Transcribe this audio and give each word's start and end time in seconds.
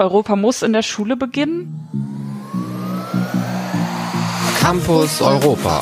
Europa 0.00 0.36
muss 0.36 0.62
in 0.62 0.72
der 0.72 0.82
Schule 0.82 1.16
beginnen? 1.16 1.88
Campus 4.60 5.20
Europa. 5.20 5.80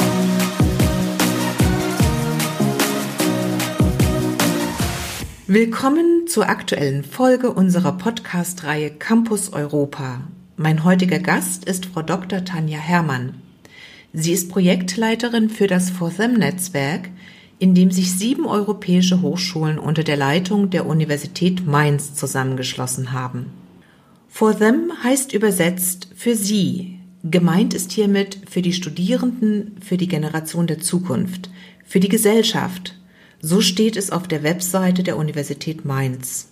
Willkommen 5.46 6.26
zur 6.28 6.48
aktuellen 6.48 7.04
Folge 7.04 7.52
unserer 7.52 7.92
Podcast-Reihe 7.92 8.90
Campus 8.90 9.52
Europa. 9.52 10.22
Mein 10.56 10.82
heutiger 10.84 11.18
Gast 11.18 11.66
ist 11.66 11.84
Frau 11.84 12.00
Dr. 12.00 12.42
Tanja 12.42 12.78
Herrmann. 12.78 13.34
Sie 14.14 14.32
ist 14.32 14.48
Projektleiterin 14.48 15.50
für 15.50 15.66
das 15.66 15.90
FORTHEM-Netzwerk, 15.90 17.10
in 17.58 17.74
dem 17.74 17.90
sich 17.90 18.12
sieben 18.12 18.46
europäische 18.46 19.20
Hochschulen 19.20 19.78
unter 19.78 20.04
der 20.04 20.16
Leitung 20.16 20.70
der 20.70 20.86
Universität 20.86 21.66
Mainz 21.66 22.14
zusammengeschlossen 22.14 23.12
haben. 23.12 23.65
FORTHEM 24.36 24.92
heißt 25.02 25.32
übersetzt 25.32 26.08
für 26.14 26.36
Sie. 26.36 26.98
Gemeint 27.24 27.72
ist 27.72 27.90
hiermit 27.92 28.38
für 28.46 28.60
die 28.60 28.74
Studierenden, 28.74 29.78
für 29.80 29.96
die 29.96 30.08
Generation 30.08 30.66
der 30.66 30.78
Zukunft, 30.78 31.48
für 31.86 32.00
die 32.00 32.10
Gesellschaft. 32.10 32.96
So 33.40 33.62
steht 33.62 33.96
es 33.96 34.10
auf 34.10 34.28
der 34.28 34.42
Webseite 34.42 35.02
der 35.02 35.16
Universität 35.16 35.86
Mainz. 35.86 36.48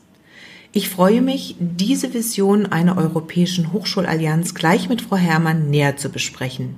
Ich 0.73 0.89
freue 0.89 1.21
mich, 1.21 1.57
diese 1.59 2.15
Vision 2.15 2.65
einer 2.65 2.97
europäischen 2.97 3.75
Hochschulallianz 3.75 4.55
gleich 4.55 4.89
mit 4.89 5.03
Frau 5.03 5.17
Herrmann 5.17 5.69
näher 5.69 5.99
zu 5.99 6.09
besprechen. 6.09 6.77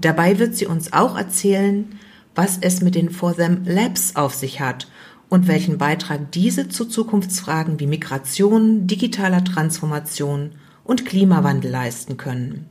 Dabei 0.00 0.38
wird 0.38 0.54
sie 0.54 0.66
uns 0.66 0.92
auch 0.92 1.18
erzählen, 1.18 1.98
was 2.36 2.58
es 2.60 2.80
mit 2.80 2.94
den 2.94 3.10
For 3.10 3.34
Them 3.34 3.62
Labs 3.64 4.14
auf 4.14 4.36
sich 4.36 4.60
hat 4.60 4.86
und 5.32 5.48
welchen 5.48 5.78
Beitrag 5.78 6.30
diese 6.32 6.68
zu 6.68 6.84
Zukunftsfragen 6.84 7.80
wie 7.80 7.86
Migration, 7.86 8.86
digitaler 8.86 9.42
Transformation 9.42 10.50
und 10.84 11.06
Klimawandel 11.06 11.70
leisten 11.70 12.18
können. 12.18 12.66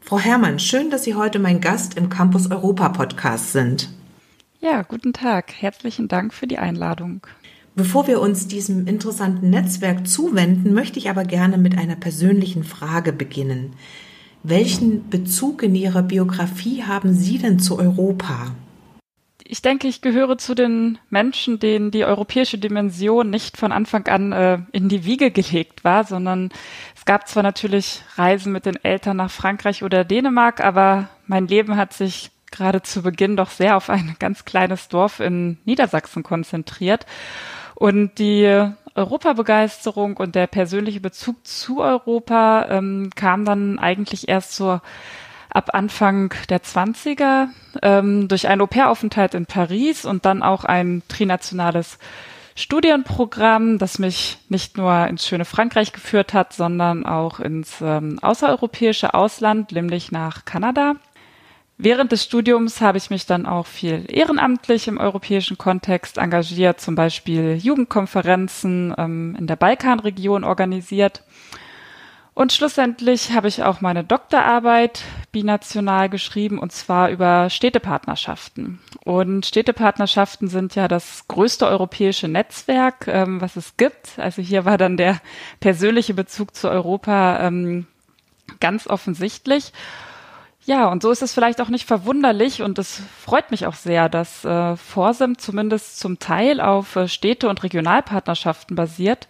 Frau 0.00 0.18
Herrmann, 0.18 0.58
schön, 0.58 0.90
dass 0.90 1.04
Sie 1.04 1.14
heute 1.14 1.38
mein 1.38 1.60
Gast 1.60 1.96
im 1.96 2.08
Campus 2.08 2.50
Europa 2.50 2.88
Podcast 2.88 3.52
sind. 3.52 3.88
Ja, 4.60 4.82
guten 4.82 5.12
Tag. 5.12 5.52
Herzlichen 5.56 6.08
Dank 6.08 6.34
für 6.34 6.48
die 6.48 6.58
Einladung. 6.58 7.24
Bevor 7.76 8.08
wir 8.08 8.20
uns 8.20 8.48
diesem 8.48 8.88
interessanten 8.88 9.48
Netzwerk 9.50 10.08
zuwenden, 10.08 10.74
möchte 10.74 10.98
ich 10.98 11.08
aber 11.08 11.22
gerne 11.22 11.56
mit 11.56 11.78
einer 11.78 11.94
persönlichen 11.94 12.64
Frage 12.64 13.12
beginnen. 13.12 13.74
Welchen 14.42 15.08
Bezug 15.08 15.62
in 15.62 15.76
Ihrer 15.76 16.02
Biografie 16.02 16.82
haben 16.82 17.14
Sie 17.14 17.38
denn 17.38 17.60
zu 17.60 17.78
Europa? 17.78 18.56
Ich 19.46 19.60
denke, 19.60 19.88
ich 19.88 20.00
gehöre 20.00 20.38
zu 20.38 20.54
den 20.54 20.98
Menschen, 21.10 21.58
denen 21.58 21.90
die 21.90 22.06
europäische 22.06 22.56
Dimension 22.56 23.28
nicht 23.28 23.58
von 23.58 23.72
Anfang 23.72 24.06
an 24.08 24.32
äh, 24.32 24.58
in 24.72 24.88
die 24.88 25.04
Wiege 25.04 25.30
gelegt 25.30 25.84
war, 25.84 26.04
sondern 26.04 26.50
es 26.96 27.04
gab 27.04 27.28
zwar 27.28 27.42
natürlich 27.42 28.02
Reisen 28.16 28.52
mit 28.52 28.64
den 28.64 28.82
Eltern 28.82 29.18
nach 29.18 29.30
Frankreich 29.30 29.82
oder 29.82 30.02
Dänemark, 30.02 30.64
aber 30.64 31.10
mein 31.26 31.46
Leben 31.46 31.76
hat 31.76 31.92
sich 31.92 32.30
gerade 32.50 32.80
zu 32.80 33.02
Beginn 33.02 33.36
doch 33.36 33.50
sehr 33.50 33.76
auf 33.76 33.90
ein 33.90 34.16
ganz 34.18 34.46
kleines 34.46 34.88
Dorf 34.88 35.20
in 35.20 35.58
Niedersachsen 35.66 36.22
konzentriert. 36.22 37.04
Und 37.74 38.18
die 38.18 38.70
Europabegeisterung 38.94 40.16
und 40.16 40.36
der 40.36 40.46
persönliche 40.46 41.00
Bezug 41.00 41.46
zu 41.46 41.80
Europa 41.80 42.66
ähm, 42.70 43.10
kam 43.14 43.44
dann 43.44 43.78
eigentlich 43.78 44.28
erst 44.28 44.54
so 44.54 44.80
ab 45.54 45.70
Anfang 45.72 46.34
der 46.50 46.62
20er 46.62 47.46
ähm, 47.80 48.28
durch 48.28 48.48
einen 48.48 48.60
Au-pair-Aufenthalt 48.60 49.34
in 49.34 49.46
Paris 49.46 50.04
und 50.04 50.26
dann 50.26 50.42
auch 50.42 50.64
ein 50.64 51.02
trinationales 51.08 51.98
Studienprogramm, 52.56 53.78
das 53.78 53.98
mich 53.98 54.38
nicht 54.48 54.76
nur 54.76 55.06
ins 55.06 55.26
schöne 55.26 55.44
Frankreich 55.44 55.92
geführt 55.92 56.34
hat, 56.34 56.52
sondern 56.52 57.06
auch 57.06 57.40
ins 57.40 57.80
ähm, 57.80 58.18
außereuropäische 58.20 59.14
Ausland, 59.14 59.72
nämlich 59.72 60.12
nach 60.12 60.44
Kanada. 60.44 60.94
Während 61.78 62.12
des 62.12 62.22
Studiums 62.24 62.80
habe 62.80 62.98
ich 62.98 63.10
mich 63.10 63.26
dann 63.26 63.46
auch 63.46 63.66
viel 63.66 64.04
ehrenamtlich 64.08 64.86
im 64.86 64.98
europäischen 64.98 65.58
Kontext 65.58 66.18
engagiert, 66.18 66.80
zum 66.80 66.94
Beispiel 66.94 67.56
Jugendkonferenzen 67.56 68.94
ähm, 68.96 69.36
in 69.38 69.48
der 69.48 69.56
Balkanregion 69.56 70.44
organisiert. 70.44 71.24
Und 72.34 72.52
schlussendlich 72.52 73.30
habe 73.30 73.46
ich 73.46 73.62
auch 73.62 73.80
meine 73.80 74.02
Doktorarbeit 74.02 75.02
binational 75.30 76.08
geschrieben 76.08 76.58
und 76.58 76.72
zwar 76.72 77.10
über 77.10 77.48
Städtepartnerschaften. 77.48 78.80
Und 79.04 79.46
Städtepartnerschaften 79.46 80.48
sind 80.48 80.74
ja 80.74 80.88
das 80.88 81.28
größte 81.28 81.66
europäische 81.66 82.26
Netzwerk, 82.26 83.06
ähm, 83.06 83.40
was 83.40 83.54
es 83.54 83.76
gibt. 83.76 84.18
Also 84.18 84.42
hier 84.42 84.64
war 84.64 84.78
dann 84.78 84.96
der 84.96 85.20
persönliche 85.60 86.12
Bezug 86.12 86.56
zu 86.56 86.68
Europa 86.68 87.38
ähm, 87.40 87.86
ganz 88.58 88.88
offensichtlich. 88.88 89.72
Ja, 90.66 90.88
und 90.88 91.02
so 91.02 91.10
ist 91.10 91.22
es 91.22 91.34
vielleicht 91.34 91.60
auch 91.60 91.68
nicht 91.68 91.86
verwunderlich 91.86 92.62
und 92.62 92.78
es 92.78 93.02
freut 93.20 93.50
mich 93.50 93.66
auch 93.66 93.74
sehr, 93.74 94.08
dass 94.08 94.44
äh, 94.44 94.76
Forsim 94.76 95.38
zumindest 95.38 96.00
zum 96.00 96.18
Teil 96.18 96.60
auf 96.60 96.96
äh, 96.96 97.06
Städte- 97.06 97.50
und 97.50 97.62
Regionalpartnerschaften 97.62 98.74
basiert, 98.74 99.28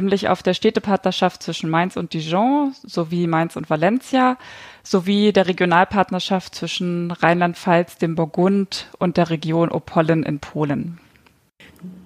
nämlich 0.00 0.28
auf 0.28 0.42
der 0.42 0.54
Städtepartnerschaft 0.54 1.42
zwischen 1.42 1.70
Mainz 1.70 1.96
und 1.96 2.12
Dijon 2.12 2.74
sowie 2.84 3.26
Mainz 3.26 3.56
und 3.56 3.68
Valencia 3.68 4.36
sowie 4.82 5.32
der 5.32 5.46
Regionalpartnerschaft 5.46 6.54
zwischen 6.54 7.10
Rheinland-Pfalz, 7.10 7.98
dem 7.98 8.14
Burgund 8.14 8.86
und 8.98 9.16
der 9.16 9.30
Region 9.30 9.70
Opollen 9.70 10.22
in 10.22 10.38
Polen. 10.38 10.98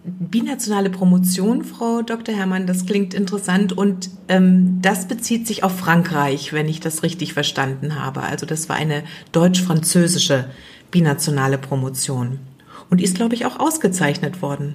Binationale 0.04 0.90
Promotion, 0.90 1.64
Frau 1.64 2.02
Dr. 2.02 2.34
Herrmann, 2.34 2.66
das 2.66 2.86
klingt 2.86 3.14
interessant 3.14 3.72
und 3.72 4.10
ähm, 4.28 4.80
das 4.82 5.06
bezieht 5.06 5.46
sich 5.46 5.62
auf 5.62 5.78
Frankreich, 5.78 6.52
wenn 6.52 6.68
ich 6.68 6.80
das 6.80 7.02
richtig 7.02 7.32
verstanden 7.34 7.94
habe. 7.94 8.22
Also 8.22 8.44
das 8.44 8.68
war 8.68 8.76
eine 8.76 9.04
deutsch-französische 9.30 10.50
binationale 10.90 11.56
Promotion 11.56 12.40
und 12.90 13.00
ist, 13.00 13.16
glaube 13.16 13.34
ich, 13.34 13.46
auch 13.46 13.60
ausgezeichnet 13.60 14.42
worden. 14.42 14.74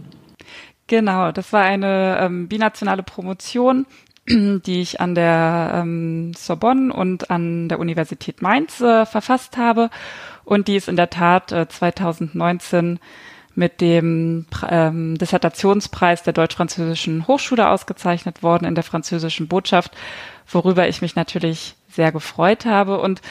Genau, 0.87 1.31
das 1.31 1.51
war 1.53 1.63
eine 1.63 2.17
ähm, 2.21 2.47
binationale 2.47 3.03
Promotion, 3.03 3.85
die 4.27 4.81
ich 4.81 5.01
an 5.01 5.15
der 5.15 5.71
ähm, 5.75 6.33
Sorbonne 6.33 6.93
und 6.93 7.29
an 7.29 7.69
der 7.69 7.79
Universität 7.79 8.41
Mainz 8.41 8.81
äh, 8.81 9.05
verfasst 9.05 9.57
habe 9.57 9.89
und 10.45 10.69
die 10.69 10.77
ist 10.77 10.87
in 10.87 10.95
der 10.95 11.09
Tat 11.09 11.51
äh, 11.51 11.67
2019 11.67 12.99
mit 13.53 13.81
dem 13.81 14.45
ähm, 14.69 15.17
Dissertationspreis 15.17 16.23
der 16.23 16.31
Deutsch-Französischen 16.31 17.27
Hochschule 17.27 17.69
ausgezeichnet 17.69 18.43
worden 18.43 18.65
in 18.65 18.75
der 18.75 18.83
französischen 18.83 19.47
Botschaft, 19.49 19.91
worüber 20.47 20.87
ich 20.87 21.01
mich 21.01 21.15
natürlich 21.15 21.75
sehr 21.89 22.11
gefreut 22.13 22.65
habe. 22.65 22.99
Und 22.99 23.21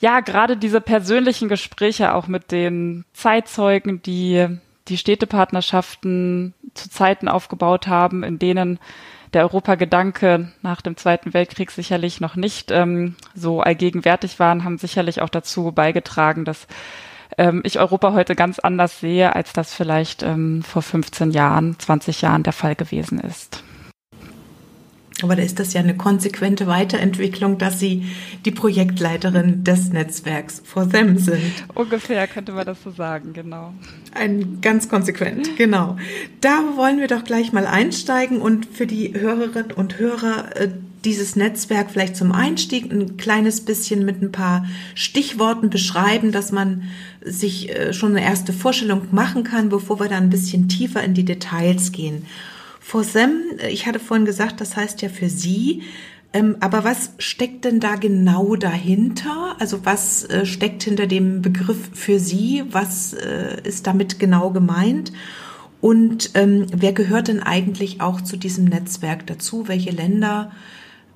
ja, 0.00 0.20
gerade 0.20 0.56
diese 0.56 0.80
persönlichen 0.80 1.48
Gespräche 1.48 2.14
auch 2.14 2.26
mit 2.26 2.50
den 2.50 3.04
Zeitzeugen, 3.12 4.02
die 4.02 4.58
die 4.88 4.98
Städtepartnerschaften 4.98 6.54
zu 6.74 6.90
Zeiten 6.90 7.28
aufgebaut 7.28 7.86
haben, 7.86 8.22
in 8.22 8.38
denen 8.38 8.78
der 9.32 9.42
Europagedanke 9.42 10.52
nach 10.62 10.80
dem 10.80 10.96
Zweiten 10.96 11.34
Weltkrieg 11.34 11.70
sicherlich 11.70 12.20
noch 12.20 12.36
nicht 12.36 12.70
ähm, 12.70 13.16
so 13.34 13.60
allgegenwärtig 13.60 14.38
waren, 14.38 14.64
haben 14.64 14.78
sicherlich 14.78 15.20
auch 15.20 15.28
dazu 15.28 15.72
beigetragen, 15.72 16.44
dass 16.44 16.66
ähm, 17.36 17.60
ich 17.64 17.78
Europa 17.78 18.12
heute 18.12 18.34
ganz 18.34 18.58
anders 18.58 19.00
sehe, 19.00 19.34
als 19.34 19.52
das 19.52 19.74
vielleicht 19.74 20.22
ähm, 20.22 20.62
vor 20.62 20.82
15 20.82 21.32
Jahren, 21.32 21.78
20 21.78 22.22
Jahren 22.22 22.44
der 22.44 22.52
Fall 22.52 22.76
gewesen 22.76 23.18
ist. 23.20 23.62
Aber 25.22 25.34
da 25.34 25.42
ist 25.42 25.58
das 25.58 25.72
ja 25.72 25.80
eine 25.80 25.96
konsequente 25.96 26.66
Weiterentwicklung, 26.66 27.56
dass 27.56 27.80
Sie 27.80 28.06
die 28.44 28.50
Projektleiterin 28.50 29.64
des 29.64 29.88
Netzwerks 29.88 30.60
For 30.62 30.88
Them 30.88 31.16
sind. 31.16 31.40
Ungefähr 31.74 32.26
könnte 32.26 32.52
man 32.52 32.66
das 32.66 32.82
so 32.82 32.90
sagen, 32.90 33.32
genau. 33.32 33.72
Ein 34.12 34.60
ganz 34.60 34.90
konsequent, 34.90 35.56
genau. 35.56 35.96
Da 36.42 36.62
wollen 36.76 37.00
wir 37.00 37.08
doch 37.08 37.24
gleich 37.24 37.52
mal 37.54 37.66
einsteigen 37.66 38.42
und 38.42 38.66
für 38.66 38.86
die 38.86 39.14
Hörerinnen 39.14 39.72
und 39.72 39.98
Hörer 39.98 40.54
äh, 40.54 40.68
dieses 41.06 41.36
Netzwerk 41.36 41.90
vielleicht 41.90 42.16
zum 42.16 42.32
Einstieg 42.32 42.92
ein 42.92 43.16
kleines 43.16 43.64
bisschen 43.64 44.04
mit 44.04 44.20
ein 44.20 44.32
paar 44.32 44.66
Stichworten 44.94 45.70
beschreiben, 45.70 46.30
dass 46.30 46.52
man 46.52 46.82
sich 47.24 47.70
äh, 47.70 47.94
schon 47.94 48.10
eine 48.10 48.26
erste 48.26 48.52
Vorstellung 48.52 49.02
machen 49.12 49.44
kann, 49.44 49.70
bevor 49.70 49.98
wir 49.98 50.08
dann 50.08 50.24
ein 50.24 50.30
bisschen 50.30 50.68
tiefer 50.68 51.02
in 51.02 51.14
die 51.14 51.24
Details 51.24 51.92
gehen. 51.92 52.26
FOSEM, 52.86 53.42
äh, 53.58 53.70
ich 53.70 53.86
hatte 53.86 53.98
vorhin 53.98 54.26
gesagt, 54.26 54.60
das 54.60 54.76
heißt 54.76 55.02
ja 55.02 55.08
für 55.08 55.28
Sie, 55.28 55.82
ähm, 56.32 56.56
aber 56.60 56.84
was 56.84 57.10
steckt 57.18 57.64
denn 57.64 57.80
da 57.80 57.96
genau 57.96 58.54
dahinter? 58.54 59.56
Also 59.58 59.84
was 59.84 60.24
äh, 60.24 60.46
steckt 60.46 60.84
hinter 60.84 61.06
dem 61.06 61.42
Begriff 61.42 61.90
für 61.92 62.20
Sie? 62.20 62.64
Was 62.70 63.12
ist 63.12 63.86
damit 63.86 64.18
genau 64.18 64.50
gemeint? 64.50 65.12
Und 65.80 66.30
ähm, 66.34 66.66
wer 66.74 66.92
gehört 66.92 67.28
denn 67.28 67.42
eigentlich 67.42 68.00
auch 68.00 68.20
zu 68.20 68.36
diesem 68.36 68.64
Netzwerk 68.66 69.26
dazu? 69.26 69.68
Welche 69.68 69.90
Länder 69.90 70.52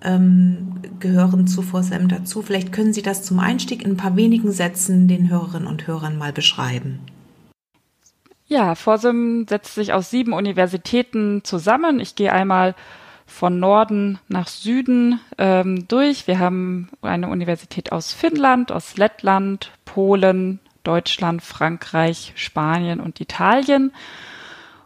ähm, 0.02 0.80
gehören 0.98 1.46
zu 1.46 1.62
FOSM 1.62 2.08
dazu. 2.08 2.42
Vielleicht 2.42 2.72
können 2.72 2.92
Sie 2.92 3.02
das 3.02 3.22
zum 3.22 3.38
Einstieg 3.38 3.84
in 3.84 3.92
ein 3.92 3.96
paar 3.96 4.16
wenigen 4.16 4.52
Sätzen 4.52 5.08
den 5.08 5.28
Hörerinnen 5.28 5.68
und 5.68 5.86
Hörern 5.86 6.16
mal 6.16 6.32
beschreiben. 6.32 7.00
Ja, 8.52 8.74
FOSM 8.74 9.44
setzt 9.48 9.76
sich 9.76 9.92
aus 9.92 10.10
sieben 10.10 10.32
Universitäten 10.32 11.44
zusammen. 11.44 12.00
Ich 12.00 12.16
gehe 12.16 12.32
einmal 12.32 12.74
von 13.24 13.60
Norden 13.60 14.18
nach 14.26 14.48
Süden 14.48 15.20
ähm, 15.38 15.86
durch. 15.86 16.26
Wir 16.26 16.40
haben 16.40 16.88
eine 17.00 17.28
Universität 17.28 17.92
aus 17.92 18.12
Finnland, 18.12 18.72
aus 18.72 18.96
Lettland, 18.96 19.70
Polen, 19.84 20.58
Deutschland, 20.82 21.42
Frankreich, 21.42 22.32
Spanien 22.34 22.98
und 22.98 23.20
Italien. 23.20 23.92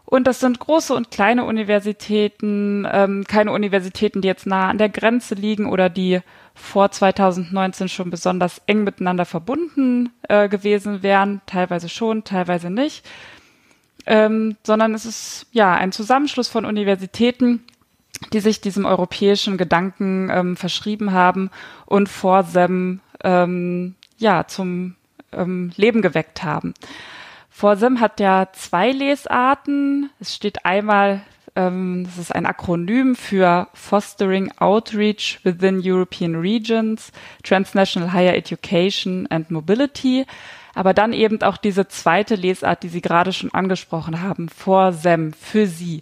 Und 0.05 0.27
das 0.27 0.41
sind 0.41 0.59
große 0.59 0.93
und 0.93 1.09
kleine 1.09 1.43
Universitäten, 1.45 2.87
ähm, 2.91 3.23
keine 3.27 3.51
Universitäten, 3.51 4.21
die 4.21 4.27
jetzt 4.27 4.45
nah 4.45 4.69
an 4.69 4.77
der 4.77 4.89
Grenze 4.89 5.33
liegen 5.33 5.65
oder 5.65 5.89
die 5.89 6.19
vor 6.53 6.91
2019 6.91 7.89
schon 7.89 8.11
besonders 8.11 8.61
eng 8.67 8.83
miteinander 8.83 9.25
verbunden 9.25 10.11
äh, 10.29 10.47
gewesen 10.49 11.01
wären, 11.01 11.41
teilweise 11.47 11.89
schon, 11.89 12.23
teilweise 12.23 12.69
nicht, 12.69 13.03
ähm, 14.05 14.57
sondern 14.63 14.93
es 14.93 15.05
ist 15.05 15.47
ja 15.51 15.73
ein 15.73 15.91
Zusammenschluss 15.91 16.47
von 16.47 16.65
Universitäten, 16.65 17.63
die 18.33 18.39
sich 18.39 18.61
diesem 18.61 18.85
europäischen 18.85 19.57
Gedanken 19.57 20.29
ähm, 20.31 20.57
verschrieben 20.57 21.11
haben 21.11 21.49
und 21.85 22.09
vor 22.09 22.43
SEM 22.43 23.01
ähm, 23.23 23.95
ja 24.17 24.47
zum 24.47 24.95
ähm, 25.31 25.71
Leben 25.75 26.01
geweckt 26.01 26.43
haben. 26.43 26.73
FORSEM 27.49 28.01
hat 28.01 28.19
ja 28.19 28.49
zwei 28.51 28.91
Lesarten. 28.91 30.09
Es 30.19 30.35
steht 30.35 30.65
einmal, 30.65 31.21
ähm, 31.55 32.03
das 32.05 32.17
ist 32.17 32.35
ein 32.35 32.45
Akronym 32.45 33.15
für 33.15 33.69
Fostering 33.73 34.51
Outreach 34.57 35.39
within 35.43 35.79
European 35.81 36.35
Regions, 36.35 37.13
Transnational 37.43 38.11
Higher 38.11 38.35
Education 38.35 39.25
and 39.27 39.51
Mobility. 39.51 40.25
Aber 40.75 40.93
dann 40.93 41.13
eben 41.13 41.41
auch 41.41 41.57
diese 41.57 41.87
zweite 41.87 42.35
Lesart, 42.35 42.83
die 42.83 42.89
Sie 42.89 43.01
gerade 43.01 43.33
schon 43.33 43.53
angesprochen 43.53 44.21
haben, 44.21 44.49
FORSEM, 44.49 45.33
für 45.33 45.65
Sie. 45.65 46.01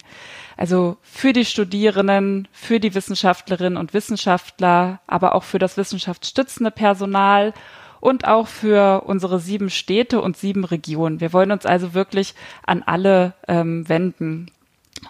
Also 0.58 0.98
für 1.02 1.34
die 1.34 1.46
Studierenden, 1.46 2.48
für 2.52 2.80
die 2.80 2.94
Wissenschaftlerinnen 2.94 3.78
und 3.78 3.94
Wissenschaftler, 3.94 5.00
aber 5.08 5.36
auch 5.36 5.44
für 5.44 5.60
das 5.60 5.78
wissenschaftsstützende 5.78 6.72
Personal 6.72 7.54
und 8.00 8.28
auch 8.28 8.48
für 8.48 9.04
unsere 9.06 9.40
sieben 9.40 9.70
Städte 9.70 10.22
und 10.22 10.36
sieben 10.36 10.66
Regionen. 10.66 11.22
Wir 11.22 11.32
wollen 11.32 11.52
uns 11.52 11.66
also 11.66 11.94
wirklich 11.94 12.36
an 12.66 12.84
alle 12.84 13.34
ähm, 13.48 13.88
wenden. 13.88 14.48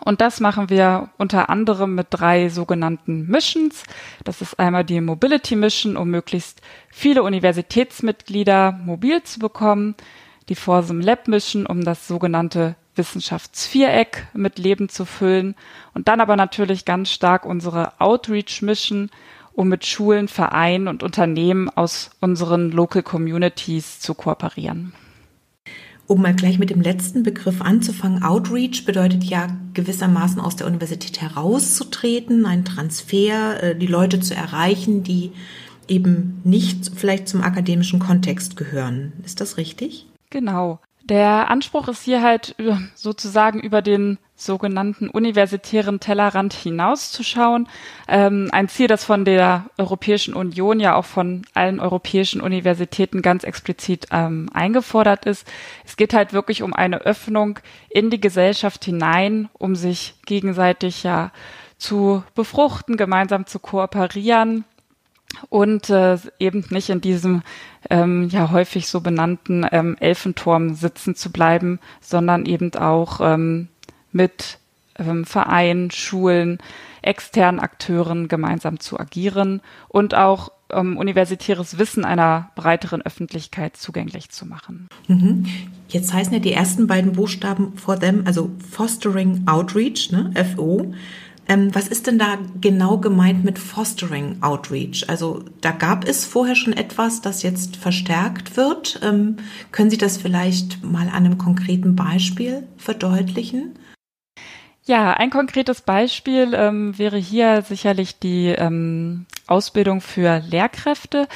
Und 0.03 0.21
das 0.21 0.39
machen 0.39 0.69
wir 0.69 1.09
unter 1.17 1.49
anderem 1.49 1.95
mit 1.95 2.07
drei 2.09 2.49
sogenannten 2.49 3.27
Missions. 3.27 3.83
Das 4.23 4.41
ist 4.41 4.59
einmal 4.59 4.83
die 4.83 5.01
Mobility 5.01 5.55
Mission, 5.55 5.97
um 5.97 6.09
möglichst 6.09 6.61
viele 6.89 7.23
Universitätsmitglieder 7.23 8.71
mobil 8.71 9.23
zu 9.23 9.39
bekommen. 9.39 9.95
Die 10.49 10.55
Forsum 10.55 10.99
Lab 10.99 11.27
Mission, 11.27 11.65
um 11.65 11.83
das 11.83 12.07
sogenannte 12.07 12.75
Wissenschaftsviereck 12.95 14.27
mit 14.33 14.59
Leben 14.59 14.89
zu 14.89 15.05
füllen. 15.05 15.55
Und 15.93 16.07
dann 16.07 16.21
aber 16.21 16.35
natürlich 16.35 16.85
ganz 16.85 17.11
stark 17.11 17.45
unsere 17.45 17.99
Outreach 17.99 18.61
Mission, 18.61 19.09
um 19.53 19.69
mit 19.69 19.85
Schulen, 19.85 20.27
Vereinen 20.27 20.87
und 20.87 21.03
Unternehmen 21.03 21.69
aus 21.69 22.11
unseren 22.19 22.71
Local 22.71 23.03
Communities 23.03 23.99
zu 23.99 24.15
kooperieren. 24.15 24.93
Um 26.05 26.21
mal 26.21 26.35
gleich 26.35 26.59
mit 26.59 26.69
dem 26.69 26.81
letzten 26.81 27.23
Begriff 27.23 27.61
anzufangen, 27.61 28.23
Outreach 28.23 28.85
bedeutet 28.85 29.23
ja 29.23 29.47
gewissermaßen 29.73 30.41
aus 30.41 30.55
der 30.55 30.67
Universität 30.67 31.21
herauszutreten, 31.21 32.45
ein 32.45 32.65
Transfer, 32.65 33.63
äh, 33.63 33.75
die 33.75 33.87
Leute 33.87 34.19
zu 34.19 34.35
erreichen, 34.35 35.03
die 35.03 35.31
eben 35.87 36.41
nicht 36.43 36.91
vielleicht 36.95 37.27
zum 37.27 37.41
akademischen 37.41 37.99
Kontext 37.99 38.57
gehören. 38.57 39.13
Ist 39.23 39.41
das 39.41 39.57
richtig? 39.57 40.05
Genau. 40.29 40.79
Der 41.03 41.49
Anspruch 41.49 41.89
ist 41.89 42.03
hier 42.03 42.21
halt 42.21 42.55
sozusagen 42.95 43.59
über 43.59 43.81
den 43.81 44.17
sogenannten 44.35 45.09
universitären 45.09 45.99
Tellerrand 45.99 46.53
hinauszuschauen. 46.53 47.67
Ähm, 48.07 48.47
ein 48.53 48.69
Ziel, 48.69 48.87
das 48.87 49.03
von 49.03 49.25
der 49.25 49.65
Europäischen 49.77 50.33
Union 50.33 50.79
ja 50.79 50.95
auch 50.95 51.03
von 51.03 51.43
allen 51.53 51.81
europäischen 51.81 52.39
Universitäten 52.39 53.21
ganz 53.21 53.43
explizit 53.43 54.07
ähm, 54.11 54.49
eingefordert 54.53 55.25
ist. 55.25 55.45
Es 55.83 55.97
geht 55.97 56.13
halt 56.13 56.31
wirklich 56.31 56.63
um 56.63 56.73
eine 56.73 57.01
Öffnung 57.01 57.59
in 57.89 58.09
die 58.09 58.21
Gesellschaft 58.21 58.85
hinein, 58.85 59.49
um 59.53 59.75
sich 59.75 60.15
gegenseitig 60.25 61.03
ja 61.03 61.31
zu 61.77 62.23
befruchten, 62.33 62.95
gemeinsam 62.95 63.45
zu 63.45 63.59
kooperieren 63.59 64.63
und 65.49 65.89
äh, 65.89 66.17
eben 66.39 66.65
nicht 66.69 66.89
in 66.89 67.01
diesem 67.01 67.41
ähm, 67.89 68.29
ja 68.29 68.51
häufig 68.51 68.87
so 68.87 69.01
benannten 69.01 69.65
ähm, 69.71 69.97
Elfenturm 69.99 70.75
sitzen 70.75 71.15
zu 71.15 71.31
bleiben, 71.31 71.79
sondern 72.01 72.45
eben 72.45 72.73
auch 72.75 73.19
ähm, 73.21 73.67
mit 74.11 74.59
ähm, 74.97 75.25
Vereinen, 75.25 75.91
Schulen, 75.91 76.59
externen 77.01 77.59
Akteuren 77.59 78.27
gemeinsam 78.27 78.79
zu 78.79 78.99
agieren 78.99 79.61
und 79.89 80.15
auch 80.15 80.51
ähm, 80.69 80.97
universitäres 80.97 81.77
Wissen 81.77 82.05
einer 82.05 82.51
breiteren 82.55 83.01
Öffentlichkeit 83.01 83.77
zugänglich 83.77 84.29
zu 84.29 84.45
machen. 84.45 84.87
Mhm. 85.07 85.45
Jetzt 85.89 86.13
heißen 86.13 86.33
ja 86.33 86.39
die 86.39 86.53
ersten 86.53 86.87
beiden 86.87 87.13
Buchstaben 87.13 87.77
for 87.77 87.99
them, 87.99 88.23
also 88.25 88.51
Fostering 88.71 89.43
Outreach, 89.47 90.11
ne, 90.11 90.31
FO. 90.55 90.93
Ähm, 91.47 91.75
was 91.75 91.87
ist 91.87 92.07
denn 92.07 92.17
da 92.17 92.37
genau 92.61 92.97
gemeint 92.97 93.43
mit 93.43 93.59
Fostering 93.59 94.41
Outreach? 94.41 95.09
Also 95.09 95.43
da 95.61 95.71
gab 95.71 96.07
es 96.07 96.25
vorher 96.25 96.55
schon 96.55 96.73
etwas, 96.73 97.21
das 97.21 97.43
jetzt 97.43 97.75
verstärkt 97.75 98.55
wird. 98.55 98.99
Ähm, 99.03 99.37
können 99.71 99.89
Sie 99.89 99.97
das 99.97 100.17
vielleicht 100.17 100.83
mal 100.83 101.07
an 101.07 101.25
einem 101.25 101.37
konkreten 101.37 101.95
Beispiel 101.95 102.67
verdeutlichen? 102.77 103.77
Ja, 104.85 105.13
ein 105.13 105.29
konkretes 105.29 105.81
Beispiel 105.81 106.53
ähm, 106.53 106.97
wäre 106.97 107.17
hier 107.17 107.61
sicherlich 107.61 108.19
die 108.19 108.47
ähm, 108.47 109.25
Ausbildung 109.47 110.01
für 110.01 110.39
Lehrkräfte. 110.39 111.27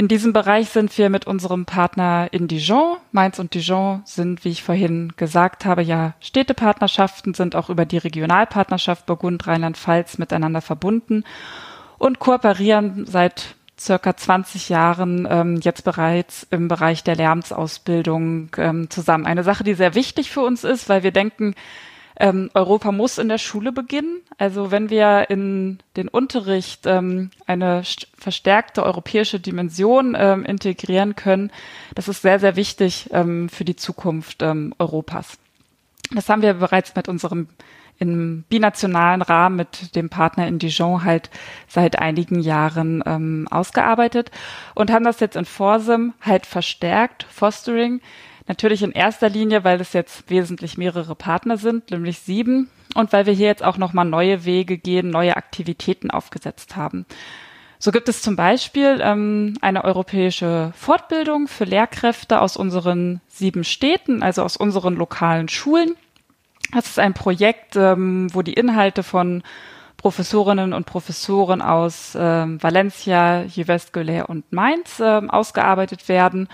In 0.00 0.08
diesem 0.08 0.32
Bereich 0.32 0.70
sind 0.70 0.96
wir 0.96 1.10
mit 1.10 1.26
unserem 1.26 1.66
Partner 1.66 2.28
in 2.30 2.48
Dijon. 2.48 2.96
Mainz 3.12 3.38
und 3.38 3.52
Dijon 3.52 4.00
sind, 4.06 4.46
wie 4.46 4.48
ich 4.48 4.62
vorhin 4.62 5.12
gesagt 5.18 5.66
habe, 5.66 5.82
ja 5.82 6.14
Städtepartnerschaften, 6.20 7.34
sind 7.34 7.54
auch 7.54 7.68
über 7.68 7.84
die 7.84 7.98
Regionalpartnerschaft 7.98 9.04
Burgund 9.04 9.46
Rheinland-Pfalz 9.46 10.16
miteinander 10.16 10.62
verbunden 10.62 11.24
und 11.98 12.18
kooperieren 12.18 13.04
seit 13.04 13.56
circa 13.78 14.16
20 14.16 14.70
Jahren 14.70 15.28
ähm, 15.30 15.60
jetzt 15.60 15.84
bereits 15.84 16.46
im 16.50 16.68
Bereich 16.68 17.04
der 17.04 17.16
Lärmsausbildung 17.16 18.52
ähm, 18.56 18.88
zusammen. 18.88 19.26
Eine 19.26 19.44
Sache, 19.44 19.64
die 19.64 19.74
sehr 19.74 19.94
wichtig 19.94 20.30
für 20.30 20.40
uns 20.40 20.64
ist, 20.64 20.88
weil 20.88 21.02
wir 21.02 21.12
denken, 21.12 21.54
ähm, 22.20 22.50
Europa 22.54 22.92
muss 22.92 23.18
in 23.18 23.28
der 23.28 23.38
Schule 23.38 23.72
beginnen. 23.72 24.20
Also 24.38 24.70
wenn 24.70 24.90
wir 24.90 25.30
in 25.30 25.78
den 25.96 26.08
Unterricht 26.08 26.86
ähm, 26.86 27.30
eine 27.46 27.82
verstärkte 28.16 28.84
europäische 28.84 29.40
Dimension 29.40 30.16
ähm, 30.18 30.44
integrieren 30.44 31.16
können, 31.16 31.50
das 31.94 32.08
ist 32.08 32.22
sehr, 32.22 32.38
sehr 32.38 32.56
wichtig 32.56 33.08
ähm, 33.12 33.48
für 33.48 33.64
die 33.64 33.76
Zukunft 33.76 34.42
ähm, 34.42 34.74
Europas. 34.78 35.38
Das 36.14 36.28
haben 36.28 36.42
wir 36.42 36.54
bereits 36.54 36.94
mit 36.94 37.08
unserem 37.08 37.48
im 37.98 38.44
binationalen 38.48 39.20
Rahmen 39.20 39.56
mit 39.56 39.94
dem 39.94 40.08
Partner 40.08 40.48
in 40.48 40.58
Dijon 40.58 41.04
halt 41.04 41.28
seit 41.68 41.98
einigen 41.98 42.40
Jahren 42.40 43.02
ähm, 43.04 43.46
ausgearbeitet 43.50 44.30
und 44.74 44.90
haben 44.90 45.04
das 45.04 45.20
jetzt 45.20 45.36
in 45.36 45.44
Forsem 45.44 46.14
halt 46.22 46.46
verstärkt, 46.46 47.24
Fostering, 47.24 48.00
Natürlich 48.50 48.82
in 48.82 48.90
erster 48.90 49.28
Linie, 49.28 49.62
weil 49.62 49.80
es 49.80 49.92
jetzt 49.92 50.28
wesentlich 50.28 50.76
mehrere 50.76 51.14
Partner 51.14 51.56
sind, 51.56 51.92
nämlich 51.92 52.18
sieben, 52.18 52.68
und 52.96 53.12
weil 53.12 53.24
wir 53.26 53.32
hier 53.32 53.46
jetzt 53.46 53.62
auch 53.62 53.76
nochmal 53.76 54.06
neue 54.06 54.44
Wege 54.44 54.76
gehen, 54.76 55.08
neue 55.08 55.36
Aktivitäten 55.36 56.10
aufgesetzt 56.10 56.74
haben. 56.74 57.06
So 57.78 57.92
gibt 57.92 58.08
es 58.08 58.22
zum 58.22 58.34
Beispiel 58.34 58.98
ähm, 59.04 59.54
eine 59.60 59.84
europäische 59.84 60.72
Fortbildung 60.74 61.46
für 61.46 61.62
Lehrkräfte 61.62 62.40
aus 62.40 62.56
unseren 62.56 63.20
sieben 63.28 63.62
Städten, 63.62 64.20
also 64.20 64.42
aus 64.42 64.56
unseren 64.56 64.96
lokalen 64.96 65.48
Schulen. 65.48 65.94
Das 66.74 66.88
ist 66.88 66.98
ein 66.98 67.14
Projekt, 67.14 67.76
ähm, 67.76 68.34
wo 68.34 68.42
die 68.42 68.54
Inhalte 68.54 69.04
von 69.04 69.44
Professorinnen 69.96 70.72
und 70.72 70.86
Professoren 70.86 71.62
aus 71.62 72.18
ähm, 72.18 72.60
Valencia, 72.60 73.44
Jyväskylä 73.44 74.24
und 74.24 74.52
Mainz 74.52 74.98
ähm, 74.98 75.30
ausgearbeitet 75.30 76.08
werden 76.08 76.48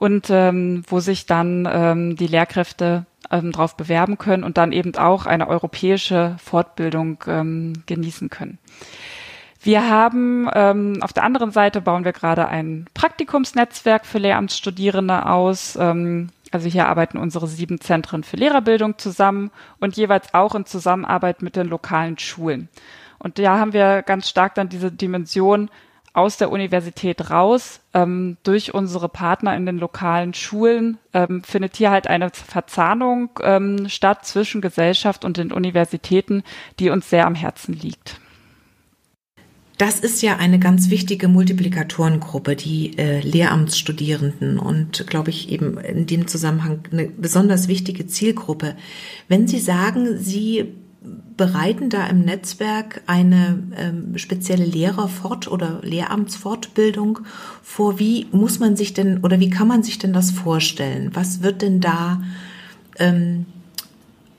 und 0.00 0.30
ähm, 0.30 0.82
wo 0.88 0.98
sich 0.98 1.26
dann 1.26 1.68
ähm, 1.70 2.16
die 2.16 2.26
Lehrkräfte 2.26 3.04
ähm, 3.30 3.52
darauf 3.52 3.76
bewerben 3.76 4.16
können 4.16 4.44
und 4.44 4.56
dann 4.56 4.72
eben 4.72 4.96
auch 4.96 5.26
eine 5.26 5.46
europäische 5.46 6.36
Fortbildung 6.42 7.22
ähm, 7.26 7.82
genießen 7.84 8.30
können. 8.30 8.58
Wir 9.62 9.90
haben 9.90 10.48
ähm, 10.54 11.02
auf 11.02 11.12
der 11.12 11.24
anderen 11.24 11.50
Seite 11.50 11.82
bauen 11.82 12.06
wir 12.06 12.14
gerade 12.14 12.48
ein 12.48 12.86
Praktikumsnetzwerk 12.94 14.06
für 14.06 14.16
Lehramtsstudierende 14.16 15.26
aus. 15.26 15.76
Ähm, 15.78 16.30
also 16.50 16.66
hier 16.66 16.88
arbeiten 16.88 17.18
unsere 17.18 17.46
sieben 17.46 17.78
Zentren 17.78 18.24
für 18.24 18.38
Lehrerbildung 18.38 18.96
zusammen 18.96 19.50
und 19.80 19.98
jeweils 19.98 20.32
auch 20.32 20.54
in 20.54 20.64
Zusammenarbeit 20.64 21.42
mit 21.42 21.56
den 21.56 21.68
lokalen 21.68 22.18
Schulen. 22.18 22.70
Und 23.18 23.38
da 23.38 23.58
haben 23.58 23.74
wir 23.74 24.00
ganz 24.00 24.30
stark 24.30 24.54
dann 24.54 24.70
diese 24.70 24.90
Dimension 24.90 25.68
aus 26.12 26.36
der 26.36 26.50
Universität 26.50 27.30
raus, 27.30 27.80
ähm, 27.94 28.36
durch 28.42 28.74
unsere 28.74 29.08
Partner 29.08 29.56
in 29.56 29.66
den 29.66 29.78
lokalen 29.78 30.34
Schulen, 30.34 30.98
ähm, 31.12 31.42
findet 31.42 31.76
hier 31.76 31.90
halt 31.90 32.06
eine 32.06 32.30
Verzahnung 32.30 33.30
ähm, 33.42 33.88
statt 33.88 34.26
zwischen 34.26 34.60
Gesellschaft 34.60 35.24
und 35.24 35.36
den 35.36 35.52
Universitäten, 35.52 36.42
die 36.78 36.90
uns 36.90 37.10
sehr 37.10 37.26
am 37.26 37.34
Herzen 37.34 37.74
liegt. 37.74 38.20
Das 39.80 39.98
ist 39.98 40.20
ja 40.20 40.36
eine 40.36 40.58
ganz 40.58 40.90
wichtige 40.90 41.26
Multiplikatorengruppe, 41.26 42.54
die 42.54 42.98
äh, 42.98 43.20
Lehramtsstudierenden 43.20 44.58
und, 44.58 45.06
glaube 45.06 45.30
ich, 45.30 45.48
eben 45.48 45.78
in 45.78 46.06
dem 46.06 46.26
Zusammenhang 46.26 46.80
eine 46.92 47.06
besonders 47.06 47.66
wichtige 47.66 48.06
Zielgruppe. 48.06 48.76
Wenn 49.28 49.48
Sie 49.48 49.58
sagen, 49.58 50.18
Sie 50.18 50.74
bereiten 51.02 51.88
da 51.88 52.06
im 52.06 52.20
Netzwerk 52.20 53.02
eine 53.06 53.62
ähm, 53.76 54.18
spezielle 54.18 54.64
Lehrerfort- 54.64 55.48
oder 55.48 55.80
Lehramtsfortbildung 55.82 57.20
vor. 57.62 57.98
Wie 57.98 58.26
muss 58.32 58.58
man 58.58 58.76
sich 58.76 58.92
denn 58.92 59.24
oder 59.24 59.40
wie 59.40 59.48
kann 59.48 59.66
man 59.66 59.82
sich 59.82 59.98
denn 59.98 60.12
das 60.12 60.30
vorstellen? 60.30 61.10
Was 61.14 61.42
wird 61.42 61.62
denn 61.62 61.80
da 61.80 62.20
ähm, 62.98 63.46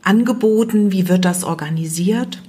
angeboten? 0.03 0.91
Wie 0.91 1.09
wird 1.09 1.25
das 1.25 1.43
organisiert? 1.43 2.43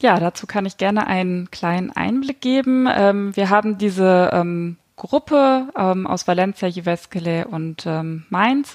Ja, 0.00 0.20
dazu 0.20 0.46
kann 0.46 0.66
ich 0.66 0.76
gerne 0.76 1.06
einen 1.06 1.50
kleinen 1.50 1.90
Einblick 1.90 2.40
geben. 2.40 2.86
Ähm, 2.90 3.34
wir 3.34 3.48
haben 3.48 3.78
diese 3.78 4.30
ähm, 4.32 4.76
Gruppe 4.96 5.68
ähm, 5.76 6.06
aus 6.06 6.28
Valencia, 6.28 6.68
Juvescale 6.68 7.48
und 7.48 7.84
ähm, 7.86 8.24
Mainz. 8.28 8.74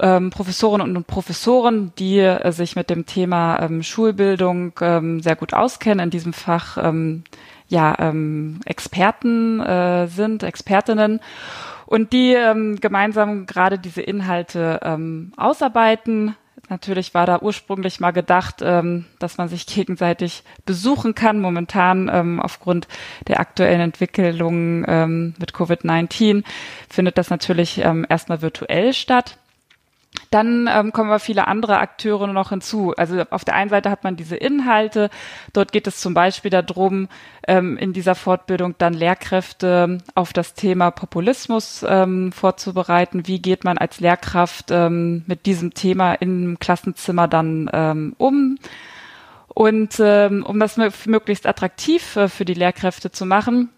Ähm, 0.00 0.30
Professorinnen 0.30 0.96
und 0.96 1.06
Professoren, 1.06 1.92
die 1.98 2.18
äh, 2.18 2.52
sich 2.52 2.76
mit 2.76 2.90
dem 2.90 3.06
Thema 3.06 3.60
ähm, 3.60 3.82
Schulbildung 3.82 4.72
sehr 5.20 5.36
gut 5.36 5.54
auskennen, 5.54 6.04
in 6.04 6.10
diesem 6.10 6.32
Fach 6.32 6.78
ja 7.68 8.12
Experten 8.64 9.60
äh, 9.60 10.06
sind, 10.08 10.42
Expertinnen 10.42 11.20
und 11.86 12.12
die 12.12 12.36
gemeinsam 12.80 13.46
gerade 13.46 13.78
diese 13.78 14.02
Inhalte 14.02 14.80
ausarbeiten, 15.36 16.36
Natürlich 16.70 17.14
war 17.14 17.26
da 17.26 17.40
ursprünglich 17.40 17.98
mal 17.98 18.12
gedacht, 18.12 18.62
ähm, 18.62 19.06
dass 19.18 19.38
man 19.38 19.48
sich 19.48 19.66
gegenseitig 19.66 20.44
besuchen 20.64 21.16
kann. 21.16 21.40
Momentan 21.40 22.08
ähm, 22.12 22.40
aufgrund 22.40 22.86
der 23.26 23.40
aktuellen 23.40 23.80
Entwicklungen 23.80 24.84
ähm, 24.86 25.34
mit 25.40 25.52
Covid-19 25.52 26.44
findet 26.88 27.18
das 27.18 27.28
natürlich 27.28 27.78
ähm, 27.78 28.06
erstmal 28.08 28.40
virtuell 28.40 28.92
statt. 28.92 29.36
Dann 30.30 30.68
ähm, 30.72 30.92
kommen 30.92 31.10
aber 31.10 31.18
viele 31.18 31.48
andere 31.48 31.78
Akteure 31.78 32.28
noch 32.28 32.50
hinzu. 32.50 32.94
Also 32.96 33.24
auf 33.30 33.44
der 33.44 33.56
einen 33.56 33.68
Seite 33.68 33.90
hat 33.90 34.04
man 34.04 34.14
diese 34.14 34.36
Inhalte. 34.36 35.10
Dort 35.52 35.72
geht 35.72 35.88
es 35.88 36.00
zum 36.00 36.14
Beispiel 36.14 36.52
darum, 36.52 37.08
ähm, 37.48 37.76
in 37.76 37.92
dieser 37.92 38.14
Fortbildung 38.14 38.76
dann 38.78 38.94
Lehrkräfte 38.94 39.98
auf 40.14 40.32
das 40.32 40.54
Thema 40.54 40.92
Populismus 40.92 41.84
ähm, 41.86 42.30
vorzubereiten. 42.30 43.26
Wie 43.26 43.42
geht 43.42 43.64
man 43.64 43.76
als 43.76 43.98
Lehrkraft 43.98 44.70
ähm, 44.70 45.24
mit 45.26 45.46
diesem 45.46 45.74
Thema 45.74 46.14
im 46.14 46.60
Klassenzimmer 46.60 47.26
dann 47.26 47.68
ähm, 47.72 48.14
um? 48.16 48.58
Und 49.52 49.96
ähm, 49.98 50.44
um 50.46 50.60
das 50.60 50.78
möglichst 51.06 51.46
attraktiv 51.46 52.14
äh, 52.14 52.28
für 52.28 52.44
die 52.44 52.54
Lehrkräfte 52.54 53.10
zu 53.10 53.26
machen, 53.26 53.70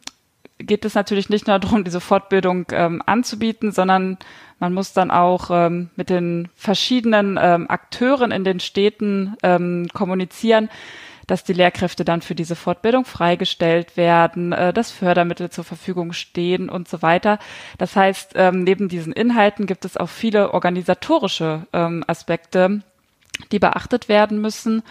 geht 0.66 0.84
es 0.84 0.94
natürlich 0.94 1.28
nicht 1.28 1.46
nur 1.46 1.58
darum, 1.58 1.84
diese 1.84 2.00
Fortbildung 2.00 2.66
ähm, 2.72 3.02
anzubieten, 3.06 3.72
sondern 3.72 4.18
man 4.58 4.74
muss 4.74 4.92
dann 4.92 5.10
auch 5.10 5.50
ähm, 5.50 5.90
mit 5.96 6.08
den 6.08 6.48
verschiedenen 6.54 7.38
ähm, 7.40 7.66
Akteuren 7.68 8.30
in 8.30 8.44
den 8.44 8.60
Städten 8.60 9.36
ähm, 9.42 9.88
kommunizieren, 9.92 10.68
dass 11.26 11.44
die 11.44 11.52
Lehrkräfte 11.52 12.04
dann 12.04 12.22
für 12.22 12.34
diese 12.34 12.56
Fortbildung 12.56 13.04
freigestellt 13.04 13.96
werden, 13.96 14.52
äh, 14.52 14.72
dass 14.72 14.90
Fördermittel 14.90 15.50
zur 15.50 15.64
Verfügung 15.64 16.12
stehen 16.12 16.68
und 16.68 16.88
so 16.88 17.02
weiter. 17.02 17.38
Das 17.78 17.96
heißt, 17.96 18.32
ähm, 18.36 18.64
neben 18.64 18.88
diesen 18.88 19.12
Inhalten 19.12 19.66
gibt 19.66 19.84
es 19.84 19.96
auch 19.96 20.08
viele 20.08 20.54
organisatorische 20.54 21.66
ähm, 21.72 22.04
Aspekte, 22.06 22.82
die 23.50 23.58
beachtet 23.58 24.08
werden 24.08 24.40
müssen, 24.40 24.82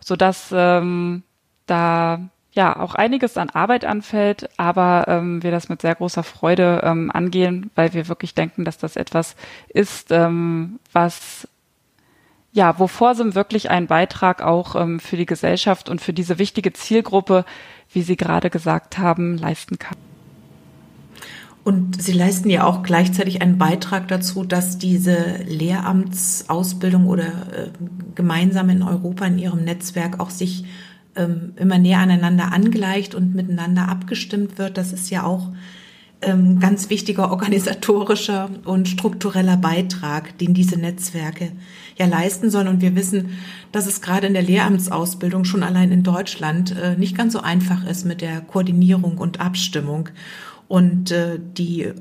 sodass 0.00 0.50
ähm, 0.52 1.22
da 1.66 2.20
ja 2.54 2.78
auch 2.78 2.94
einiges 2.94 3.36
an 3.36 3.50
Arbeit 3.50 3.84
anfällt, 3.84 4.48
aber 4.56 5.06
ähm, 5.08 5.42
wir 5.42 5.50
das 5.50 5.68
mit 5.68 5.82
sehr 5.82 5.94
großer 5.94 6.22
Freude 6.22 6.80
ähm, 6.84 7.10
angehen, 7.12 7.70
weil 7.74 7.92
wir 7.92 8.08
wirklich 8.08 8.34
denken, 8.34 8.64
dass 8.64 8.78
das 8.78 8.96
etwas 8.96 9.36
ist, 9.68 10.10
ähm, 10.10 10.78
was 10.92 11.48
ja, 12.52 12.78
wo 12.78 12.86
Forsim 12.86 13.34
wirklich 13.34 13.70
einen 13.70 13.88
Beitrag 13.88 14.40
auch 14.40 14.76
ähm, 14.76 15.00
für 15.00 15.16
die 15.16 15.26
Gesellschaft 15.26 15.88
und 15.88 16.00
für 16.00 16.12
diese 16.12 16.38
wichtige 16.38 16.72
Zielgruppe, 16.72 17.44
wie 17.92 18.02
Sie 18.02 18.16
gerade 18.16 18.48
gesagt 18.48 18.96
haben, 18.96 19.36
leisten 19.36 19.76
kann. 19.80 19.96
Und 21.64 22.00
Sie 22.00 22.12
leisten 22.12 22.48
ja 22.50 22.64
auch 22.64 22.84
gleichzeitig 22.84 23.42
einen 23.42 23.58
Beitrag 23.58 24.06
dazu, 24.06 24.44
dass 24.44 24.78
diese 24.78 25.38
Lehramtsausbildung 25.46 27.06
oder 27.06 27.24
äh, 27.24 27.70
gemeinsam 28.14 28.68
in 28.68 28.84
Europa 28.84 29.26
in 29.26 29.38
Ihrem 29.38 29.64
Netzwerk 29.64 30.20
auch 30.20 30.30
sich 30.30 30.64
ähm, 31.16 31.52
immer 31.56 31.78
näher 31.78 31.98
aneinander 31.98 32.52
angleicht 32.52 33.14
und 33.14 33.34
miteinander 33.34 33.88
abgestimmt 33.88 34.58
wird. 34.58 34.78
Das 34.78 34.92
ist 34.92 35.10
ja 35.10 35.24
auch 35.24 35.50
ähm, 36.22 36.58
ganz 36.60 36.90
wichtiger 36.90 37.30
organisatorischer 37.30 38.50
und 38.64 38.88
struktureller 38.88 39.56
Beitrag, 39.56 40.38
den 40.38 40.54
diese 40.54 40.78
Netzwerke 40.78 41.52
ja 41.96 42.06
leisten 42.06 42.50
sollen. 42.50 42.68
Und 42.68 42.80
wir 42.80 42.94
wissen, 42.96 43.30
dass 43.72 43.86
es 43.86 44.00
gerade 44.00 44.26
in 44.26 44.34
der 44.34 44.42
Lehramtsausbildung 44.42 45.44
schon 45.44 45.62
allein 45.62 45.92
in 45.92 46.02
Deutschland 46.02 46.74
äh, 46.76 46.96
nicht 46.96 47.16
ganz 47.16 47.32
so 47.32 47.40
einfach 47.40 47.84
ist 47.86 48.04
mit 48.04 48.20
der 48.20 48.40
Koordinierung 48.40 49.18
und 49.18 49.40
Abstimmung. 49.40 50.08
Und 50.66 51.10
äh, 51.10 51.38
die 51.38 51.82
äh, 51.82 51.94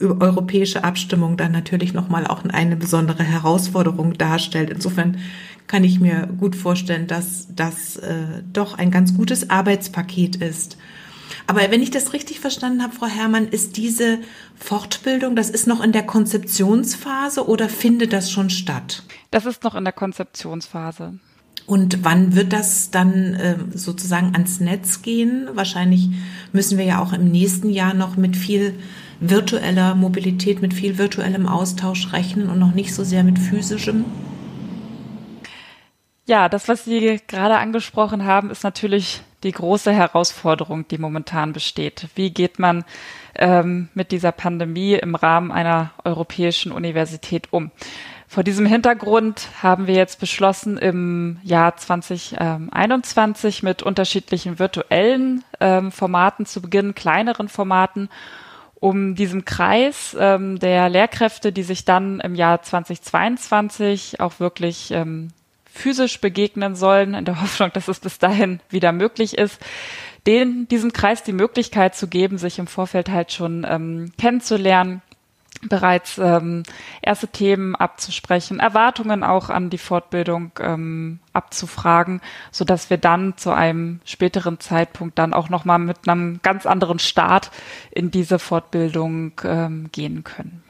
europäische 0.00 0.84
Abstimmung 0.84 1.36
dann 1.36 1.52
natürlich 1.52 1.92
nochmal 1.92 2.26
auch 2.26 2.44
eine 2.44 2.76
besondere 2.76 3.24
Herausforderung 3.24 4.14
darstellt. 4.14 4.70
Insofern 4.70 5.18
kann 5.68 5.84
ich 5.84 6.00
mir 6.00 6.26
gut 6.26 6.56
vorstellen, 6.56 7.06
dass 7.06 7.48
das 7.54 7.96
äh, 7.96 8.42
doch 8.52 8.76
ein 8.76 8.90
ganz 8.90 9.16
gutes 9.16 9.50
Arbeitspaket 9.50 10.36
ist. 10.36 10.76
Aber 11.46 11.60
wenn 11.70 11.82
ich 11.82 11.90
das 11.90 12.12
richtig 12.12 12.40
verstanden 12.40 12.82
habe, 12.82 12.94
Frau 12.94 13.06
Herrmann, 13.06 13.48
ist 13.48 13.76
diese 13.76 14.18
Fortbildung, 14.56 15.36
das 15.36 15.50
ist 15.50 15.66
noch 15.66 15.82
in 15.82 15.92
der 15.92 16.02
Konzeptionsphase 16.02 17.46
oder 17.46 17.68
findet 17.68 18.12
das 18.12 18.30
schon 18.30 18.50
statt? 18.50 19.02
Das 19.30 19.46
ist 19.46 19.62
noch 19.62 19.74
in 19.74 19.84
der 19.84 19.92
Konzeptionsphase. 19.92 21.18
Und 21.66 22.02
wann 22.02 22.34
wird 22.34 22.54
das 22.54 22.90
dann 22.90 23.34
äh, 23.34 23.56
sozusagen 23.74 24.32
ans 24.32 24.58
Netz 24.60 25.02
gehen? 25.02 25.48
Wahrscheinlich 25.52 26.08
müssen 26.52 26.78
wir 26.78 26.86
ja 26.86 26.98
auch 26.98 27.12
im 27.12 27.30
nächsten 27.30 27.68
Jahr 27.68 27.92
noch 27.92 28.16
mit 28.16 28.36
viel 28.36 28.74
virtueller 29.20 29.94
Mobilität, 29.94 30.62
mit 30.62 30.72
viel 30.72 30.96
virtuellem 30.96 31.46
Austausch 31.46 32.12
rechnen 32.14 32.48
und 32.48 32.58
noch 32.58 32.74
nicht 32.74 32.94
so 32.94 33.04
sehr 33.04 33.22
mit 33.22 33.38
physischem. 33.38 34.06
Ja, 36.28 36.50
das, 36.50 36.68
was 36.68 36.84
Sie 36.84 37.22
gerade 37.26 37.56
angesprochen 37.56 38.26
haben, 38.26 38.50
ist 38.50 38.62
natürlich 38.62 39.22
die 39.44 39.52
große 39.52 39.90
Herausforderung, 39.94 40.86
die 40.86 40.98
momentan 40.98 41.54
besteht. 41.54 42.08
Wie 42.16 42.28
geht 42.28 42.58
man 42.58 42.84
ähm, 43.34 43.88
mit 43.94 44.12
dieser 44.12 44.32
Pandemie 44.32 44.92
im 44.92 45.14
Rahmen 45.14 45.50
einer 45.50 45.90
europäischen 46.04 46.70
Universität 46.70 47.50
um? 47.50 47.70
Vor 48.26 48.44
diesem 48.44 48.66
Hintergrund 48.66 49.48
haben 49.62 49.86
wir 49.86 49.94
jetzt 49.94 50.20
beschlossen, 50.20 50.76
im 50.76 51.38
Jahr 51.44 51.78
2021 51.78 53.62
mit 53.62 53.82
unterschiedlichen 53.82 54.58
virtuellen 54.58 55.44
ähm, 55.60 55.90
Formaten 55.90 56.44
zu 56.44 56.60
beginnen, 56.60 56.94
kleineren 56.94 57.48
Formaten, 57.48 58.10
um 58.74 59.14
diesem 59.14 59.46
Kreis 59.46 60.14
ähm, 60.20 60.58
der 60.58 60.90
Lehrkräfte, 60.90 61.52
die 61.52 61.62
sich 61.62 61.86
dann 61.86 62.20
im 62.20 62.34
Jahr 62.34 62.60
2022 62.60 64.20
auch 64.20 64.40
wirklich 64.40 64.90
ähm, 64.90 65.30
physisch 65.78 66.20
begegnen 66.20 66.74
sollen, 66.74 67.14
in 67.14 67.24
der 67.24 67.40
Hoffnung, 67.40 67.70
dass 67.72 67.88
es 67.88 68.00
bis 68.00 68.18
dahin 68.18 68.60
wieder 68.68 68.92
möglich 68.92 69.38
ist, 69.38 69.60
denen, 70.26 70.68
diesem 70.68 70.92
Kreis 70.92 71.22
die 71.22 71.32
Möglichkeit 71.32 71.94
zu 71.94 72.08
geben, 72.08 72.36
sich 72.36 72.58
im 72.58 72.66
Vorfeld 72.66 73.08
halt 73.08 73.32
schon 73.32 73.64
ähm, 73.68 74.12
kennenzulernen, 74.18 75.00
bereits 75.62 76.18
ähm, 76.18 76.62
erste 77.02 77.28
Themen 77.28 77.74
abzusprechen, 77.74 78.60
Erwartungen 78.60 79.24
auch 79.24 79.50
an 79.50 79.70
die 79.70 79.78
Fortbildung 79.78 80.52
ähm, 80.60 81.20
abzufragen, 81.32 82.20
so 82.52 82.64
dass 82.64 82.90
wir 82.90 82.98
dann 82.98 83.36
zu 83.36 83.50
einem 83.50 84.00
späteren 84.04 84.60
Zeitpunkt 84.60 85.18
dann 85.18 85.32
auch 85.32 85.48
noch 85.48 85.64
mal 85.64 85.78
mit 85.78 86.08
einem 86.08 86.40
ganz 86.42 86.66
anderen 86.66 86.98
Start 86.98 87.50
in 87.90 88.10
diese 88.10 88.38
Fortbildung 88.38 89.32
ähm, 89.44 89.88
gehen 89.90 90.22
können 90.22 90.62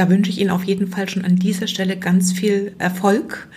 da 0.00 0.08
wünsche 0.08 0.30
ich 0.30 0.40
Ihnen 0.40 0.48
auf 0.48 0.64
jeden 0.64 0.88
Fall 0.88 1.10
schon 1.10 1.26
an 1.26 1.36
dieser 1.36 1.66
Stelle 1.66 1.94
ganz 1.94 2.32
viel 2.32 2.72
Erfolg, 2.78 3.48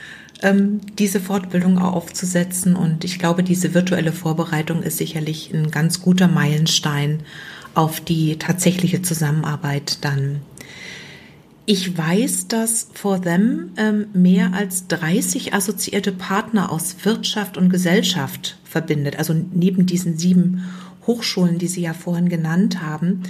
ähm, 0.41 0.81
diese 0.99 1.21
Fortbildung 1.21 1.77
aufzusetzen. 1.77 2.75
Und 2.75 3.05
ich 3.05 3.17
glaube, 3.17 3.43
diese 3.43 3.73
virtuelle 3.73 4.11
Vorbereitung 4.11 4.83
ist 4.83 4.97
sicherlich 4.97 5.53
ein 5.53 5.71
ganz 5.71 6.01
guter 6.01 6.27
Meilenstein 6.27 7.21
auf 7.75 8.01
die 8.01 8.37
tatsächliche 8.39 9.01
Zusammenarbeit 9.01 9.99
dann. 10.01 10.41
Ich 11.65 11.97
weiß, 11.97 12.49
dass 12.49 12.89
For 12.93 13.21
Them 13.21 13.71
ähm, 13.77 14.07
mehr 14.11 14.51
als 14.51 14.87
30 14.89 15.53
assoziierte 15.53 16.11
Partner 16.11 16.73
aus 16.73 16.97
Wirtschaft 17.05 17.55
und 17.55 17.69
Gesellschaft 17.69 18.57
verbindet. 18.65 19.17
Also 19.17 19.33
neben 19.33 19.85
diesen 19.85 20.17
sieben 20.17 20.65
Hochschulen, 21.07 21.57
die 21.57 21.67
Sie 21.67 21.83
ja 21.83 21.93
vorhin 21.93 22.27
genannt 22.27 22.81
haben, 22.81 23.23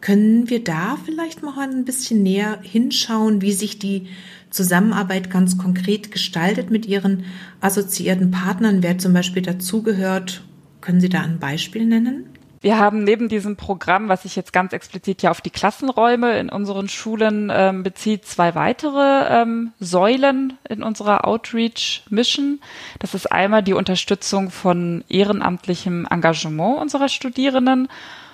können 0.00 0.50
wir 0.50 0.62
da 0.62 0.96
vielleicht 1.04 1.42
mal 1.42 1.58
ein 1.58 1.84
bisschen 1.84 2.22
näher 2.22 2.58
hinschauen, 2.62 3.40
wie 3.42 3.52
sich 3.52 3.78
die 3.78 4.08
Zusammenarbeit 4.50 5.30
ganz 5.30 5.58
konkret 5.58 6.12
gestaltet 6.12 6.70
mit 6.70 6.86
Ihren 6.86 7.24
assoziierten 7.60 8.30
Partnern? 8.30 8.82
Wer 8.82 8.98
zum 8.98 9.12
Beispiel 9.12 9.42
dazugehört? 9.42 10.42
Können 10.80 11.00
Sie 11.00 11.08
da 11.08 11.22
ein 11.22 11.38
Beispiel 11.38 11.84
nennen? 11.86 12.26
Wir 12.60 12.78
haben 12.78 13.04
neben 13.04 13.28
diesem 13.28 13.56
Programm, 13.56 14.08
was 14.08 14.22
sich 14.22 14.34
jetzt 14.34 14.52
ganz 14.52 14.72
explizit 14.72 15.22
ja 15.22 15.30
auf 15.30 15.40
die 15.40 15.50
Klassenräume 15.50 16.38
in 16.38 16.48
unseren 16.48 16.88
Schulen 16.88 17.52
ähm, 17.54 17.82
bezieht, 17.82 18.24
zwei 18.24 18.54
weitere 18.54 19.42
ähm, 19.42 19.72
Säulen 19.78 20.58
in 20.68 20.82
unserer 20.82 21.26
Outreach-Mission. 21.26 22.60
Das 22.98 23.14
ist 23.14 23.30
einmal 23.30 23.62
die 23.62 23.74
Unterstützung 23.74 24.50
von 24.50 25.04
ehrenamtlichem 25.08 26.08
Engagement 26.10 26.80
unserer 26.80 27.08
Studierenden 27.08 27.88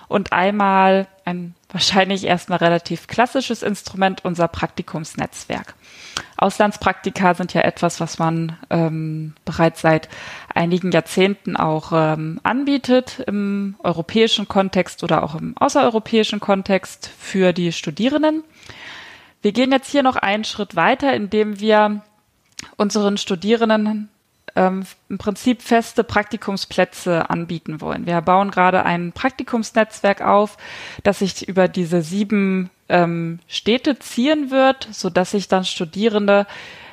und 0.09 0.33
einmal 0.33 1.09
ein 1.25 1.55
wahrscheinlich 1.71 2.25
erstmal 2.25 2.59
relativ 2.59 3.07
klassisches 3.07 3.63
Instrument, 3.63 4.25
unser 4.25 4.49
Praktikumsnetzwerk. 4.49 5.75
Auslandspraktika 6.37 7.35
sind 7.35 7.55
ja 7.55 7.63
etwas, 7.63 8.01
was 8.01 8.19
man 8.19 8.59
ähm, 8.71 9.35
bereits 9.45 9.81
seit 9.81 10.09
einigen 10.55 10.91
Jahrzehnten 10.91 11.57
auch 11.57 11.93
ähm, 11.95 12.41
anbietet 12.43 13.21
im 13.27 13.77
europäischen 13.83 14.49
Kontext 14.49 15.03
oder 15.05 15.23
auch 15.23 15.35
im 15.35 15.57
außereuropäischen 15.57 16.41
Kontext 16.41 17.11
für 17.19 17.53
die 17.53 17.73
Studierenden. 17.73 18.45
Wir 19.41 19.53
gehen 19.53 19.73
jetzt 19.73 19.91
hier 19.91 20.03
noch 20.03 20.17
einen 20.17 20.45
Schritt 20.45 20.77
weiter, 20.77 21.15
indem 21.15 21.61
wir 21.61 22.03
unseren 22.77 23.17
Studierenden 23.17 24.09
ähm, 24.57 24.85
im 25.09 25.19
Prinzip 25.19 25.63
feste 25.63 26.05
Praktikumsplätze 26.05 27.31
anbieten 27.31 27.81
wollen. 27.81 28.07
Wir 28.07 28.21
bauen 28.21 28.51
gerade 28.51 28.85
ein 28.85 29.13
Praktikumsnetzwerk 29.13 30.23
auf, 30.23 30.57
das 31.03 31.21
sich 31.21 31.49
über 31.49 31.69
diese 31.69 32.03
sieben 32.03 32.71
ähm, 32.89 33.41
Städte 33.49 33.99
ziehen 33.99 34.51
wird, 34.51 34.89
so 34.91 35.11
dass 35.11 35.33
sich 35.33 35.49
dann 35.49 35.65
Studierende 35.65 36.47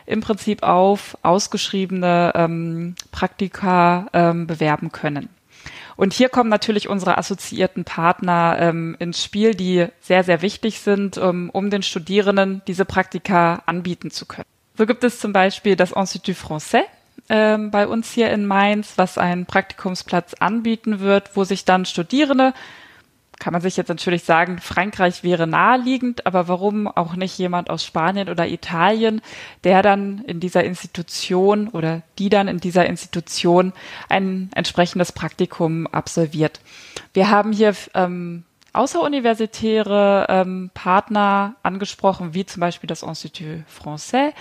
im 0.05 0.21
Prinzip 0.21 0.63
auf 0.63 1.17
ausgeschriebene 1.21 2.33
ähm, 2.35 2.95
Praktika 3.11 4.07
ähm, 4.13 4.47
bewerben 4.47 4.91
können. 4.91 5.29
Und 5.95 6.13
hier 6.13 6.29
kommen 6.29 6.49
natürlich 6.49 6.87
unsere 6.87 7.17
assoziierten 7.17 7.83
Partner 7.83 8.55
ähm, 8.57 8.95
ins 8.99 9.21
Spiel, 9.21 9.53
die 9.53 9.87
sehr, 9.99 10.23
sehr 10.23 10.41
wichtig 10.41 10.79
sind, 10.79 11.17
um, 11.17 11.49
um 11.49 11.69
den 11.69 11.83
Studierenden 11.83 12.61
diese 12.67 12.85
Praktika 12.85 13.63
anbieten 13.65 14.09
zu 14.09 14.25
können. 14.25 14.47
So 14.77 14.85
gibt 14.85 15.03
es 15.03 15.19
zum 15.19 15.33
Beispiel 15.33 15.75
das 15.75 15.91
Institut 15.91 16.37
Français, 16.37 16.85
ähm, 17.29 17.71
bei 17.71 17.87
uns 17.87 18.11
hier 18.11 18.31
in 18.31 18.45
Mainz, 18.45 18.93
was 18.97 19.17
einen 19.17 19.45
Praktikumsplatz 19.45 20.35
anbieten 20.35 20.99
wird, 20.99 21.35
wo 21.35 21.43
sich 21.43 21.65
dann 21.65 21.85
Studierende, 21.85 22.53
kann 23.39 23.53
man 23.53 23.61
sich 23.61 23.77
jetzt 23.77 23.87
natürlich 23.87 24.23
sagen, 24.23 24.59
Frankreich 24.59 25.23
wäre 25.23 25.47
naheliegend, 25.47 26.25
aber 26.25 26.47
warum 26.47 26.87
auch 26.87 27.15
nicht 27.15 27.37
jemand 27.37 27.69
aus 27.69 27.85
Spanien 27.85 28.29
oder 28.29 28.47
Italien, 28.47 29.21
der 29.63 29.81
dann 29.81 30.23
in 30.25 30.39
dieser 30.39 30.63
Institution 30.65 31.69
oder 31.69 32.01
die 32.19 32.29
dann 32.29 32.49
in 32.49 32.59
dieser 32.59 32.85
Institution 32.85 33.73
ein 34.09 34.49
entsprechendes 34.53 35.13
Praktikum 35.13 35.87
absolviert. 35.87 36.59
Wir 37.13 37.29
haben 37.29 37.53
hier 37.53 37.73
ähm, 37.93 38.43
außeruniversitäre 38.73 40.27
ähm, 40.29 40.71
Partner 40.73 41.55
angesprochen, 41.63 42.33
wie 42.33 42.45
zum 42.45 42.61
Beispiel 42.61 42.87
das 42.87 43.03
Institut 43.03 43.63
Français, 43.67 44.33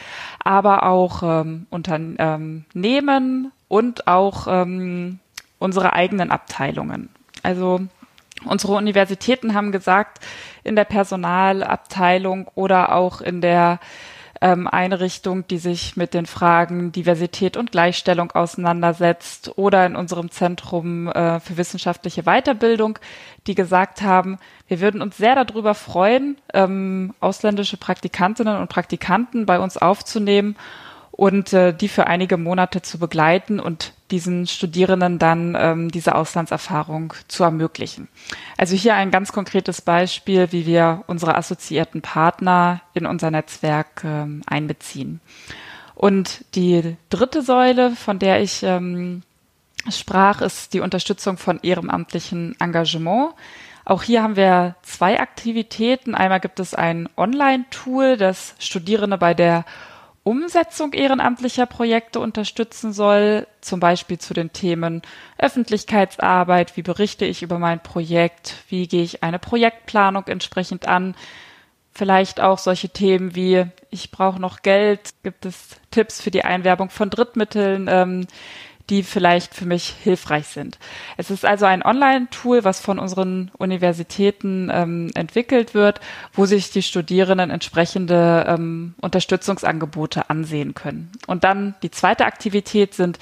aber 0.43 0.85
auch 0.85 1.23
ähm, 1.23 1.67
Unternehmen 1.71 3.53
und 3.69 4.07
auch 4.07 4.47
ähm, 4.49 5.19
unsere 5.59 5.93
eigenen 5.93 6.31
Abteilungen. 6.31 7.09
Also 7.43 7.81
unsere 8.45 8.75
Universitäten 8.75 9.55
haben 9.55 9.73
gesagt, 9.73 10.25
in 10.65 10.77
der 10.77 10.85
Personalabteilung 10.85 12.49
oder 12.55 12.95
auch 12.95 13.21
in 13.21 13.41
der 13.41 13.81
ähm, 14.40 14.66
Einrichtung, 14.66 15.47
die 15.49 15.59
sich 15.59 15.97
mit 15.97 16.14
den 16.14 16.26
Fragen 16.26 16.92
Diversität 16.92 17.57
und 17.57 17.73
Gleichstellung 17.73 18.33
auseinandersetzt 18.33 19.52
oder 19.57 19.85
in 19.87 19.97
unserem 19.97 20.30
Zentrum 20.30 21.09
äh, 21.09 21.40
für 21.40 21.57
wissenschaftliche 21.57 22.23
Weiterbildung, 22.23 22.99
die 23.47 23.54
gesagt 23.54 24.02
haben, 24.02 24.38
wir 24.68 24.81
würden 24.81 25.03
uns 25.03 25.16
sehr 25.16 25.42
darüber 25.42 25.74
freuen, 25.74 26.37
ähm, 26.55 27.14
ausländische 27.20 27.77
Praktikantinnen 27.77 28.57
und 28.59 28.68
Praktikanten 28.68 29.46
bei 29.46 29.59
uns 29.59 29.77
aufzunehmen 29.77 30.57
und 31.11 31.53
äh, 31.53 31.72
die 31.72 31.88
für 31.88 32.07
einige 32.07 32.37
Monate 32.37 32.83
zu 32.83 32.98
begleiten 32.98 33.59
und 33.59 33.92
diesen 34.11 34.47
Studierenden 34.47 35.18
dann 35.18 35.57
ähm, 35.59 35.90
diese 35.90 36.14
Auslandserfahrung 36.14 37.14
zu 37.29 37.44
ermöglichen. 37.44 38.09
Also 38.57 38.75
hier 38.75 38.94
ein 38.94 39.11
ganz 39.11 39.33
konkretes 39.33 39.83
Beispiel, 39.83 40.51
wie 40.51 40.66
wir 40.66 41.05
unsere 41.07 41.37
assoziierten 41.37 42.01
Partner 42.01 42.81
in 42.94 43.07
unser 43.07 43.31
Netzwerk 43.31 44.03
ähm, 44.05 44.42
einbeziehen. 44.47 45.21
Und 45.94 46.44
die 46.55 46.97
dritte 47.11 47.42
Säule, 47.42 47.90
von 47.90 48.18
der 48.18 48.40
ich 48.40 48.62
ähm, 48.62 49.23
sprach, 49.90 50.40
ist 50.40 50.73
die 50.73 50.81
Unterstützung 50.81 51.37
von 51.37 51.59
ehrenamtlichem 51.61 52.55
Engagement. 52.61 53.35
Auch 53.85 54.03
hier 54.03 54.23
haben 54.23 54.37
wir 54.37 54.77
zwei 54.83 55.18
Aktivitäten. 55.18 56.14
Einmal 56.14 56.40
gibt 56.40 56.61
es 56.61 56.75
ein 56.75 57.09
Online-Tool, 57.16 58.16
das 58.16 58.55
Studierende 58.59 59.18
bei 59.18 59.35
der 59.35 59.64
Umsetzung 60.29 60.93
ehrenamtlicher 60.93 61.64
Projekte 61.64 62.21
unterstützen 62.21 62.93
soll, 62.93 63.47
zum 63.62 63.81
Beispiel 63.81 64.19
zu 64.19 64.35
den 64.35 64.53
Themen 64.53 65.01
Öffentlichkeitsarbeit, 65.38 66.77
wie 66.77 66.83
berichte 66.83 67.25
ich 67.25 67.43
über 67.43 67.59
mein 67.59 67.83
Projekt, 67.83 68.57
wie 68.69 68.87
gehe 68.87 69.03
ich 69.03 69.23
eine 69.23 69.38
Projektplanung 69.38 70.27
entsprechend 70.27 70.87
an, 70.87 71.14
vielleicht 71.93 72.41
auch 72.41 72.59
solche 72.59 72.91
Themen 72.91 73.35
wie 73.35 73.64
ich 73.88 74.11
brauche 74.11 74.38
noch 74.38 74.61
Geld, 74.61 75.14
gibt 75.23 75.47
es 75.47 75.81
Tipps 75.91 76.21
für 76.21 76.31
die 76.31 76.45
Einwerbung 76.45 76.91
von 76.91 77.09
Drittmitteln, 77.09 77.88
ähm, 77.91 78.27
die 78.90 79.03
vielleicht 79.03 79.55
für 79.55 79.66
mich 79.66 79.94
hilfreich 80.03 80.46
sind. 80.46 80.79
Es 81.16 81.31
ist 81.31 81.44
also 81.44 81.66
ein 81.66 81.83
Online-Tool, 81.83 82.64
was 82.64 82.81
von 82.81 82.98
unseren 82.98 83.51
Universitäten 83.59 84.70
ähm, 84.72 85.11
entwickelt 85.14 85.74
wird, 85.74 86.01
wo 86.33 86.46
sich 86.46 86.70
die 86.70 86.83
Studierenden 86.83 87.51
entsprechende 87.51 88.46
ähm, 88.48 88.94
Unterstützungsangebote 89.01 90.31
ansehen 90.31 90.74
können. 90.74 91.12
Und 91.27 91.44
dann 91.44 91.74
die 91.83 91.90
zweite 91.90 92.24
Aktivität 92.24 92.94
sind 92.94 93.18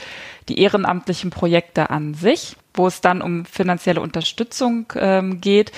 die 0.48 0.60
ehrenamtlichen 0.60 1.30
Projekte 1.30 1.90
an 1.90 2.14
sich, 2.14 2.56
wo 2.74 2.86
es 2.86 3.00
dann 3.00 3.22
um 3.22 3.44
finanzielle 3.44 4.00
Unterstützung 4.00 4.92
ähm, 4.96 5.40
geht, 5.40 5.72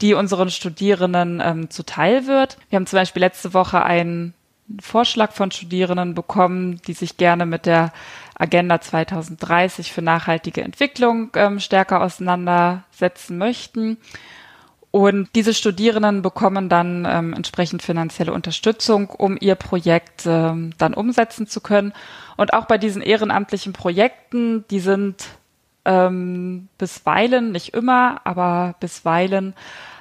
die 0.00 0.14
unseren 0.14 0.50
Studierenden 0.50 1.40
ähm, 1.44 1.70
zuteil 1.70 2.26
wird. 2.26 2.58
Wir 2.70 2.76
haben 2.76 2.86
zum 2.86 2.98
Beispiel 2.98 3.20
letzte 3.20 3.54
Woche 3.54 3.82
einen 3.82 4.34
Vorschlag 4.80 5.32
von 5.32 5.50
Studierenden 5.50 6.14
bekommen, 6.14 6.80
die 6.86 6.92
sich 6.92 7.16
gerne 7.16 7.46
mit 7.46 7.66
der 7.66 7.92
Agenda 8.34 8.80
2030 8.80 9.92
für 9.92 10.02
nachhaltige 10.02 10.62
Entwicklung 10.62 11.30
ähm, 11.34 11.60
stärker 11.60 12.02
auseinandersetzen 12.02 13.38
möchten. 13.38 13.98
Und 14.90 15.30
diese 15.34 15.54
Studierenden 15.54 16.20
bekommen 16.20 16.68
dann 16.68 17.06
ähm, 17.08 17.32
entsprechend 17.32 17.82
finanzielle 17.82 18.32
Unterstützung, 18.32 19.08
um 19.08 19.38
ihr 19.40 19.54
Projekt 19.54 20.26
ähm, 20.26 20.74
dann 20.76 20.92
umsetzen 20.92 21.46
zu 21.46 21.62
können. 21.62 21.94
Und 22.36 22.52
auch 22.52 22.66
bei 22.66 22.76
diesen 22.76 23.00
ehrenamtlichen 23.00 23.72
Projekten, 23.72 24.66
die 24.68 24.80
sind 24.80 25.24
ähm, 25.86 26.68
bisweilen, 26.76 27.52
nicht 27.52 27.72
immer, 27.72 28.20
aber 28.24 28.74
bisweilen 28.80 29.54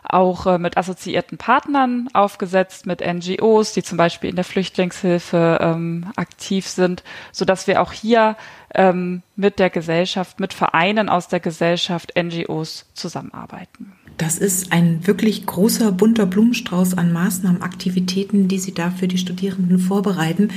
auch 0.04 0.46
äh, 0.46 0.58
mit 0.58 0.78
assoziierten 0.78 1.38
Partnern 1.38 2.08
aufgesetzt, 2.14 2.86
mit 2.86 3.02
NGOs, 3.02 3.74
die 3.74 3.84
zum 3.84 3.98
Beispiel 3.98 4.30
in 4.30 4.36
der 4.36 4.46
Flüchtlingshilfe 4.46 5.60
ähm, 5.62 6.12
aktiv 6.16 6.68
sind, 6.68 7.04
so 7.32 7.46
dass 7.46 7.68
wir 7.68 7.82
auch 7.82 7.92
hier 7.92 8.36
ähm, 8.74 9.22
mit 9.36 9.60
der 9.60 9.70
Gesellschaft, 9.70 10.40
mit 10.40 10.54
Vereinen 10.54 11.10
aus 11.10 11.28
der 11.28 11.40
Gesellschaft, 11.40 12.14
NGOs 12.18 12.86
zusammenarbeiten. 12.94 13.94
Das 14.18 14.38
ist 14.38 14.72
ein 14.72 15.08
wirklich 15.08 15.46
großer 15.46 15.92
bunter 15.92 16.28
Blumenstrauß 16.28 16.96
an 16.98 17.12
Maßnahmen, 17.12 17.64
Aktivitäten, 17.64 18.48
die 18.48 18.60
Sie 18.60 18.74
da 18.74 18.92
für 18.92 19.08
die 19.08 19.18
Studierenden 19.18 19.80
vorbereiten. 19.80 20.50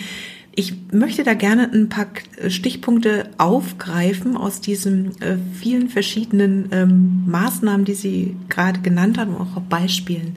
Ich 0.56 0.74
möchte 0.92 1.24
da 1.24 1.34
gerne 1.34 1.68
ein 1.72 1.88
paar 1.88 2.06
Stichpunkte 2.48 3.28
aufgreifen 3.38 4.36
aus 4.36 4.60
diesen 4.60 5.20
äh, 5.20 5.36
vielen 5.52 5.88
verschiedenen 5.88 6.68
ähm, 6.70 7.24
Maßnahmen, 7.26 7.84
die 7.84 7.94
Sie 7.94 8.36
gerade 8.48 8.80
genannt 8.80 9.18
haben, 9.18 9.36
auch 9.36 9.60
Beispielen. 9.62 10.36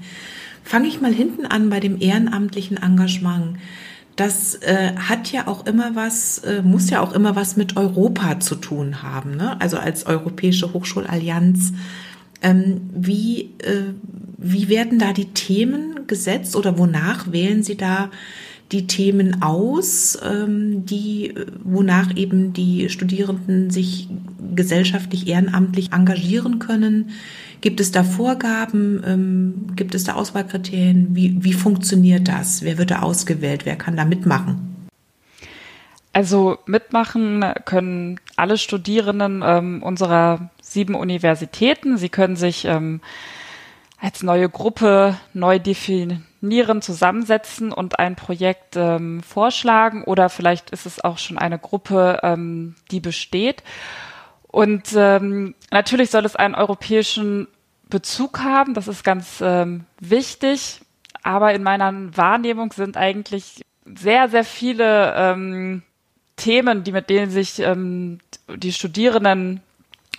Fange 0.63 0.87
ich 0.87 1.01
mal 1.01 1.13
hinten 1.13 1.45
an 1.45 1.69
bei 1.69 1.79
dem 1.79 2.01
ehrenamtlichen 2.01 2.77
Engagement. 2.77 3.57
Das 4.15 4.55
äh, 4.55 4.93
hat 4.95 5.31
ja 5.31 5.45
auch 5.47 5.67
immer 5.67 5.95
was, 5.95 6.39
äh, 6.39 6.63
muss 6.63 6.89
ja 6.89 7.01
auch 7.01 7.13
immer 7.13 7.35
was 7.35 7.55
mit 7.55 7.77
Europa 7.77 8.39
zu 8.39 8.55
tun 8.55 9.03
haben, 9.03 9.35
ne? 9.35 9.61
also 9.61 9.77
als 9.77 10.07
Europäische 10.07 10.73
Hochschulallianz. 10.73 11.73
Ähm, 12.41 12.81
wie, 12.91 13.53
äh, 13.59 13.93
wie 14.37 14.67
werden 14.67 14.97
da 14.97 15.13
die 15.13 15.33
Themen 15.33 16.07
gesetzt 16.07 16.55
oder 16.55 16.79
wonach 16.79 17.31
wählen 17.31 17.61
Sie 17.61 17.77
da 17.77 18.09
die 18.71 18.87
Themen 18.87 19.41
aus, 19.41 20.17
ähm, 20.23 20.85
die, 20.85 21.33
wonach 21.63 22.15
eben 22.15 22.53
die 22.53 22.89
Studierenden 22.89 23.69
sich 23.69 24.09
gesellschaftlich 24.55 25.27
ehrenamtlich 25.27 25.93
engagieren 25.93 26.59
können? 26.59 27.11
Gibt 27.61 27.79
es 27.79 27.91
da 27.91 28.03
Vorgaben? 28.03 29.01
Ähm, 29.05 29.53
gibt 29.75 29.95
es 29.95 30.03
da 30.03 30.13
Auswahlkriterien? 30.13 31.15
Wie, 31.15 31.43
wie 31.43 31.53
funktioniert 31.53 32.27
das? 32.27 32.61
Wer 32.61 32.77
wird 32.77 32.91
da 32.91 32.99
ausgewählt? 32.99 33.65
Wer 33.65 33.77
kann 33.77 33.95
da 33.95 34.05
mitmachen? 34.05 34.67
Also 36.13 36.57
mitmachen 36.65 37.45
können 37.65 38.19
alle 38.35 38.57
Studierenden 38.57 39.43
ähm, 39.45 39.83
unserer 39.83 40.49
sieben 40.61 40.95
Universitäten. 40.95 41.97
Sie 41.97 42.09
können 42.09 42.35
sich 42.35 42.65
ähm, 42.65 43.01
als 43.99 44.23
neue 44.23 44.49
Gruppe 44.49 45.17
neu 45.33 45.59
definieren, 45.59 46.25
zusammensetzen 46.81 47.71
und 47.71 47.99
ein 47.99 48.15
Projekt 48.15 48.75
ähm, 48.75 49.21
vorschlagen 49.23 50.03
oder 50.03 50.29
vielleicht 50.29 50.71
ist 50.71 50.85
es 50.85 51.03
auch 51.03 51.17
schon 51.17 51.37
eine 51.37 51.59
Gruppe, 51.59 52.19
ähm, 52.23 52.75
die 52.91 52.99
besteht. 52.99 53.63
Und 54.47 54.93
ähm, 54.95 55.55
natürlich 55.71 56.09
soll 56.09 56.25
es 56.25 56.35
einen 56.35 56.55
europäischen 56.55 57.47
Bezug 57.89 58.39
haben, 58.39 58.73
das 58.73 58.87
ist 58.87 59.03
ganz 59.03 59.41
ähm, 59.41 59.85
wichtig. 59.99 60.81
Aber 61.23 61.53
in 61.53 61.63
meiner 61.63 61.93
Wahrnehmung 62.15 62.71
sind 62.71 62.95
eigentlich 62.97 63.65
sehr, 63.85 64.29
sehr 64.29 64.43
viele 64.43 65.13
ähm, 65.15 65.83
Themen, 66.37 66.83
die 66.83 66.91
mit 66.91 67.09
denen 67.09 67.31
sich 67.31 67.59
ähm, 67.59 68.19
die 68.47 68.71
Studierenden 68.71 69.61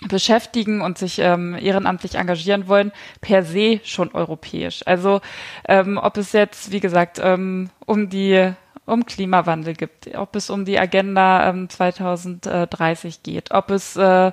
beschäftigen 0.07 0.81
und 0.81 0.97
sich 0.97 1.19
ähm, 1.19 1.57
ehrenamtlich 1.59 2.15
engagieren 2.15 2.67
wollen, 2.67 2.91
per 3.21 3.43
se 3.43 3.81
schon 3.83 4.11
europäisch. 4.13 4.81
Also 4.85 5.19
ähm, 5.67 5.99
ob 6.01 6.17
es 6.17 6.31
jetzt, 6.31 6.71
wie 6.71 6.79
gesagt, 6.79 7.19
ähm, 7.21 7.69
um 7.85 8.09
die 8.09 8.53
um 8.85 9.05
Klimawandel 9.05 9.73
gibt, 9.73 10.15
ob 10.15 10.35
es 10.35 10.49
um 10.49 10.65
die 10.65 10.79
Agenda 10.79 11.49
ähm, 11.49 11.69
2030 11.69 13.21
geht, 13.23 13.51
ob 13.51 13.69
es 13.69 13.95
äh, 13.95 14.31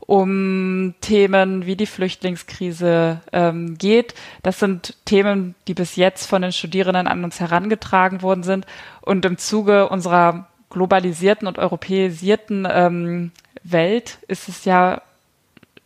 um 0.00 0.94
Themen 1.00 1.66
wie 1.66 1.76
die 1.76 1.86
Flüchtlingskrise 1.86 3.20
ähm, 3.32 3.76
geht. 3.76 4.14
Das 4.42 4.58
sind 4.58 4.96
Themen, 5.04 5.54
die 5.66 5.74
bis 5.74 5.96
jetzt 5.96 6.26
von 6.26 6.40
den 6.40 6.52
Studierenden 6.52 7.06
an 7.06 7.24
uns 7.24 7.40
herangetragen 7.40 8.22
worden 8.22 8.42
sind. 8.42 8.66
Und 9.02 9.26
im 9.26 9.36
Zuge 9.36 9.88
unserer 9.90 10.48
globalisierten 10.70 11.46
und 11.46 11.58
europäisierten 11.58 12.66
ähm, 12.70 13.32
Welt 13.62 14.18
ist 14.28 14.48
es 14.48 14.64
ja, 14.64 15.02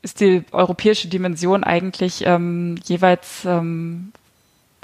ist 0.02 0.20
die 0.20 0.44
europäische 0.52 1.08
Dimension 1.08 1.64
eigentlich 1.64 2.24
ähm, 2.26 2.78
jeweils 2.84 3.44
ähm, 3.44 4.12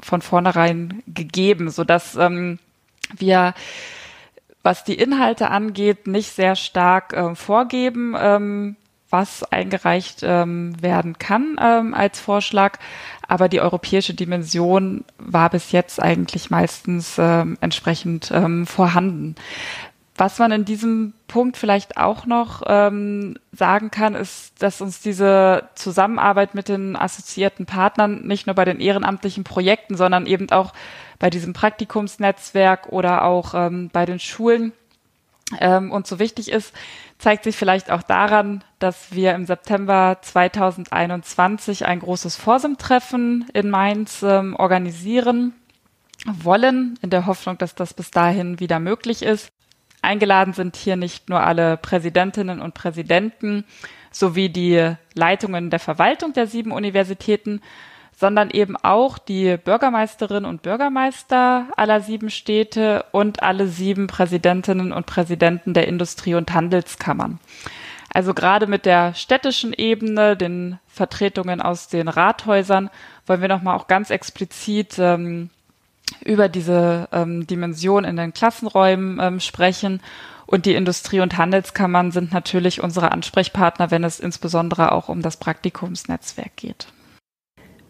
von 0.01 0.21
vornherein 0.21 1.03
gegeben, 1.07 1.69
so 1.69 1.83
dass 1.83 2.15
ähm, 2.15 2.59
wir 3.17 3.53
was 4.63 4.83
die 4.83 4.95
Inhalte 4.95 5.49
angeht, 5.49 6.07
nicht 6.07 6.31
sehr 6.31 6.55
stark 6.55 7.13
äh, 7.13 7.35
vorgeben, 7.35 8.15
ähm, 8.17 8.75
was 9.09 9.43
eingereicht 9.43 10.19
ähm, 10.21 10.79
werden 10.81 11.17
kann 11.17 11.57
ähm, 11.59 11.93
als 11.93 12.19
Vorschlag. 12.19 12.77
Aber 13.27 13.49
die 13.49 13.61
europäische 13.61 14.13
Dimension 14.13 15.05
war 15.17 15.49
bis 15.49 15.71
jetzt 15.71 16.01
eigentlich 16.01 16.49
meistens 16.49 17.15
ähm, 17.17 17.57
entsprechend 17.61 18.31
ähm, 18.31 18.67
vorhanden. 18.67 19.35
Was 20.19 20.37
man 20.37 20.51
in 20.51 20.65
diesem 20.65 21.13
Punkt 21.29 21.55
vielleicht 21.55 21.95
auch 21.95 22.25
noch 22.25 22.61
ähm, 22.67 23.37
sagen 23.53 23.89
kann, 23.89 24.15
ist, 24.15 24.61
dass 24.61 24.81
uns 24.81 24.99
diese 24.99 25.69
Zusammenarbeit 25.75 26.55
mit 26.55 26.67
den 26.67 26.97
assoziierten 26.97 27.65
Partnern 27.65 28.27
nicht 28.27 28.45
nur 28.45 28.53
bei 28.53 28.65
den 28.65 28.81
ehrenamtlichen 28.81 29.45
Projekten, 29.45 29.95
sondern 29.95 30.25
eben 30.25 30.51
auch 30.51 30.73
bei 31.19 31.29
diesem 31.29 31.53
Praktikumsnetzwerk 31.53 32.89
oder 32.89 33.23
auch 33.23 33.53
ähm, 33.53 33.89
bei 33.93 34.05
den 34.05 34.19
Schulen 34.19 34.73
ähm, 35.57 35.89
uns 35.89 36.09
so 36.09 36.19
wichtig 36.19 36.51
ist, 36.51 36.73
zeigt 37.17 37.45
sich 37.45 37.55
vielleicht 37.55 37.89
auch 37.89 38.03
daran, 38.03 38.61
dass 38.79 39.13
wir 39.13 39.33
im 39.33 39.45
September 39.45 40.17
2021 40.19 41.85
ein 41.85 42.01
großes 42.01 42.35
Vorsim-Treffen 42.35 43.45
in 43.53 43.69
Mainz 43.69 44.21
ähm, 44.21 44.57
organisieren 44.57 45.53
wollen, 46.25 46.99
in 47.01 47.09
der 47.09 47.25
Hoffnung, 47.25 47.57
dass 47.57 47.73
das 47.73 47.93
bis 47.93 48.11
dahin 48.11 48.59
wieder 48.59 48.81
möglich 48.81 49.23
ist. 49.23 49.53
Eingeladen 50.01 50.53
sind 50.53 50.75
hier 50.75 50.95
nicht 50.95 51.29
nur 51.29 51.41
alle 51.41 51.77
Präsidentinnen 51.77 52.61
und 52.61 52.73
Präsidenten 52.73 53.65
sowie 54.11 54.49
die 54.49 54.95
Leitungen 55.13 55.69
der 55.69 55.79
Verwaltung 55.79 56.33
der 56.33 56.47
sieben 56.47 56.71
Universitäten, 56.71 57.61
sondern 58.15 58.49
eben 58.49 58.75
auch 58.75 59.17
die 59.17 59.57
Bürgermeisterinnen 59.57 60.45
und 60.45 60.61
Bürgermeister 60.61 61.67
aller 61.77 62.01
sieben 62.01 62.29
Städte 62.29 63.05
und 63.11 63.43
alle 63.43 63.67
sieben 63.67 64.07
Präsidentinnen 64.07 64.91
und 64.91 65.05
Präsidenten 65.05 65.73
der 65.73 65.87
Industrie- 65.87 66.35
und 66.35 66.53
Handelskammern. 66.53 67.39
Also 68.13 68.33
gerade 68.33 68.67
mit 68.67 68.85
der 68.85 69.13
städtischen 69.13 69.71
Ebene, 69.71 70.35
den 70.35 70.79
Vertretungen 70.87 71.61
aus 71.61 71.87
den 71.87 72.07
Rathäusern, 72.07 72.89
wollen 73.25 73.41
wir 73.41 73.47
nochmal 73.47 73.77
auch 73.77 73.87
ganz 73.87 74.09
explizit 74.09 74.97
ähm, 74.97 75.49
über 76.23 76.49
diese 76.49 77.07
ähm, 77.11 77.47
Dimension 77.47 78.03
in 78.03 78.15
den 78.15 78.33
Klassenräumen 78.33 79.19
ähm, 79.21 79.39
sprechen. 79.39 80.01
Und 80.45 80.65
die 80.65 80.73
Industrie- 80.73 81.19
und 81.19 81.37
Handelskammern 81.37 82.11
sind 82.11 82.33
natürlich 82.33 82.81
unsere 82.81 83.11
Ansprechpartner, 83.11 83.91
wenn 83.91 84.03
es 84.03 84.19
insbesondere 84.19 84.91
auch 84.91 85.07
um 85.07 85.21
das 85.21 85.37
Praktikumsnetzwerk 85.37 86.55
geht. 86.55 86.87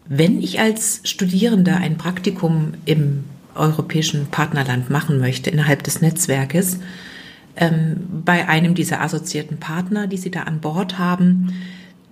Wenn 0.05 0.41
ich 0.41 0.60
als 0.60 1.01
Studierender 1.03 1.77
ein 1.77 1.97
Praktikum 1.97 2.73
im 2.86 3.25
europäischen 3.55 4.27
Partnerland 4.27 4.89
machen 4.89 5.19
möchte, 5.19 5.49
innerhalb 5.49 5.84
des 5.84 6.01
Netzwerkes, 6.01 6.79
ähm, 7.55 8.08
bei 8.25 8.47
einem 8.47 8.75
dieser 8.75 9.01
assoziierten 9.01 9.60
Partner, 9.60 10.08
die 10.08 10.17
Sie 10.17 10.32
da 10.32 10.43
an 10.43 10.62
Bord 10.62 10.97
haben, 10.97 11.53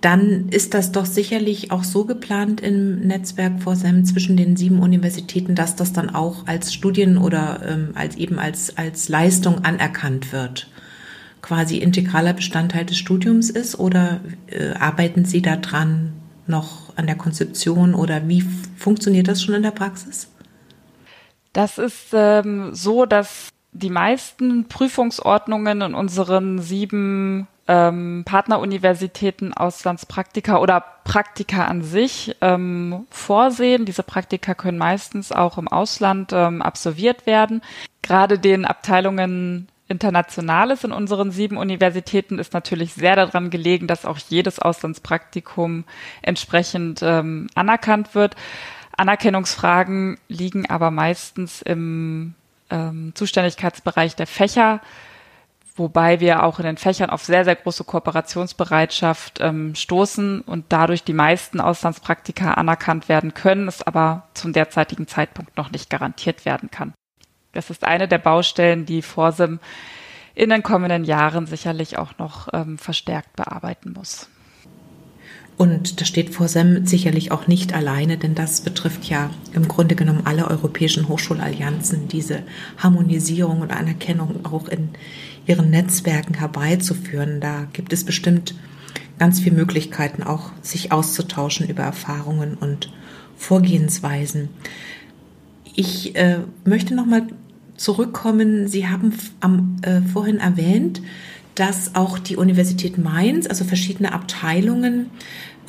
dann 0.02 0.50
ist 0.50 0.74
das 0.74 0.92
doch 0.92 1.06
sicherlich 1.06 1.72
auch 1.72 1.84
so 1.84 2.06
geplant 2.06 2.62
im 2.62 3.00
Netzwerk 3.02 3.64
VOSEM 3.64 4.06
zwischen 4.06 4.38
den 4.38 4.56
sieben 4.56 4.80
Universitäten, 4.80 5.56
dass 5.56 5.76
das 5.76 5.92
dann 5.92 6.14
auch 6.14 6.46
als 6.46 6.74
Studien 6.74 7.18
oder 7.18 7.62
ähm, 7.68 7.92
als 7.96 8.16
eben 8.16 8.38
als, 8.38 8.78
als 8.78 9.10
Leistung 9.10 9.66
anerkannt 9.66 10.32
wird. 10.32 10.70
Quasi 11.42 11.78
integraler 11.78 12.34
Bestandteil 12.34 12.86
des 12.86 12.98
Studiums 12.98 13.50
ist 13.50 13.80
oder 13.80 14.20
äh, 14.48 14.74
arbeiten 14.74 15.26
Sie 15.26 15.42
daran 15.42 16.14
noch 16.46 16.96
an 16.96 17.08
der 17.08 17.16
Konzeption 17.16 17.96
oder 17.96 18.28
wie 18.28 18.44
funktioniert 18.78 19.28
das 19.28 19.42
schon 19.42 19.56
in 19.56 19.64
der 19.64 19.72
Praxis? 19.72 20.30
Das 21.54 21.80
ist 21.80 22.10
ähm, 22.14 22.76
so, 22.76 23.06
dass 23.06 23.50
die 23.72 23.90
meisten 23.90 24.68
Prüfungsordnungen 24.68 25.82
in 25.82 25.94
unseren 25.96 26.60
sieben 26.60 27.48
ähm, 27.68 28.24
Partneruniversitäten 28.26 29.54
Auslandspraktika 29.54 30.58
oder 30.58 30.84
Praktika 31.04 31.66
an 31.66 31.84
sich 31.84 32.36
ähm, 32.42 33.06
vorsehen. 33.10 33.86
Diese 33.86 34.04
Praktika 34.04 34.54
können 34.54 34.78
meistens 34.78 35.32
auch 35.32 35.58
im 35.58 35.68
Ausland 35.68 36.32
ähm, 36.34 36.62
absolviert 36.62 37.26
werden. 37.26 37.62
Gerade 38.02 38.40
den 38.40 38.66
Abteilungen 38.66 39.68
Internationales 39.90 40.84
in 40.84 40.92
unseren 40.92 41.32
sieben 41.32 41.58
Universitäten 41.58 42.40
ist 42.40 42.54
natürlich 42.54 42.94
sehr 42.94 43.16
daran 43.16 43.50
gelegen, 43.50 43.88
dass 43.88 44.06
auch 44.06 44.18
jedes 44.18 44.60
Auslandspraktikum 44.60 45.86
entsprechend 46.22 47.02
ähm, 47.02 47.48
anerkannt 47.56 48.14
wird. 48.14 48.36
Anerkennungsfragen 48.98 50.18
liegen 50.28 50.70
aber 50.70 50.92
meistens 50.92 51.62
im 51.62 52.34
ähm, 52.70 53.12
Zuständigkeitsbereich 53.16 54.16
der 54.16 54.28
Fächer 54.28 54.82
wobei 55.78 56.20
wir 56.20 56.44
auch 56.44 56.60
in 56.60 56.66
den 56.66 56.78
Fächern 56.78 57.10
auf 57.10 57.24
sehr, 57.24 57.46
sehr 57.46 57.56
große 57.56 57.84
Kooperationsbereitschaft 57.84 59.40
ähm, 59.42 59.76
stoßen 59.76 60.42
und 60.42 60.66
dadurch 60.70 61.04
die 61.04 61.14
meisten 61.14 61.62
Auslandspraktika 61.62 62.54
anerkannt 62.54 63.10
werden 63.10 63.34
können, 63.34 63.68
es 63.68 63.82
aber 63.82 64.28
zum 64.34 64.54
derzeitigen 64.54 65.08
Zeitpunkt 65.08 65.58
noch 65.58 65.72
nicht 65.72 65.90
garantiert 65.90 66.46
werden 66.46 66.72
kann. 66.72 66.94
Das 67.54 67.70
ist 67.70 67.84
eine 67.84 68.08
der 68.08 68.20
Baustellen, 68.20 68.86
die 68.86 69.02
Forsim 69.02 69.60
in 70.36 70.50
den 70.50 70.62
kommenden 70.62 71.04
Jahren 71.04 71.48
sicherlich 71.48 71.98
auch 71.98 72.18
noch 72.20 72.50
ähm, 72.54 72.78
verstärkt 72.78 73.36
bearbeiten 73.36 73.94
muss. 73.94 74.30
Und 75.58 76.00
das 76.00 76.08
steht 76.08 76.36
vor 76.36 76.48
SEM 76.48 76.86
sicherlich 76.86 77.32
auch 77.32 77.48
nicht 77.48 77.74
alleine, 77.74 78.18
denn 78.18 78.36
das 78.36 78.62
betrifft 78.62 79.06
ja 79.06 79.32
im 79.54 79.68
Grunde 79.68 79.96
genommen 79.96 80.22
alle 80.26 80.48
europäischen 80.48 81.08
Hochschulallianzen, 81.08 82.08
diese 82.08 82.44
Harmonisierung 82.78 83.62
und 83.62 83.72
Anerkennung 83.72 84.46
auch 84.46 84.68
in 84.68 84.90
ihren 85.48 85.70
Netzwerken 85.70 86.36
herbeizuführen. 86.36 87.40
Da 87.40 87.68
gibt 87.74 87.94
es 87.94 88.04
bestimmt 88.04 88.56
ganz 89.18 89.40
viele 89.40 89.56
Möglichkeiten, 89.56 90.24
auch 90.24 90.52
sich 90.62 90.92
auszutauschen 90.92 91.68
über 91.68 91.84
Erfahrungen 91.84 92.56
und 92.56 92.92
Vorgehensweisen. 93.36 94.50
Ich 95.76 96.16
äh, 96.16 96.40
möchte 96.66 96.96
nochmal 96.96 97.28
zurückkommen. 97.76 98.68
Sie 98.68 98.88
haben 98.88 99.14
am, 99.40 99.78
äh, 99.84 100.02
vorhin 100.02 100.40
erwähnt, 100.40 101.02
dass 101.56 101.96
auch 101.96 102.20
die 102.20 102.36
Universität 102.36 102.98
Mainz, 102.98 103.48
also 103.48 103.64
verschiedene 103.64 104.12
Abteilungen, 104.12 105.10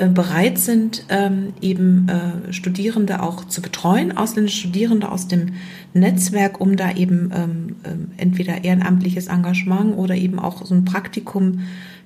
bereit 0.07 0.59
sind, 0.59 1.05
ähm, 1.09 1.55
eben 1.61 2.09
äh, 2.09 2.53
Studierende 2.53 3.23
auch 3.23 3.45
zu 3.45 3.61
betreuen, 3.61 4.17
ausländische 4.17 4.61
Studierende 4.61 5.11
aus 5.11 5.27
dem 5.27 5.55
Netzwerk, 5.93 6.61
um 6.61 6.77
da 6.77 6.93
eben 6.93 7.31
ähm, 7.35 7.77
ähm, 7.85 8.11
entweder 8.17 8.63
ehrenamtliches 8.63 9.27
Engagement 9.27 9.97
oder 9.97 10.15
eben 10.15 10.39
auch 10.39 10.65
so 10.65 10.75
ein 10.75 10.85
Praktikum 10.85 11.61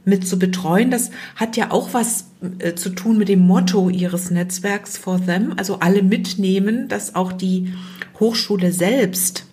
mit 0.04 0.26
zu 0.26 0.38
betreuen. 0.38 0.90
Das 0.90 1.10
hat 1.36 1.56
ja 1.56 1.70
auch 1.70 1.92
was 1.92 2.30
äh, 2.58 2.74
zu 2.74 2.90
tun 2.90 3.18
mit 3.18 3.28
dem 3.28 3.40
Motto 3.40 3.90
ihres 3.90 4.30
Netzwerks 4.30 4.96
for 4.96 5.24
them, 5.24 5.52
also 5.56 5.78
alle 5.80 6.02
mitnehmen, 6.02 6.88
dass 6.88 7.14
auch 7.14 7.32
die 7.32 7.74
Hochschule 8.18 8.72
selbst 8.72 9.46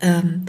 ähm, 0.00 0.42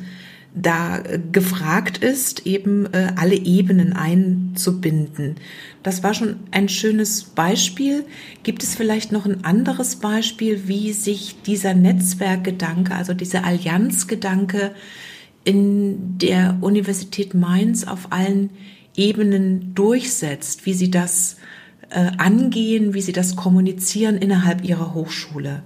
da 0.62 1.02
gefragt 1.32 2.00
ist, 2.00 2.46
eben 2.46 2.92
äh, 2.94 3.14
alle 3.16 3.36
Ebenen 3.36 3.94
einzubinden. 3.94 5.36
Das 5.84 6.04
war 6.04 6.14
schon 6.14 6.38
ein 6.52 6.70
schönes 6.70 7.24
Beispiel. 7.24 8.04
Gibt 8.44 8.64
es 8.64 8.76
vielleicht 8.76 9.12
noch 9.12 9.26
ein 9.26 9.44
anderes 9.44 9.98
Beispiel, 9.98 10.68
wie 10.68 10.92
sich 10.92 11.42
dieser 11.44 11.74
Netzwerkgedanke, 11.74 12.94
also 12.94 13.14
dieser 13.14 13.46
Allianzgedanke 13.46 14.72
in 15.46 16.18
der 16.18 16.58
Universität 16.62 17.34
Mainz 17.34 17.86
auf 17.86 18.12
allen 18.12 18.50
Ebenen 18.96 19.74
durchsetzt, 19.76 20.66
wie 20.66 20.74
sie 20.74 20.92
das 20.92 21.38
äh, 21.90 22.12
angehen, 22.18 22.94
wie 22.94 23.02
sie 23.02 23.14
das 23.14 23.36
kommunizieren 23.36 24.18
innerhalb 24.18 24.64
ihrer 24.66 24.94
Hochschule? 24.94 25.64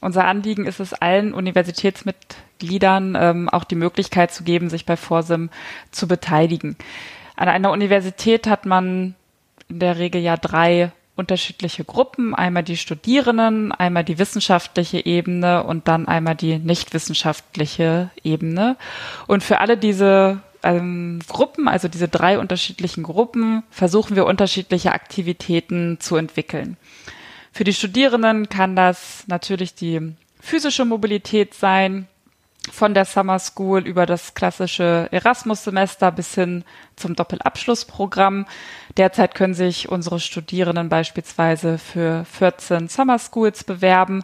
Unser 0.00 0.26
Anliegen 0.26 0.66
ist 0.66 0.80
es, 0.80 0.92
allen 0.92 1.32
Universitätsmitgliedern 1.32 2.51
ähm, 2.70 3.48
auch 3.48 3.64
die 3.64 3.74
Möglichkeit 3.74 4.32
zu 4.32 4.44
geben, 4.44 4.70
sich 4.70 4.86
bei 4.86 4.96
Vorsim 4.96 5.50
zu 5.90 6.08
beteiligen. 6.08 6.76
An 7.36 7.48
einer 7.48 7.70
Universität 7.70 8.46
hat 8.46 8.66
man 8.66 9.14
in 9.68 9.78
der 9.78 9.98
Regel 9.98 10.20
ja 10.20 10.36
drei 10.36 10.92
unterschiedliche 11.14 11.84
Gruppen. 11.84 12.34
Einmal 12.34 12.62
die 12.62 12.76
Studierenden, 12.76 13.72
einmal 13.72 14.04
die 14.04 14.18
wissenschaftliche 14.18 15.04
Ebene 15.04 15.62
und 15.64 15.88
dann 15.88 16.08
einmal 16.08 16.34
die 16.34 16.58
nicht 16.58 16.94
wissenschaftliche 16.94 18.10
Ebene. 18.22 18.76
Und 19.26 19.42
für 19.42 19.60
alle 19.60 19.76
diese 19.76 20.40
ähm, 20.62 21.20
Gruppen, 21.28 21.68
also 21.68 21.88
diese 21.88 22.08
drei 22.08 22.38
unterschiedlichen 22.38 23.02
Gruppen, 23.02 23.62
versuchen 23.70 24.16
wir 24.16 24.26
unterschiedliche 24.26 24.92
Aktivitäten 24.92 25.98
zu 26.00 26.16
entwickeln. 26.16 26.76
Für 27.52 27.64
die 27.64 27.74
Studierenden 27.74 28.48
kann 28.48 28.76
das 28.76 29.24
natürlich 29.26 29.74
die 29.74 30.14
physische 30.40 30.84
Mobilität 30.84 31.54
sein, 31.54 32.08
von 32.70 32.94
der 32.94 33.04
Summer 33.04 33.38
School 33.38 33.80
über 33.80 34.06
das 34.06 34.34
klassische 34.34 35.08
Erasmus-Semester 35.10 36.12
bis 36.12 36.34
hin 36.34 36.64
zum 36.96 37.16
Doppelabschlussprogramm. 37.16 38.46
Derzeit 38.96 39.34
können 39.34 39.54
sich 39.54 39.88
unsere 39.88 40.20
Studierenden 40.20 40.88
beispielsweise 40.88 41.78
für 41.78 42.24
14 42.24 42.88
Summer 42.88 43.18
Schools 43.18 43.64
bewerben, 43.64 44.22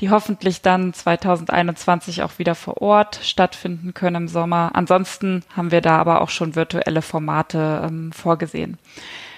die 0.00 0.10
hoffentlich 0.10 0.62
dann 0.62 0.92
2021 0.92 2.22
auch 2.22 2.38
wieder 2.38 2.54
vor 2.54 2.82
Ort 2.82 3.20
stattfinden 3.22 3.94
können 3.94 4.16
im 4.16 4.28
Sommer. 4.28 4.70
Ansonsten 4.74 5.42
haben 5.54 5.70
wir 5.70 5.80
da 5.80 5.98
aber 5.98 6.20
auch 6.20 6.30
schon 6.30 6.56
virtuelle 6.56 7.02
Formate 7.02 7.86
ähm, 7.86 8.12
vorgesehen. 8.12 8.78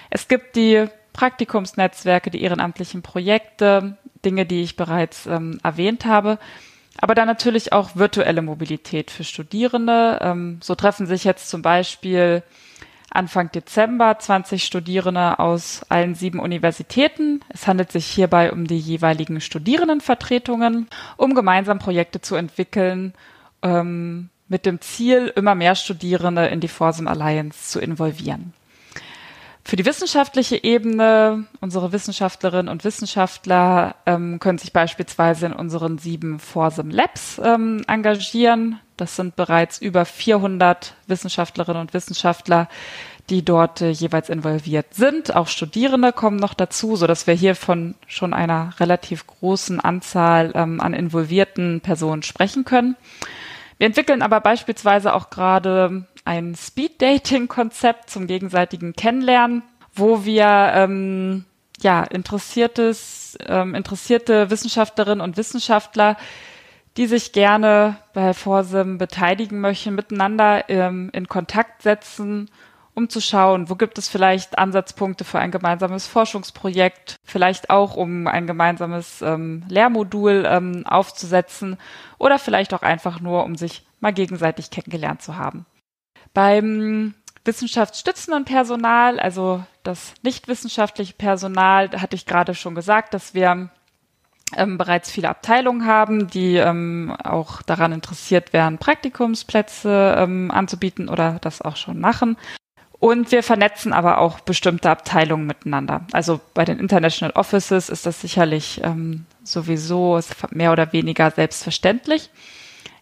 Es 0.09 0.27
gibt 0.27 0.55
die 0.55 0.85
Praktikumsnetzwerke, 1.13 2.31
die 2.31 2.41
ehrenamtlichen 2.41 3.01
Projekte, 3.01 3.97
Dinge, 4.25 4.45
die 4.45 4.63
ich 4.63 4.75
bereits 4.75 5.27
ähm, 5.27 5.59
erwähnt 5.63 6.05
habe. 6.05 6.39
Aber 7.03 7.15
dann 7.15 7.27
natürlich 7.27 7.73
auch 7.73 7.97
virtuelle 7.97 8.41
Mobilität 8.41 9.11
für 9.11 9.25
Studierende. 9.25 10.19
Ähm, 10.21 10.59
so 10.63 10.73
treffen 10.73 11.05
sich 11.05 11.25
jetzt 11.25 11.49
zum 11.49 11.61
Beispiel 11.61 12.43
Anfang 13.11 13.51
Dezember 13.51 14.17
20 14.17 14.63
Studierende 14.63 15.37
aus 15.37 15.81
allen 15.89 16.15
sieben 16.15 16.39
Universitäten. 16.39 17.41
Es 17.49 17.67
handelt 17.67 17.91
sich 17.91 18.05
hierbei 18.05 18.53
um 18.53 18.67
die 18.67 18.79
jeweiligen 18.79 19.41
Studierendenvertretungen, 19.41 20.87
um 21.17 21.35
gemeinsam 21.35 21.77
Projekte 21.77 22.21
zu 22.21 22.35
entwickeln, 22.35 23.13
ähm, 23.63 24.29
mit 24.47 24.65
dem 24.65 24.79
Ziel, 24.79 25.29
immer 25.35 25.55
mehr 25.55 25.75
Studierende 25.75 26.45
in 26.45 26.61
die 26.61 26.69
Forsum 26.69 27.09
Alliance 27.09 27.69
zu 27.69 27.81
involvieren. 27.81 28.53
Für 29.65 29.77
die 29.77 29.85
wissenschaftliche 29.85 30.61
Ebene, 30.61 31.45
unsere 31.61 31.93
Wissenschaftlerinnen 31.93 32.67
und 32.67 32.83
Wissenschaftler 32.83 33.95
ähm, 34.05 34.39
können 34.39 34.57
sich 34.57 34.73
beispielsweise 34.73 35.45
in 35.45 35.53
unseren 35.53 35.97
sieben 35.97 36.39
Forsum 36.39 36.89
Labs 36.89 37.39
ähm, 37.43 37.81
engagieren. 37.87 38.79
Das 38.97 39.15
sind 39.15 39.37
bereits 39.37 39.79
über 39.81 40.03
400 40.03 40.95
Wissenschaftlerinnen 41.07 41.79
und 41.79 41.93
Wissenschaftler, 41.93 42.67
die 43.29 43.45
dort 43.45 43.79
äh, 43.79 43.89
jeweils 43.89 44.27
involviert 44.27 44.93
sind. 44.93 45.33
Auch 45.33 45.47
Studierende 45.47 46.11
kommen 46.11 46.37
noch 46.37 46.53
dazu, 46.53 46.97
so 46.97 47.07
dass 47.07 47.25
wir 47.25 47.33
hier 47.33 47.55
von 47.55 47.95
schon 48.05 48.33
einer 48.33 48.73
relativ 48.81 49.25
großen 49.27 49.79
Anzahl 49.79 50.51
ähm, 50.55 50.81
an 50.81 50.93
involvierten 50.93 51.79
Personen 51.79 52.23
sprechen 52.23 52.65
können. 52.65 52.97
Wir 53.77 53.87
entwickeln 53.87 54.21
aber 54.21 54.39
beispielsweise 54.39 55.13
auch 55.13 55.29
gerade 55.29 56.05
ein 56.25 56.55
Speed-Dating-Konzept 56.55 58.09
zum 58.09 58.27
gegenseitigen 58.27 58.93
Kennenlernen, 58.93 59.63
wo 59.93 60.25
wir 60.25 60.71
ähm, 60.73 61.45
ja 61.81 62.03
interessiertes, 62.03 63.37
ähm, 63.45 63.75
interessierte 63.75 64.49
Wissenschaftlerinnen 64.49 65.21
und 65.21 65.37
Wissenschaftler, 65.37 66.17
die 66.97 67.07
sich 67.07 67.31
gerne 67.31 67.97
bei 68.13 68.33
Forsim 68.33 68.97
beteiligen 68.97 69.59
möchten, 69.59 69.95
miteinander 69.95 70.69
ähm, 70.69 71.09
in 71.13 71.27
Kontakt 71.27 71.81
setzen, 71.81 72.49
um 72.95 73.09
zu 73.09 73.21
schauen, 73.21 73.69
wo 73.69 73.75
gibt 73.75 73.97
es 73.97 74.07
vielleicht 74.07 74.57
Ansatzpunkte 74.57 75.23
für 75.23 75.39
ein 75.39 75.51
gemeinsames 75.51 76.07
Forschungsprojekt, 76.07 77.15
vielleicht 77.23 77.69
auch 77.69 77.95
um 77.95 78.27
ein 78.27 78.47
gemeinsames 78.47 79.21
ähm, 79.21 79.63
Lehrmodul 79.67 80.45
ähm, 80.47 80.85
aufzusetzen 80.85 81.77
oder 82.19 82.39
vielleicht 82.39 82.73
auch 82.73 82.83
einfach 82.83 83.19
nur, 83.19 83.43
um 83.45 83.55
sich 83.55 83.85
mal 83.99 84.13
gegenseitig 84.13 84.69
kennengelernt 84.69 85.21
zu 85.21 85.37
haben. 85.37 85.65
Beim 86.33 87.15
wissenschaftsstützenden 87.45 88.45
Personal, 88.45 89.19
also 89.19 89.63
das 89.83 90.13
nicht 90.21 90.47
wissenschaftliche 90.47 91.13
Personal, 91.13 91.89
hatte 91.99 92.15
ich 92.15 92.25
gerade 92.25 92.55
schon 92.55 92.75
gesagt, 92.75 93.13
dass 93.13 93.33
wir 93.33 93.69
ähm, 94.55 94.77
bereits 94.77 95.11
viele 95.11 95.29
Abteilungen 95.29 95.85
haben, 95.85 96.27
die 96.27 96.55
ähm, 96.57 97.15
auch 97.23 97.61
daran 97.63 97.91
interessiert 97.91 98.53
wären, 98.53 98.77
Praktikumsplätze 98.77 100.15
ähm, 100.17 100.51
anzubieten 100.51 101.09
oder 101.09 101.39
das 101.41 101.61
auch 101.61 101.75
schon 101.75 101.99
machen. 101.99 102.37
Und 103.03 103.33
wir 103.33 103.43
vernetzen 103.43 103.91
aber 103.91 104.19
auch 104.19 104.39
bestimmte 104.39 104.89
Abteilungen 104.89 105.45
miteinander. 105.45 106.07
Also 106.13 106.39
bei 106.53 106.63
den 106.63 106.79
International 106.79 107.35
Offices 107.35 107.89
ist 107.89 108.05
das 108.05 108.21
sicherlich 108.21 108.79
ähm, 108.81 109.25
sowieso 109.43 110.21
mehr 110.51 110.71
oder 110.71 110.93
weniger 110.93 111.29
selbstverständlich. 111.29 112.29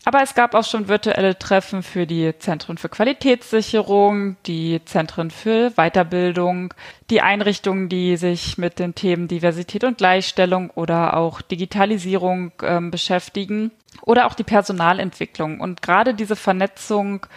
Aber 0.04 0.24
es 0.24 0.34
gab 0.34 0.56
auch 0.56 0.64
schon 0.64 0.88
virtuelle 0.88 1.38
Treffen 1.38 1.84
für 1.84 2.08
die 2.08 2.34
Zentren 2.40 2.80
für 2.80 2.90
Qualitätssicherung, 2.90 4.38
die 4.48 4.84
Zentren 4.86 5.30
für 5.30 5.70
Weiterbildung, 5.76 6.74
die 7.12 7.22
Einrichtungen, 7.22 7.88
die 7.88 8.18
sich 8.18 8.58
mit 8.58 8.80
den 8.80 8.96
Themen 8.96 9.28
Diversität 9.28 9.84
und 9.84 10.00
Gleichstellung 10.00 10.72
oder 10.72 11.16
auch 11.16 11.44
Digitalisierung 11.44 12.54
ähm, 12.64 12.90
beschäftigen 12.90 13.70
oder 14.02 14.26
auch 14.26 14.34
die 14.34 14.44
Personalentwicklung. 14.44 15.60
Und 15.60 15.84
gerade 15.84 16.16
diese 16.16 16.36
Vernetzung 16.36 17.28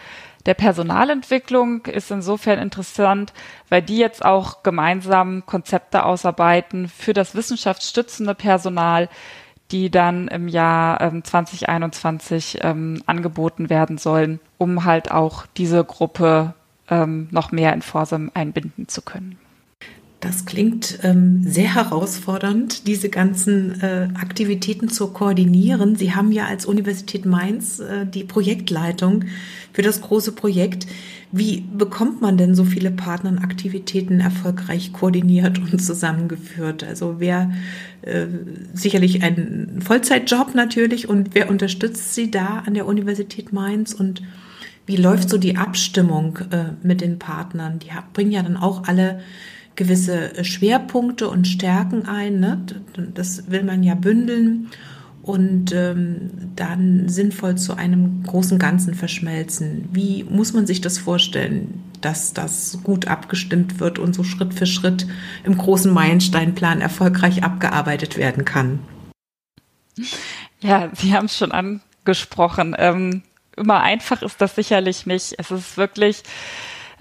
der 0.47 0.55
Personalentwicklung 0.55 1.87
ist 1.87 2.11
insofern 2.11 2.59
interessant, 2.59 3.33
weil 3.71 3.81
die 3.83 3.97
jetzt 3.97 4.25
auch 4.25 4.63
gemeinsam 4.63 5.47
Konzepte 5.47 6.05
ausarbeiten 6.05 6.89
für 6.89 7.15
das 7.15 7.35
wissenschaftsstützende 7.35 8.35
Personal, 8.35 9.09
die 9.71 9.91
dann 9.91 10.29
im 10.29 10.49
Jahr 10.49 11.01
ähm, 11.01 11.25
2021 11.25 12.59
ähm, 12.61 13.03
angeboten 13.07 13.71
werden 13.71 13.97
sollen, 13.97 14.39
um 14.59 14.85
halt 14.85 15.11
auch 15.11 15.47
diese 15.57 15.83
Gruppe 15.83 16.53
ähm, 16.91 17.29
noch 17.31 17.51
mehr 17.51 17.73
in 17.73 17.81
Forsam 17.81 18.31
einbinden 18.35 18.89
zu 18.89 19.01
können. 19.01 19.39
Das 20.25 20.47
klingt 20.47 21.01
ähm, 21.03 21.43
sehr 21.45 21.75
herausfordernd, 21.75 22.87
diese 22.87 23.11
ganzen 23.11 23.81
äh, 23.83 24.09
Aktivitäten 24.15 24.89
zu 24.89 25.09
koordinieren. 25.09 25.97
Sie 25.97 26.15
haben 26.15 26.33
ja 26.33 26.47
als 26.47 26.65
Universität 26.65 27.27
Mainz 27.27 27.79
äh, 27.81 28.07
die 28.07 28.25
Projektleitung 28.25 29.25
für 29.75 29.83
das 29.83 30.01
große 30.01 30.33
Projekt. 30.33 30.87
Wie 31.33 31.63
bekommt 31.63 32.23
man 32.23 32.39
denn 32.39 32.55
so 32.55 32.65
viele 32.65 32.93
Partneraktivitäten 32.93 34.21
erfolgreich 34.21 34.93
koordiniert 34.93 35.59
und 35.59 35.83
zusammengeführt? 35.83 36.85
Also 36.85 37.17
wer 37.19 37.53
äh, 38.03 38.27
sicherlich 38.73 39.23
ein 39.23 39.81
Vollzeitjob 39.85 40.55
natürlich 40.55 41.09
und 41.09 41.35
wer 41.35 41.51
unterstützt 41.51 42.15
Sie 42.15 42.31
da 42.31 42.63
an 42.65 42.75
der 42.75 42.87
Universität 42.87 43.53
Mainz 43.53 43.93
und 43.93 44.23
wie 44.87 44.97
läuft 44.97 45.29
so 45.29 45.39
die 45.39 45.57
Abstimmung 45.57 46.39
äh, 46.53 46.87
mit 46.87 47.01
den 47.01 47.19
Partnern? 47.19 47.81
Die 47.81 47.91
bringen 48.13 48.31
ja 48.31 48.43
dann 48.43 48.57
auch 48.57 48.85
alle 48.87 49.21
gewisse 49.75 50.45
Schwerpunkte 50.45 51.29
und 51.29 51.49
Stärken 51.49 52.07
ein. 52.07 52.39
Ne? 52.39 52.61
Das 53.13 53.51
will 53.51 53.65
man 53.65 53.83
ja 53.83 53.97
bündeln. 53.97 54.69
Und 55.25 55.73
ähm, 55.73 56.31
dann 56.55 57.09
sinnvoll 57.09 57.57
zu 57.57 57.75
einem 57.75 58.23
großen 58.25 58.59
Ganzen 58.59 58.95
verschmelzen. 58.95 59.89
Wie 59.91 60.23
muss 60.25 60.53
man 60.53 60.67
sich 60.67 60.83
das 60.83 60.99
vorstellen, 60.99 61.83
dass 62.03 62.35
das 62.35 62.81
gut 62.83 63.09
abgestimmt 63.09 63.81
wird 63.81 63.99
und 63.99 64.15
so 64.15 64.23
Schritt 64.23 64.53
für 64.53 64.67
Schritt 64.67 65.07
im 65.45 65.57
großen 65.57 65.91
Meilensteinplan 65.91 66.83
erfolgreich 66.83 67.43
abgearbeitet 67.43 68.19
werden 68.19 68.45
kann? 68.45 68.81
Ja, 70.61 70.91
Sie 70.95 71.15
haben 71.15 71.27
es 71.27 71.39
schon 71.39 71.53
angesprochen. 71.53 72.77
Ähm, 72.79 73.23
immer 73.57 73.81
einfach 73.81 74.21
ist 74.21 74.43
das 74.43 74.55
sicherlich 74.55 75.07
nicht. 75.07 75.37
Es 75.39 75.51
ist 75.51 75.79
wirklich 75.79 76.23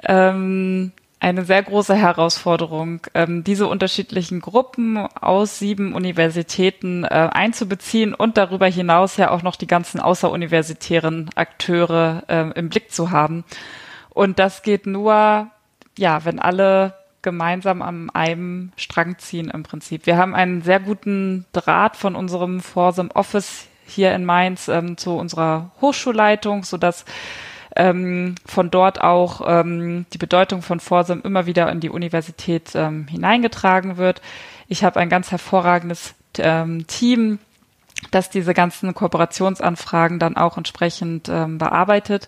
ähm, 0.04 0.94
eine 1.24 1.46
sehr 1.46 1.64
große 1.64 1.96
Herausforderung, 1.96 3.00
ähm, 3.14 3.46
diese 3.46 3.68
unterschiedlichen 3.68 4.42
Gruppen 4.42 4.98
aus 4.98 5.58
sieben 5.58 5.94
Universitäten 5.94 7.06
äh, 7.06 7.08
einzubeziehen 7.08 8.14
und 8.14 8.36
darüber 8.36 8.68
hinaus 8.68 9.16
ja 9.16 9.32
auch 9.32 9.42
noch 9.42 9.56
die 9.56 9.68
ganzen 9.68 10.02
außeruniversitären 10.02 11.30
Akteure 11.36 12.24
äh, 12.28 12.60
im 12.60 12.68
Blick 12.68 12.92
zu 12.92 13.12
haben. 13.12 13.46
Und 14.10 14.38
das 14.38 14.64
geht 14.64 14.86
nur, 14.86 15.48
ja, 15.98 16.26
wenn 16.26 16.40
alle 16.40 16.94
gemeinsam 17.22 17.82
an 17.82 18.10
einem 18.10 18.74
Strang 18.76 19.18
ziehen 19.18 19.50
im 19.50 19.64
Prinzip. 19.64 20.06
Wir 20.06 20.18
haben 20.18 20.36
einen 20.36 20.62
sehr 20.62 20.82
guten 20.82 21.46
Draht 21.54 21.96
von 21.96 22.18
unserem 22.18 22.60
Forsum 22.60 23.10
Office 23.12 23.68
hier 23.86 24.14
in 24.14 24.26
Mainz 24.26 24.68
ähm, 24.68 24.98
zu 24.98 25.16
unserer 25.16 25.72
Hochschulleitung, 25.80 26.64
so 26.64 26.76
dass 26.76 27.06
ähm, 27.76 28.36
von 28.46 28.70
dort 28.70 29.02
auch 29.02 29.42
ähm, 29.46 30.06
die 30.14 30.18
Bedeutung 30.18 30.62
von 30.62 30.80
Forsum 30.80 31.22
immer 31.24 31.46
wieder 31.46 31.72
in 31.72 31.80
die 31.80 31.90
Universität 31.90 32.72
ähm, 32.76 33.08
hineingetragen 33.08 33.98
wird. 33.98 34.22
Ich 34.68 34.84
habe 34.84 35.00
ein 35.00 35.10
ganz 35.10 35.32
hervorragendes 35.32 36.16
ähm, 36.38 36.88
Team, 36.88 37.40
das 38.12 38.30
diese 38.30 38.54
ganzen 38.54 38.94
Kooperationsanfragen 38.94 40.20
dann 40.20 40.38
auch 40.38 40.58
entsprechend 40.58 41.30
ähm, 41.30 41.58
bearbeitet. 41.58 42.28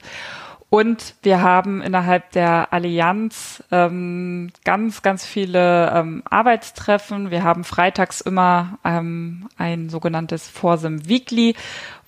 Und 0.75 1.15
wir 1.21 1.41
haben 1.41 1.81
innerhalb 1.81 2.33
der 2.33 2.73
Allianz 2.73 3.63
ähm, 3.71 4.51
ganz, 4.65 5.01
ganz 5.03 5.25
viele 5.25 5.89
ähm, 5.95 6.21
Arbeitstreffen. 6.29 7.31
Wir 7.31 7.45
haben 7.45 7.63
freitags 7.63 8.19
immer 8.19 8.77
ähm, 8.83 9.47
ein 9.57 9.87
sogenanntes 9.87 10.49
Forsum 10.49 11.07
Weekly, 11.07 11.55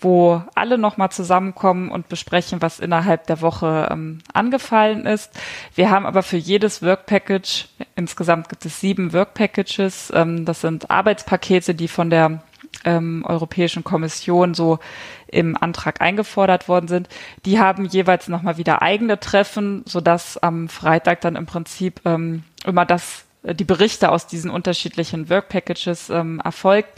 wo 0.01 0.43
alle 0.53 0.77
nochmal 0.77 1.11
zusammenkommen 1.11 1.89
und 1.89 2.09
besprechen, 2.09 2.61
was 2.61 2.81
innerhalb 2.81 3.25
der 3.27 3.39
Woche 3.39 3.87
ähm, 3.89 4.19
angefallen 4.33 5.05
ist. 5.05 5.31
Wir 5.73 5.89
haben 5.89 6.05
aber 6.05 6.21
für 6.21 6.35
jedes 6.35 6.83
Work 6.83 7.05
Package, 7.05 7.69
insgesamt 7.95 8.49
gibt 8.49 8.65
es 8.65 8.81
sieben 8.81 9.13
Work 9.13 9.33
Packages, 9.33 10.11
ähm, 10.13 10.43
das 10.43 10.59
sind 10.59 10.91
Arbeitspakete, 10.91 11.73
die 11.73 11.87
von 11.87 12.09
der 12.09 12.41
ähm, 12.85 13.23
Europäischen 13.27 13.83
Kommission 13.83 14.53
so 14.53 14.79
im 15.27 15.57
Antrag 15.57 16.01
eingefordert 16.01 16.67
worden 16.67 16.87
sind, 16.87 17.09
die 17.45 17.59
haben 17.59 17.85
jeweils 17.85 18.27
nochmal 18.27 18.57
wieder 18.57 18.81
eigene 18.81 19.19
Treffen, 19.19 19.83
sodass 19.85 20.37
am 20.37 20.69
Freitag 20.69 21.21
dann 21.21 21.35
im 21.35 21.45
Prinzip 21.45 22.01
ähm, 22.05 22.43
immer 22.65 22.85
das, 22.85 23.25
äh, 23.43 23.53
die 23.53 23.65
Berichte 23.65 24.11
aus 24.11 24.27
diesen 24.27 24.51
unterschiedlichen 24.51 25.29
Work 25.29 25.49
Packages 25.49 26.09
ähm, 26.09 26.41
erfolgt. 26.43 26.89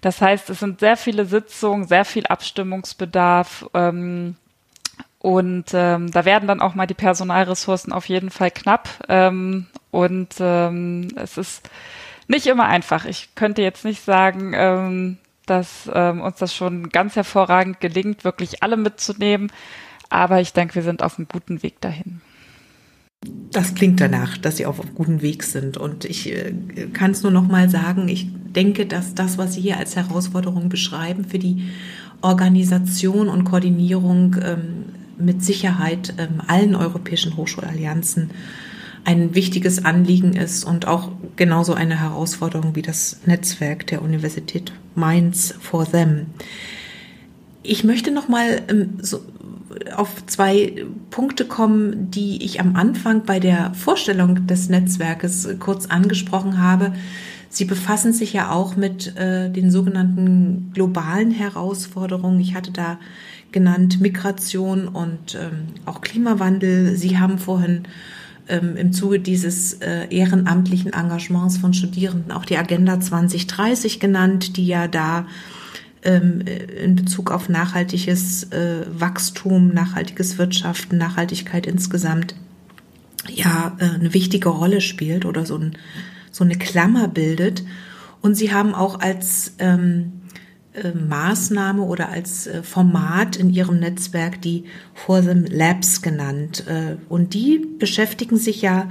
Das 0.00 0.20
heißt, 0.20 0.50
es 0.50 0.60
sind 0.60 0.80
sehr 0.80 0.98
viele 0.98 1.24
Sitzungen, 1.24 1.88
sehr 1.88 2.04
viel 2.04 2.26
Abstimmungsbedarf. 2.26 3.66
Ähm, 3.72 4.36
und 5.18 5.70
ähm, 5.72 6.10
da 6.10 6.26
werden 6.26 6.46
dann 6.46 6.60
auch 6.60 6.74
mal 6.74 6.86
die 6.86 6.92
Personalressourcen 6.92 7.94
auf 7.94 8.10
jeden 8.10 8.28
Fall 8.28 8.50
knapp. 8.50 8.90
Ähm, 9.08 9.68
und 9.90 10.34
ähm, 10.40 11.08
es 11.16 11.38
ist 11.38 11.70
nicht 12.28 12.46
immer 12.46 12.66
einfach. 12.66 13.04
Ich 13.04 13.34
könnte 13.34 13.62
jetzt 13.62 13.84
nicht 13.84 14.04
sagen, 14.04 14.52
ähm, 14.54 15.18
dass 15.46 15.90
ähm, 15.92 16.20
uns 16.20 16.36
das 16.38 16.54
schon 16.54 16.88
ganz 16.88 17.16
hervorragend 17.16 17.80
gelingt, 17.80 18.24
wirklich 18.24 18.62
alle 18.62 18.76
mitzunehmen. 18.76 19.52
Aber 20.08 20.40
ich 20.40 20.52
denke, 20.52 20.76
wir 20.76 20.82
sind 20.82 21.02
auf 21.02 21.18
einem 21.18 21.28
guten 21.28 21.62
Weg 21.62 21.80
dahin. 21.80 22.20
Das 23.50 23.74
klingt 23.74 24.00
danach, 24.00 24.36
dass 24.36 24.58
Sie 24.58 24.66
auf 24.66 24.80
einem 24.80 24.94
guten 24.94 25.22
Weg 25.22 25.44
sind. 25.44 25.76
Und 25.76 26.04
ich 26.04 26.30
äh, 26.30 26.52
kann 26.92 27.12
es 27.12 27.22
nur 27.22 27.32
noch 27.32 27.46
mal 27.48 27.70
sagen, 27.70 28.08
ich 28.08 28.28
denke, 28.30 28.86
dass 28.86 29.14
das, 29.14 29.38
was 29.38 29.54
Sie 29.54 29.60
hier 29.60 29.78
als 29.78 29.96
Herausforderung 29.96 30.68
beschreiben, 30.68 31.24
für 31.24 31.38
die 31.38 31.68
Organisation 32.20 33.28
und 33.28 33.44
Koordinierung 33.44 34.36
ähm, 34.42 34.84
mit 35.18 35.44
Sicherheit 35.44 36.14
ähm, 36.18 36.42
allen 36.46 36.74
europäischen 36.74 37.36
Hochschulallianzen 37.36 38.30
ein 39.04 39.34
wichtiges 39.34 39.84
Anliegen 39.84 40.32
ist 40.34 40.64
und 40.64 40.86
auch 40.86 41.12
genauso 41.36 41.74
eine 41.74 42.00
Herausforderung 42.00 42.74
wie 42.76 42.82
das 42.82 43.20
Netzwerk 43.26 43.86
der 43.86 44.02
Universität 44.02 44.72
Mainz 44.94 45.54
for 45.60 45.84
Them. 45.84 46.26
Ich 47.62 47.84
möchte 47.84 48.10
noch 48.10 48.28
mal 48.28 48.62
ähm, 48.68 48.98
so 49.00 49.20
auf 49.96 50.24
zwei 50.26 50.84
Punkte 51.10 51.46
kommen, 51.46 52.10
die 52.10 52.44
ich 52.44 52.60
am 52.60 52.76
Anfang 52.76 53.24
bei 53.24 53.40
der 53.40 53.74
Vorstellung 53.74 54.46
des 54.46 54.68
Netzwerkes 54.68 55.48
kurz 55.58 55.86
angesprochen 55.86 56.60
habe. 56.60 56.92
Sie 57.48 57.64
befassen 57.64 58.12
sich 58.12 58.32
ja 58.32 58.50
auch 58.50 58.76
mit 58.76 59.16
äh, 59.16 59.48
den 59.50 59.70
sogenannten 59.70 60.70
globalen 60.74 61.30
Herausforderungen. 61.30 62.40
Ich 62.40 62.54
hatte 62.54 62.72
da 62.72 62.98
genannt 63.52 64.00
Migration 64.00 64.88
und 64.88 65.36
ähm, 65.40 65.68
auch 65.86 66.00
Klimawandel. 66.00 66.96
Sie 66.96 67.18
haben 67.18 67.38
vorhin 67.38 67.84
ähm, 68.48 68.76
im 68.76 68.92
Zuge 68.92 69.20
dieses 69.20 69.74
äh, 69.74 70.06
ehrenamtlichen 70.10 70.92
Engagements 70.92 71.56
von 71.56 71.74
Studierenden 71.74 72.32
auch 72.32 72.44
die 72.44 72.58
Agenda 72.58 73.00
2030 73.00 74.00
genannt, 74.00 74.56
die 74.56 74.66
ja 74.66 74.88
da 74.88 75.26
ähm, 76.02 76.42
in 76.42 76.96
Bezug 76.96 77.30
auf 77.30 77.48
nachhaltiges 77.48 78.44
äh, 78.52 78.84
Wachstum, 78.88 79.68
nachhaltiges 79.68 80.38
Wirtschaften, 80.38 80.98
Nachhaltigkeit 80.98 81.66
insgesamt 81.66 82.34
ja 83.28 83.76
äh, 83.78 83.94
eine 83.94 84.12
wichtige 84.12 84.50
Rolle 84.50 84.80
spielt 84.80 85.24
oder 85.24 85.46
so, 85.46 85.56
ein, 85.56 85.76
so 86.30 86.44
eine 86.44 86.56
Klammer 86.56 87.08
bildet. 87.08 87.64
Und 88.20 88.34
sie 88.34 88.52
haben 88.52 88.74
auch 88.74 89.00
als 89.00 89.54
ähm, 89.58 90.12
äh, 90.22 90.23
Maßnahme 90.92 91.82
oder 91.82 92.08
als 92.08 92.46
äh, 92.46 92.62
Format 92.62 93.36
in 93.36 93.50
ihrem 93.50 93.78
Netzwerk 93.78 94.42
die 94.42 94.64
FORSIM 94.94 95.44
Labs 95.48 96.02
genannt. 96.02 96.64
Äh, 96.66 96.96
und 97.08 97.34
die 97.34 97.64
beschäftigen 97.78 98.36
sich 98.36 98.62
ja 98.62 98.88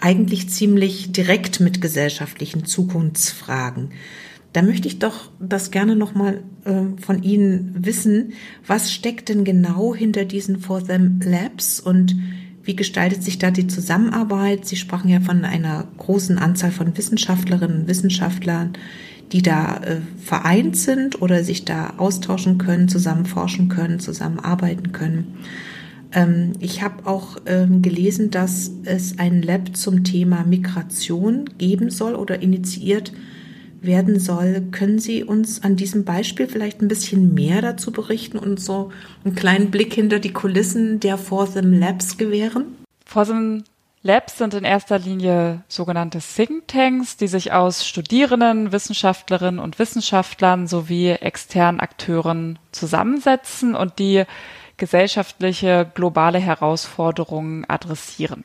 eigentlich 0.00 0.48
ziemlich 0.48 1.10
direkt 1.12 1.60
mit 1.60 1.80
gesellschaftlichen 1.80 2.64
Zukunftsfragen. 2.64 3.90
Da 4.52 4.62
möchte 4.62 4.88
ich 4.88 4.98
doch 4.98 5.30
das 5.40 5.70
gerne 5.70 5.96
nochmal 5.96 6.42
äh, 6.64 7.00
von 7.00 7.22
Ihnen 7.22 7.74
wissen. 7.78 8.32
Was 8.66 8.92
steckt 8.92 9.28
denn 9.28 9.44
genau 9.44 9.94
hinter 9.94 10.24
diesen 10.24 10.60
For 10.60 10.82
Them 10.82 11.20
Labs 11.22 11.80
und 11.80 12.16
wie 12.62 12.76
gestaltet 12.76 13.22
sich 13.22 13.38
da 13.38 13.50
die 13.50 13.66
Zusammenarbeit? 13.66 14.66
Sie 14.66 14.76
sprachen 14.76 15.08
ja 15.08 15.20
von 15.20 15.44
einer 15.44 15.88
großen 15.96 16.38
Anzahl 16.38 16.70
von 16.70 16.96
Wissenschaftlerinnen 16.96 17.80
und 17.80 17.88
Wissenschaftlern, 17.88 18.74
die 19.32 19.42
da 19.42 19.76
äh, 19.78 19.96
vereint 20.22 20.76
sind 20.76 21.20
oder 21.20 21.44
sich 21.44 21.64
da 21.64 21.94
austauschen 21.98 22.58
können, 22.58 22.88
zusammen 22.88 23.26
forschen 23.26 23.68
können, 23.68 24.00
zusammenarbeiten 24.00 24.92
können. 24.92 25.38
Ähm, 26.12 26.52
ich 26.60 26.82
habe 26.82 27.06
auch 27.06 27.36
ähm, 27.46 27.82
gelesen, 27.82 28.30
dass 28.30 28.70
es 28.84 29.18
ein 29.18 29.42
Lab 29.42 29.76
zum 29.76 30.04
Thema 30.04 30.44
Migration 30.44 31.44
geben 31.58 31.90
soll 31.90 32.14
oder 32.14 32.40
initiiert 32.40 33.12
werden 33.80 34.18
soll. 34.18 34.62
Können 34.70 34.98
Sie 34.98 35.22
uns 35.22 35.62
an 35.62 35.76
diesem 35.76 36.04
Beispiel 36.04 36.48
vielleicht 36.48 36.80
ein 36.80 36.88
bisschen 36.88 37.34
mehr 37.34 37.62
dazu 37.62 37.92
berichten 37.92 38.38
und 38.38 38.58
so 38.60 38.90
einen 39.24 39.34
kleinen 39.34 39.70
Blick 39.70 39.94
hinter 39.94 40.18
die 40.18 40.32
Kulissen 40.32 41.00
der 41.00 41.18
FORSIM 41.18 41.72
Labs 41.72 42.16
gewähren? 42.16 42.64
FORSIM 43.04 43.64
Labs 44.02 44.38
sind 44.38 44.54
in 44.54 44.64
erster 44.64 44.98
Linie 44.98 45.62
sogenannte 45.66 46.20
Thinktanks, 46.20 47.16
die 47.16 47.26
sich 47.26 47.52
aus 47.52 47.86
Studierenden, 47.86 48.70
Wissenschaftlerinnen 48.70 49.58
und 49.58 49.78
Wissenschaftlern 49.78 50.68
sowie 50.68 51.10
externen 51.10 51.80
Akteuren 51.80 52.58
zusammensetzen 52.70 53.74
und 53.74 53.98
die 53.98 54.24
gesellschaftliche 54.76 55.90
globale 55.94 56.38
Herausforderungen 56.38 57.64
adressieren. 57.68 58.44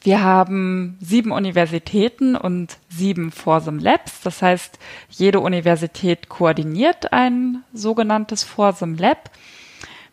Wir 0.00 0.22
haben 0.22 0.96
sieben 1.00 1.32
Universitäten 1.32 2.36
und 2.36 2.78
sieben 2.88 3.32
Forsum 3.32 3.78
Labs. 3.78 4.20
Das 4.22 4.40
heißt, 4.40 4.78
jede 5.10 5.40
Universität 5.40 6.28
koordiniert 6.28 7.12
ein 7.12 7.64
sogenanntes 7.72 8.44
Forsum 8.44 8.94
Lab. 8.94 9.30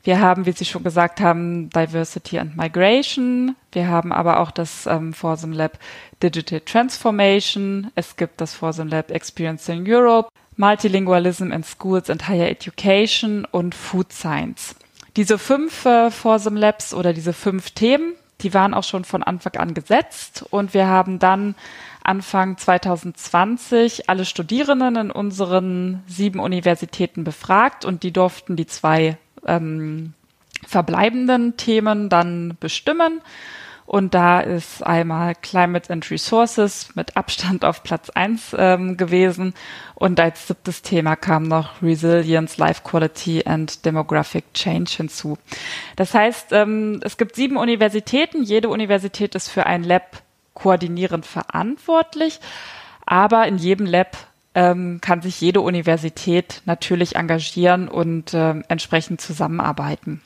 Wir 0.06 0.20
haben, 0.20 0.46
wie 0.46 0.52
Sie 0.52 0.66
schon 0.66 0.84
gesagt 0.84 1.22
haben, 1.22 1.70
Diversity 1.70 2.38
and 2.38 2.58
Migration. 2.58 3.56
Wir 3.72 3.88
haben 3.88 4.12
aber 4.12 4.42
auch 4.42 4.52
das 4.52 4.86
ähm, 4.86 5.14
Forsum 5.14 5.54
Lab 5.54 5.80
Digital 6.22 6.60
Transformation. 6.60 7.90
Es 7.96 8.18
gibt 8.18 8.42
das 8.42 8.54
Forsum 8.54 8.90
Lab 8.90 9.12
Experiencing 9.12 9.86
Europe, 9.88 10.28
Multilingualism 10.58 11.52
in 11.54 11.64
Schools 11.64 12.10
and 12.10 12.28
Higher 12.28 12.50
Education 12.50 13.46
und 13.46 13.74
Food 13.74 14.12
Science. 14.12 14.76
Diese 15.16 15.38
fünf 15.38 15.86
äh, 15.86 16.12
Forsum 16.12 16.58
Labs 16.58 16.94
oder 16.94 17.14
diese 17.14 17.32
fünf 17.32 17.72
Themen, 17.72 18.14
die 18.42 18.54
waren 18.54 18.74
auch 18.74 18.84
schon 18.84 19.06
von 19.06 19.24
Anfang 19.24 19.56
an 19.56 19.74
gesetzt 19.74 20.44
und 20.50 20.74
wir 20.74 20.88
haben 20.88 21.20
dann 21.20 21.56
Anfang 22.04 22.58
2020 22.58 24.10
alle 24.10 24.26
Studierenden 24.26 24.98
in 24.98 25.12
unseren 25.12 26.04
sieben 26.08 26.40
Universitäten 26.40 27.24
befragt 27.24 27.86
und 27.86 28.04
die 28.04 28.12
durften 28.12 28.58
die 28.58 28.68
zwei 28.68 29.18
ähm, 29.46 30.14
verbleibenden 30.66 31.58
Themen 31.58 32.10
dann 32.10 32.58
bestimmen. 32.60 33.22
Und 33.86 34.14
da 34.14 34.40
ist 34.40 34.82
einmal 34.82 35.36
Climate 35.36 35.92
and 35.92 36.10
Resources 36.10 36.96
mit 36.96 37.18
Abstand 37.18 37.66
auf 37.66 37.84
Platz 37.84 38.10
eins 38.10 38.56
ähm, 38.58 38.96
gewesen. 38.96 39.54
Und 39.96 40.20
als 40.20 40.48
siebtes 40.48 40.82
Thema 40.82 41.18
kam 41.18 41.44
noch 41.44 41.82
Resilience, 41.82 42.58
Life 42.58 42.82
Quality 42.84 43.44
and 43.46 43.86
Demographic 43.86 44.54
Change 44.54 44.90
hinzu. 44.98 45.38
Das 45.98 46.14
heißt, 46.14 46.54
ähm, 46.54 47.02
es 47.04 47.18
gibt 47.18 47.36
sieben 47.36 47.58
Universitäten. 47.58 48.44
Jede 48.44 48.70
Universität 48.70 49.36
ist 49.36 49.50
für 49.50 49.66
ein 49.66 49.84
Lab 49.84 50.24
koordinierend 50.54 51.26
verantwortlich. 51.26 52.40
Aber 53.06 53.48
in 53.48 53.58
jedem 53.58 53.86
Lab 53.86 54.16
ähm, 54.56 55.00
kann 55.02 55.22
sich 55.22 55.40
jede 55.42 55.62
Universität 55.62 56.62
natürlich 56.66 57.16
engagieren 57.16 57.88
und 57.88 58.34
äh, 58.34 58.62
entsprechend 58.68 59.22
zusammenarbeiten. 59.22 60.22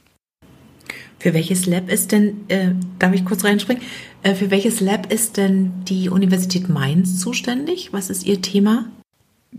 Für 1.20 1.34
welches 1.34 1.66
Lab 1.66 1.90
ist 1.90 2.12
denn, 2.12 2.46
äh, 2.50 2.72
darf 3.00 3.14
ich 3.14 3.26
kurz 3.26 3.44
reinspringen, 3.44 3.82
äh, 4.24 4.36
für 4.36 4.52
welches 4.52 4.80
Lab 4.82 5.12
ist 5.12 5.38
denn 5.38 5.72
die 5.86 6.10
Universität 6.10 6.70
Mainz 6.70 7.20
zuständig? 7.20 7.92
Was 7.92 8.10
ist 8.10 8.26
Ihr 8.26 8.42
Thema? 8.42 8.86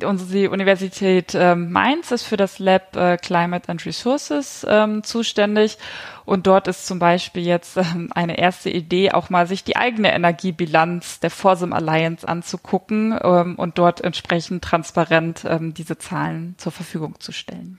Unsere 0.03 0.51
Universität 0.51 1.35
äh, 1.35 1.55
Mainz 1.55 2.11
ist 2.11 2.25
für 2.25 2.37
das 2.37 2.59
Lab 2.59 2.95
äh, 2.95 3.17
Climate 3.17 3.69
and 3.69 3.85
Resources 3.87 4.65
ähm, 4.69 5.03
zuständig 5.03 5.79
und 6.27 6.47
dort 6.47 6.69
ist 6.69 6.87
zum 6.87 6.99
Beispiel 6.99 7.45
jetzt 7.45 7.79
ähm, 7.79 8.11
eine 8.15 8.39
erste 8.39 8.69
Idee, 8.69 9.13
auch 9.13 9.31
mal 9.31 9.47
sich 9.47 9.65
die 9.65 9.77
eigene 9.77 10.13
Energiebilanz 10.13 11.21
der 11.21 11.31
Forsim 11.31 11.73
Alliance 11.73 12.29
anzugucken 12.29 13.19
ähm, 13.23 13.55
und 13.57 13.79
dort 13.79 14.03
entsprechend 14.03 14.63
transparent 14.63 15.45
ähm, 15.49 15.73
diese 15.73 15.97
Zahlen 15.97 16.55
zur 16.59 16.71
Verfügung 16.71 17.19
zu 17.19 17.33
stellen. 17.33 17.79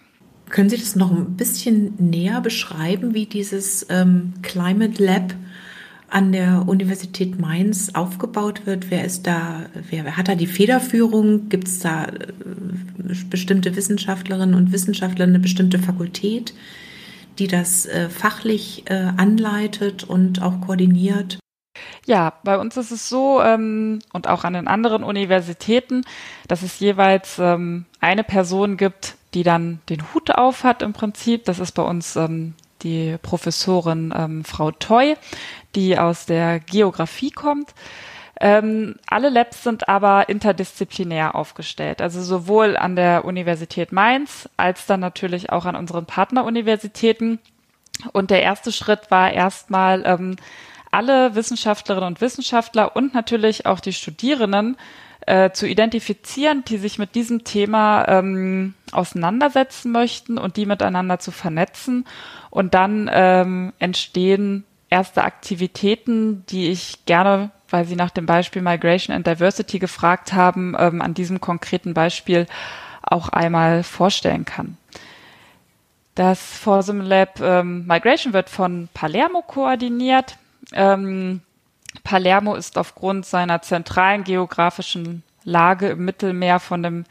Können 0.50 0.70
Sie 0.70 0.78
das 0.78 0.96
noch 0.96 1.12
ein 1.12 1.38
bisschen 1.38 1.94
näher 2.00 2.42
beschreiben, 2.42 3.14
wie 3.14 3.28
dieses 3.28 3.86
ähm, 3.90 4.34
Climate 4.42 5.02
Lab 5.02 5.36
an 6.12 6.32
der 6.32 6.68
Universität 6.68 7.40
Mainz 7.40 7.92
aufgebaut 7.94 8.66
wird? 8.66 8.90
Wer 8.90 9.06
ist 9.06 9.28
da, 9.28 9.66
wer, 9.90 10.18
hat 10.18 10.28
da 10.28 10.36
die 10.36 10.48
Federführung? 10.48 11.50
Gibt 11.50 11.68
es 11.68 11.80
da 11.80 12.06
äh, 12.06 13.16
bestimmte 13.30 13.76
Wissenschaftlerinnen 13.76 14.56
und 14.56 14.72
Wissenschaftler, 14.72 15.26
eine 15.26 15.40
bestimmte 15.40 15.80
Fakultät, 15.80 16.54
die 17.38 17.48
das 17.48 17.86
äh, 17.86 18.10
fachlich 18.10 18.84
äh, 18.88 19.12
anleitet 19.18 20.04
und 20.04 20.42
auch 20.42 20.62
koordiniert? 20.62 21.40
Ja, 22.06 22.34
bei 22.44 22.58
uns 22.58 22.76
ist 22.78 22.92
es 22.92 23.08
so 23.08 23.42
ähm, 23.42 24.00
und 24.14 24.28
auch 24.28 24.44
an 24.44 24.54
den 24.54 24.68
anderen 24.68 25.04
Universitäten, 25.04 26.02
dass 26.48 26.64
es 26.64 26.80
jeweils 26.80 27.38
ähm, 27.40 27.86
eine 28.00 28.24
Person 28.24 28.78
gibt, 28.78 29.16
die 29.34 29.44
dann 29.44 29.80
den 29.90 30.14
Hut 30.14 30.32
auf 30.32 30.64
hat 30.64 30.82
im 30.82 30.94
Prinzip. 30.94 31.46
Das 31.46 31.60
ist 31.60 31.74
bei 31.74 31.84
uns 31.84 32.16
ähm, 32.16 32.56
die 32.84 33.18
Professorin 33.22 34.14
ähm, 34.16 34.44
Frau 34.44 34.72
Toy, 34.72 35.16
die 35.76 35.98
aus 35.98 36.26
der 36.26 36.60
Geografie 36.60 37.32
kommt. 37.32 37.74
Ähm, 38.42 38.96
alle 39.08 39.30
Labs 39.30 39.64
sind 39.64 39.90
aber 39.90 40.30
interdisziplinär 40.30 41.36
aufgestellt, 41.36 42.02
also 42.02 42.22
sowohl 42.22 42.78
an 42.78 42.96
der 42.96 43.26
Universität 43.26 43.92
Mainz 43.92 44.48
als 44.56 44.86
dann 44.86 45.02
natürlich 45.02 45.52
auch 45.52 45.66
an 45.66 45.76
unseren 45.76 46.06
Partneruniversitäten. 46.06 47.40
Und 48.14 48.32
der 48.32 48.42
erste 48.42 48.72
Schritt 48.72 49.12
war 49.12 49.32
erstmal 49.32 50.04
ähm, 50.06 50.38
alle 50.90 51.36
Wissenschaftlerinnen 51.36 52.08
und 52.08 52.22
Wissenschaftler 52.22 52.96
und 52.96 53.14
natürlich 53.14 53.66
auch 53.66 53.82
die 53.82 53.94
Studierenden 53.94 54.78
äh, 55.26 55.52
zu 55.52 55.68
identifizieren, 55.68 56.64
die 56.66 56.78
sich 56.78 56.98
mit 56.98 57.16
diesem 57.16 57.44
Thema 57.44 58.08
ähm, 58.08 58.74
auseinandersetzen 58.92 59.92
möchten 59.92 60.38
und 60.38 60.56
die 60.56 60.66
miteinander 60.66 61.20
zu 61.20 61.32
vernetzen. 61.32 62.06
Und 62.50 62.74
dann 62.74 63.10
ähm, 63.14 63.74
entstehen 63.80 64.66
erste 64.90 65.24
Aktivitäten, 65.24 66.46
die 66.48 66.70
ich 66.70 67.06
gerne, 67.06 67.52
weil 67.70 67.86
Sie 67.86 67.96
nach 67.96 68.10
dem 68.10 68.26
Beispiel 68.26 68.62
Migration 68.62 69.16
and 69.16 69.28
Diversity 69.28 69.80
gefragt 69.80 70.34
haben, 70.34 70.76
ähm, 70.78 71.02
an 71.02 71.14
diesem 71.14 71.40
konkreten 71.40 71.94
Beispiel 71.94 72.48
auch 73.02 73.30
einmal 73.30 73.84
vorstellen 73.84 74.46
kann. 74.46 74.78
Das 76.16 76.42
Forsum 76.58 77.02
Lab 77.02 77.40
ähm, 77.40 77.86
Migration 77.88 78.34
wird 78.34 78.50
von 78.50 78.90
Palermo 78.94 79.42
koordiniert. 79.42 80.38
Ähm, 80.74 81.42
Palermo 82.04 82.56
ist 82.56 82.78
aufgrund 82.78 83.26
seiner 83.26 83.62
zentralen 83.62 84.24
geografischen 84.24 85.24
Lage 85.44 85.90
im 85.90 86.06
Mittelmeer 86.06 86.60
von 86.60 86.84
dem 86.84 87.06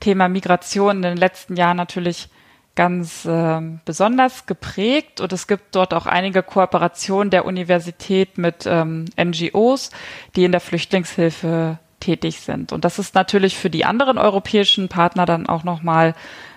Thema 0.00 0.28
Migration 0.28 0.96
in 0.96 1.02
den 1.02 1.16
letzten 1.16 1.56
Jahren 1.56 1.76
natürlich 1.76 2.28
ganz 2.76 3.24
äh, 3.24 3.60
besonders 3.84 4.46
geprägt 4.46 5.20
und 5.20 5.32
es 5.32 5.48
gibt 5.48 5.74
dort 5.74 5.94
auch 5.94 6.06
einige 6.06 6.42
Kooperationen 6.42 7.30
der 7.30 7.46
Universität 7.46 8.38
mit 8.38 8.66
ähm, 8.66 9.06
NGOs, 9.20 9.90
die 10.36 10.44
in 10.44 10.52
der 10.52 10.60
Flüchtlingshilfe 10.60 11.78
tätig 12.00 12.40
sind. 12.40 12.72
Und 12.72 12.84
das 12.84 12.98
ist 12.98 13.14
natürlich 13.14 13.56
für 13.56 13.70
die 13.70 13.84
anderen 13.84 14.18
europäischen 14.18 14.88
Partner 14.88 15.26
dann 15.26 15.48
auch 15.48 15.64
nochmal 15.64 16.14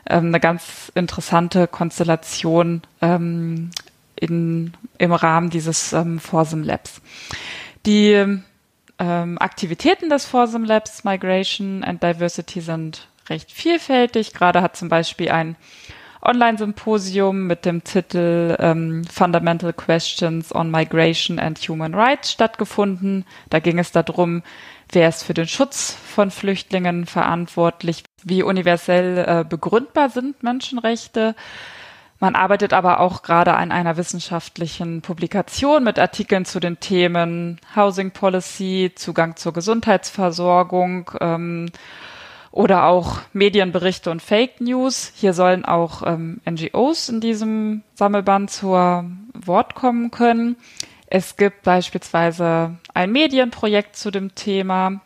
ähm, 0.07 0.27
eine 0.27 0.39
ganz 0.39 0.91
interessante 0.93 1.67
Konstellation 1.67 2.81
ähm, 3.01 3.71
in, 4.15 4.73
im 4.97 5.13
Rahmen 5.13 5.49
dieses 5.49 5.93
ähm, 5.93 6.19
Forsum 6.19 6.63
Labs. 6.63 7.01
Die 7.85 8.41
ähm, 8.99 9.37
Aktivitäten 9.39 10.09
des 10.09 10.25
Forsum 10.25 10.65
Labs 10.65 11.05
Migration 11.05 11.85
and 11.85 12.03
Diversity 12.03 12.59
sind 12.59 13.07
recht 13.29 13.51
vielfältig. 13.51 14.33
Gerade 14.33 14.61
hat 14.61 14.75
zum 14.75 14.89
Beispiel 14.89 15.29
ein 15.29 15.55
Online-Symposium 16.21 17.47
mit 17.47 17.65
dem 17.65 17.83
Titel 17.83 18.55
ähm, 18.59 19.03
Fundamental 19.05 19.73
Questions 19.73 20.53
on 20.53 20.69
Migration 20.69 21.39
and 21.39 21.57
Human 21.59 21.93
Rights 21.93 22.31
stattgefunden. 22.31 23.25
Da 23.49 23.59
ging 23.59 23.79
es 23.79 23.91
darum, 23.91 24.43
wer 24.91 25.09
ist 25.09 25.23
für 25.23 25.33
den 25.33 25.47
Schutz 25.47 25.91
von 25.91 26.31
Flüchtlingen 26.31 27.05
verantwortlich, 27.05 28.03
wie 28.23 28.43
universell 28.43 29.17
äh, 29.17 29.45
begründbar 29.47 30.09
sind 30.09 30.43
Menschenrechte 30.43 31.35
man 32.19 32.35
arbeitet 32.35 32.73
aber 32.73 32.99
auch 32.99 33.21
gerade 33.21 33.53
an 33.55 33.71
einer 33.71 33.95
wissenschaftlichen 33.95 35.01
Publikation 35.01 35.85
mit 35.85 35.97
Artikeln 35.97 36.43
zu 36.43 36.59
den 36.59 36.79
Themen 36.81 37.61
Housing 37.77 38.11
Policy, 38.11 38.91
Zugang 38.93 39.37
zur 39.37 39.53
Gesundheitsversorgung 39.53 41.11
ähm, 41.21 41.71
oder 42.51 42.85
auch 42.85 43.19
Medienberichte 43.33 44.09
und 44.09 44.21
Fake 44.21 44.61
News. 44.61 45.11
Hier 45.15 45.33
sollen 45.33 45.65
auch 45.65 46.03
ähm, 46.05 46.41
NGOs 46.49 47.09
in 47.09 47.21
diesem 47.21 47.83
Sammelband 47.95 48.49
zur 48.49 49.05
Wort 49.33 49.75
kommen 49.75 50.11
können. 50.11 50.55
Es 51.07 51.37
gibt 51.37 51.63
beispielsweise 51.63 52.77
ein 52.93 53.11
Medienprojekt 53.11 53.95
zu 53.95 54.11
dem 54.11 54.35
Thema. 54.35 55.01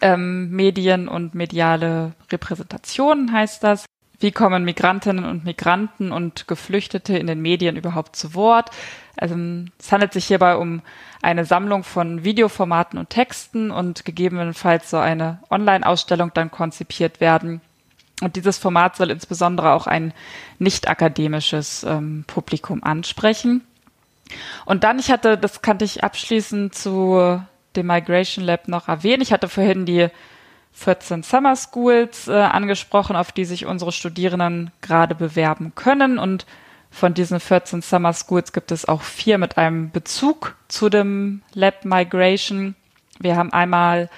Ähm, 0.00 0.50
Medien 0.50 1.08
und 1.08 1.34
mediale 1.34 2.12
Repräsentation 2.30 3.32
heißt 3.32 3.62
das. 3.62 3.86
Wie 4.18 4.32
kommen 4.32 4.64
Migrantinnen 4.64 5.24
und 5.24 5.44
Migranten 5.44 6.10
und 6.10 6.48
Geflüchtete 6.48 7.18
in 7.18 7.26
den 7.26 7.42
Medien 7.42 7.76
überhaupt 7.76 8.16
zu 8.16 8.34
Wort? 8.34 8.70
Also 9.16 9.36
es 9.78 9.92
handelt 9.92 10.12
sich 10.12 10.26
hierbei 10.26 10.56
um 10.56 10.82
eine 11.22 11.44
Sammlung 11.44 11.84
von 11.84 12.24
Videoformaten 12.24 12.98
und 12.98 13.10
Texten 13.10 13.70
und 13.70 14.04
gegebenenfalls 14.04 14.90
so 14.90 14.98
eine 14.98 15.38
Online-Ausstellung 15.50 16.30
dann 16.34 16.50
konzipiert 16.50 17.20
werden. 17.20 17.60
Und 18.22 18.36
dieses 18.36 18.56
Format 18.56 18.96
soll 18.96 19.10
insbesondere 19.10 19.72
auch 19.72 19.86
ein 19.86 20.14
nicht 20.58 20.88
akademisches 20.88 21.84
ähm, 21.84 22.24
Publikum 22.26 22.82
ansprechen. 22.82 23.62
Und 24.64 24.84
dann, 24.84 24.98
ich 24.98 25.10
hatte, 25.10 25.36
das 25.36 25.60
kannte 25.60 25.84
ich 25.84 26.02
abschließend 26.02 26.74
zu 26.74 27.40
dem 27.76 27.86
Migration 27.86 28.44
Lab 28.44 28.68
noch 28.68 28.88
erwähnen. 28.88 29.22
Ich 29.22 29.32
hatte 29.32 29.48
vorhin 29.48 29.84
die 29.84 30.08
14 30.76 31.22
Summer 31.22 31.56
Schools 31.56 32.28
äh, 32.28 32.34
angesprochen, 32.34 33.16
auf 33.16 33.32
die 33.32 33.46
sich 33.46 33.64
unsere 33.64 33.92
Studierenden 33.92 34.70
gerade 34.82 35.14
bewerben 35.14 35.72
können. 35.74 36.18
Und 36.18 36.44
von 36.90 37.14
diesen 37.14 37.40
14 37.40 37.80
Summer 37.80 38.12
Schools 38.12 38.52
gibt 38.52 38.70
es 38.70 38.86
auch 38.86 39.00
vier 39.00 39.38
mit 39.38 39.56
einem 39.56 39.90
Bezug 39.90 40.54
zu 40.68 40.90
dem 40.90 41.42
Lab 41.54 41.86
Migration. 41.86 42.74
Wir 43.18 43.36
haben 43.36 43.52
einmal 43.54 44.10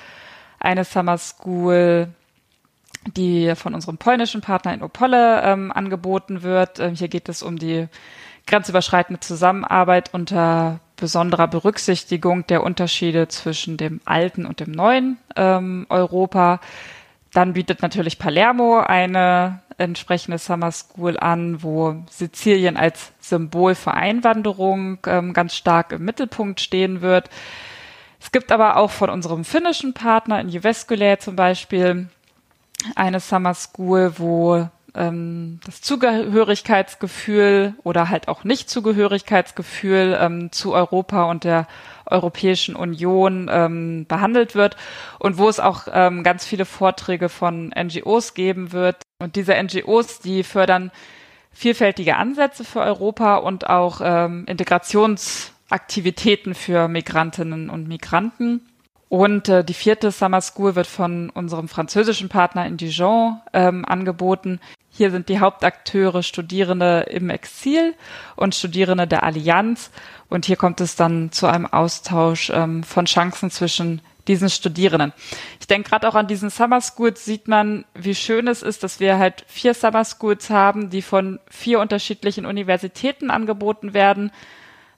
eine 0.58 0.82
Summer 0.82 1.16
School, 1.16 2.08
die 3.16 3.54
von 3.54 3.72
unserem 3.74 3.96
polnischen 3.96 4.40
Partner 4.40 4.74
in 4.74 4.82
Opole 4.82 5.40
ähm, 5.42 5.70
angeboten 5.70 6.42
wird. 6.42 6.80
Ähm, 6.80 6.96
hier 6.96 7.08
geht 7.08 7.28
es 7.28 7.42
um 7.42 7.56
die 7.56 7.86
grenzüberschreitende 8.48 9.20
Zusammenarbeit 9.20 10.12
unter 10.12 10.80
besonderer 10.98 11.48
Berücksichtigung 11.48 12.46
der 12.46 12.62
Unterschiede 12.62 13.28
zwischen 13.28 13.76
dem 13.76 14.00
alten 14.04 14.44
und 14.44 14.60
dem 14.60 14.72
neuen 14.72 15.16
ähm, 15.36 15.86
Europa. 15.88 16.60
Dann 17.32 17.54
bietet 17.54 17.82
natürlich 17.82 18.18
Palermo 18.18 18.80
eine 18.80 19.60
entsprechende 19.78 20.38
Summer 20.38 20.72
School 20.72 21.18
an, 21.18 21.62
wo 21.62 22.02
Sizilien 22.10 22.76
als 22.76 23.12
Symbol 23.20 23.74
für 23.74 23.94
Einwanderung 23.94 24.98
ähm, 25.06 25.32
ganz 25.32 25.54
stark 25.54 25.92
im 25.92 26.04
Mittelpunkt 26.04 26.60
stehen 26.60 27.00
wird. 27.00 27.30
Es 28.20 28.32
gibt 28.32 28.50
aber 28.50 28.76
auch 28.76 28.90
von 28.90 29.10
unserem 29.10 29.44
finnischen 29.44 29.94
Partner 29.94 30.40
in 30.40 30.48
Jyväskylä 30.48 31.18
zum 31.18 31.36
Beispiel 31.36 32.08
eine 32.96 33.20
Summer 33.20 33.54
School, 33.54 34.12
wo 34.16 34.68
ähm, 34.98 35.60
das 35.64 35.80
Zugehörigkeitsgefühl 35.80 37.72
oder 37.84 38.10
halt 38.10 38.28
auch 38.28 38.44
Nicht-Zugehörigkeitsgefühl 38.44 40.18
ähm, 40.20 40.52
zu 40.52 40.74
Europa 40.74 41.30
und 41.30 41.44
der 41.44 41.66
Europäischen 42.04 42.76
Union 42.76 43.48
ähm, 43.50 44.04
behandelt 44.06 44.54
wird 44.54 44.76
und 45.18 45.38
wo 45.38 45.48
es 45.48 45.60
auch 45.60 45.88
ähm, 45.92 46.24
ganz 46.24 46.44
viele 46.44 46.64
Vorträge 46.64 47.28
von 47.28 47.68
NGOs 47.68 48.34
geben 48.34 48.72
wird. 48.72 48.96
Und 49.20 49.36
diese 49.36 49.54
NGOs, 49.54 50.18
die 50.20 50.42
fördern 50.42 50.90
vielfältige 51.52 52.16
Ansätze 52.16 52.64
für 52.64 52.80
Europa 52.80 53.36
und 53.36 53.68
auch 53.68 54.00
ähm, 54.02 54.46
Integrationsaktivitäten 54.46 56.54
für 56.54 56.88
Migrantinnen 56.88 57.70
und 57.70 57.88
Migranten. 57.88 58.62
Und 59.08 59.48
äh, 59.48 59.64
die 59.64 59.74
vierte 59.74 60.10
Summer 60.10 60.40
School 60.40 60.74
wird 60.74 60.86
von 60.86 61.30
unserem 61.30 61.68
französischen 61.68 62.28
Partner 62.28 62.66
in 62.66 62.76
Dijon 62.76 63.40
ähm, 63.52 63.84
angeboten. 63.84 64.60
Hier 64.98 65.12
sind 65.12 65.28
die 65.28 65.38
Hauptakteure 65.38 66.24
Studierende 66.24 67.06
im 67.08 67.30
Exil 67.30 67.94
und 68.34 68.56
Studierende 68.56 69.06
der 69.06 69.22
Allianz. 69.22 69.92
Und 70.28 70.44
hier 70.44 70.56
kommt 70.56 70.80
es 70.80 70.96
dann 70.96 71.30
zu 71.30 71.46
einem 71.46 71.66
Austausch 71.66 72.50
ähm, 72.50 72.82
von 72.82 73.04
Chancen 73.04 73.52
zwischen 73.52 74.02
diesen 74.26 74.50
Studierenden. 74.50 75.12
Ich 75.60 75.68
denke 75.68 75.90
gerade 75.90 76.08
auch 76.08 76.16
an 76.16 76.26
diesen 76.26 76.50
Summer 76.50 76.80
Schools 76.80 77.24
sieht 77.24 77.46
man, 77.46 77.84
wie 77.94 78.16
schön 78.16 78.48
es 78.48 78.64
ist, 78.64 78.82
dass 78.82 78.98
wir 78.98 79.18
halt 79.18 79.44
vier 79.46 79.72
Summer 79.72 80.04
Schools 80.04 80.50
haben, 80.50 80.90
die 80.90 81.00
von 81.00 81.38
vier 81.48 81.78
unterschiedlichen 81.78 82.44
Universitäten 82.44 83.30
angeboten 83.30 83.94
werden 83.94 84.32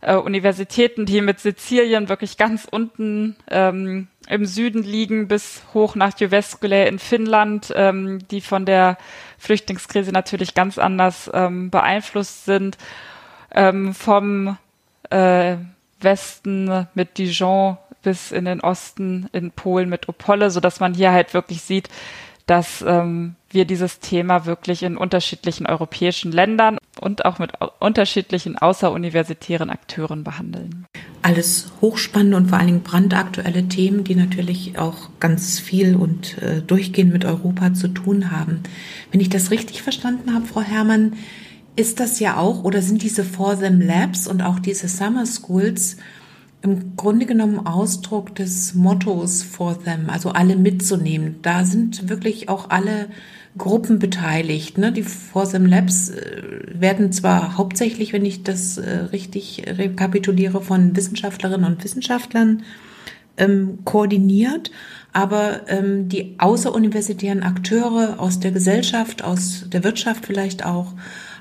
äh, 0.00 0.14
Universitäten, 0.14 1.06
die 1.06 1.20
mit 1.20 1.40
Sizilien 1.40 2.08
wirklich 2.08 2.36
ganz 2.36 2.66
unten 2.70 3.36
ähm, 3.50 4.08
im 4.28 4.46
Süden 4.46 4.82
liegen, 4.82 5.28
bis 5.28 5.62
hoch 5.74 5.94
nach 5.94 6.18
Jyväskylä 6.18 6.86
in 6.86 6.98
Finnland, 6.98 7.72
ähm, 7.74 8.20
die 8.30 8.40
von 8.40 8.64
der 8.64 8.96
Flüchtlingskrise 9.38 10.12
natürlich 10.12 10.54
ganz 10.54 10.78
anders 10.78 11.30
ähm, 11.34 11.70
beeinflusst 11.70 12.44
sind. 12.44 12.78
Ähm, 13.52 13.94
vom 13.94 14.56
äh, 15.10 15.56
Westen 16.00 16.86
mit 16.94 17.18
Dijon 17.18 17.76
bis 18.02 18.32
in 18.32 18.46
den 18.46 18.60
Osten 18.60 19.28
in 19.32 19.50
Polen 19.50 19.88
mit 19.88 20.08
Opole, 20.08 20.50
so 20.50 20.60
dass 20.60 20.80
man 20.80 20.94
hier 20.94 21.12
halt 21.12 21.34
wirklich 21.34 21.62
sieht, 21.62 21.88
dass 22.50 22.84
ähm, 22.84 23.36
wir 23.48 23.64
dieses 23.64 24.00
Thema 24.00 24.44
wirklich 24.44 24.82
in 24.82 24.96
unterschiedlichen 24.96 25.66
europäischen 25.66 26.32
Ländern 26.32 26.78
und 27.00 27.24
auch 27.24 27.38
mit 27.38 27.52
unterschiedlichen 27.78 28.58
außeruniversitären 28.58 29.70
Akteuren 29.70 30.24
behandeln. 30.24 30.84
Alles 31.22 31.70
hochspannende 31.80 32.36
und 32.36 32.48
vor 32.48 32.58
allen 32.58 32.66
Dingen 32.66 32.82
brandaktuelle 32.82 33.68
Themen, 33.68 34.02
die 34.02 34.16
natürlich 34.16 34.80
auch 34.80 35.10
ganz 35.20 35.60
viel 35.60 35.94
und 35.94 36.38
äh, 36.38 36.60
durchgehend 36.60 37.12
mit 37.12 37.24
Europa 37.24 37.72
zu 37.72 37.86
tun 37.86 38.32
haben. 38.32 38.64
Wenn 39.12 39.20
ich 39.20 39.28
das 39.28 39.52
richtig 39.52 39.82
verstanden 39.82 40.34
habe, 40.34 40.46
Frau 40.46 40.62
Herrmann, 40.62 41.12
ist 41.76 42.00
das 42.00 42.18
ja 42.18 42.36
auch 42.36 42.64
oder 42.64 42.82
sind 42.82 43.02
diese 43.02 43.22
For 43.22 43.56
Them 43.56 43.80
Labs 43.80 44.26
und 44.26 44.42
auch 44.42 44.58
diese 44.58 44.88
Summer 44.88 45.24
Schools 45.24 45.98
im 46.62 46.96
Grunde 46.96 47.26
genommen 47.26 47.66
Ausdruck 47.66 48.34
des 48.34 48.74
Mottos 48.74 49.42
For 49.42 49.82
Them, 49.82 50.10
also 50.10 50.30
alle 50.30 50.56
mitzunehmen. 50.56 51.36
Da 51.42 51.64
sind 51.64 52.08
wirklich 52.08 52.48
auch 52.48 52.68
alle 52.70 53.08
Gruppen 53.56 53.98
beteiligt. 53.98 54.78
Ne? 54.78 54.92
Die 54.92 55.02
Forsem 55.02 55.66
Labs 55.66 56.10
äh, 56.10 56.42
werden 56.72 57.12
zwar 57.12 57.56
hauptsächlich, 57.56 58.12
wenn 58.12 58.24
ich 58.24 58.42
das 58.42 58.78
äh, 58.78 58.90
richtig 59.12 59.64
rekapituliere, 59.66 60.60
von 60.60 60.94
Wissenschaftlerinnen 60.94 61.66
und 61.66 61.82
Wissenschaftlern 61.82 62.62
ähm, 63.36 63.78
koordiniert, 63.84 64.70
aber 65.12 65.68
ähm, 65.68 66.08
die 66.08 66.36
außeruniversitären 66.38 67.42
Akteure 67.42 68.20
aus 68.20 68.38
der 68.38 68.52
Gesellschaft, 68.52 69.24
aus 69.24 69.64
der 69.68 69.82
Wirtschaft 69.82 70.26
vielleicht 70.26 70.64
auch, 70.64 70.92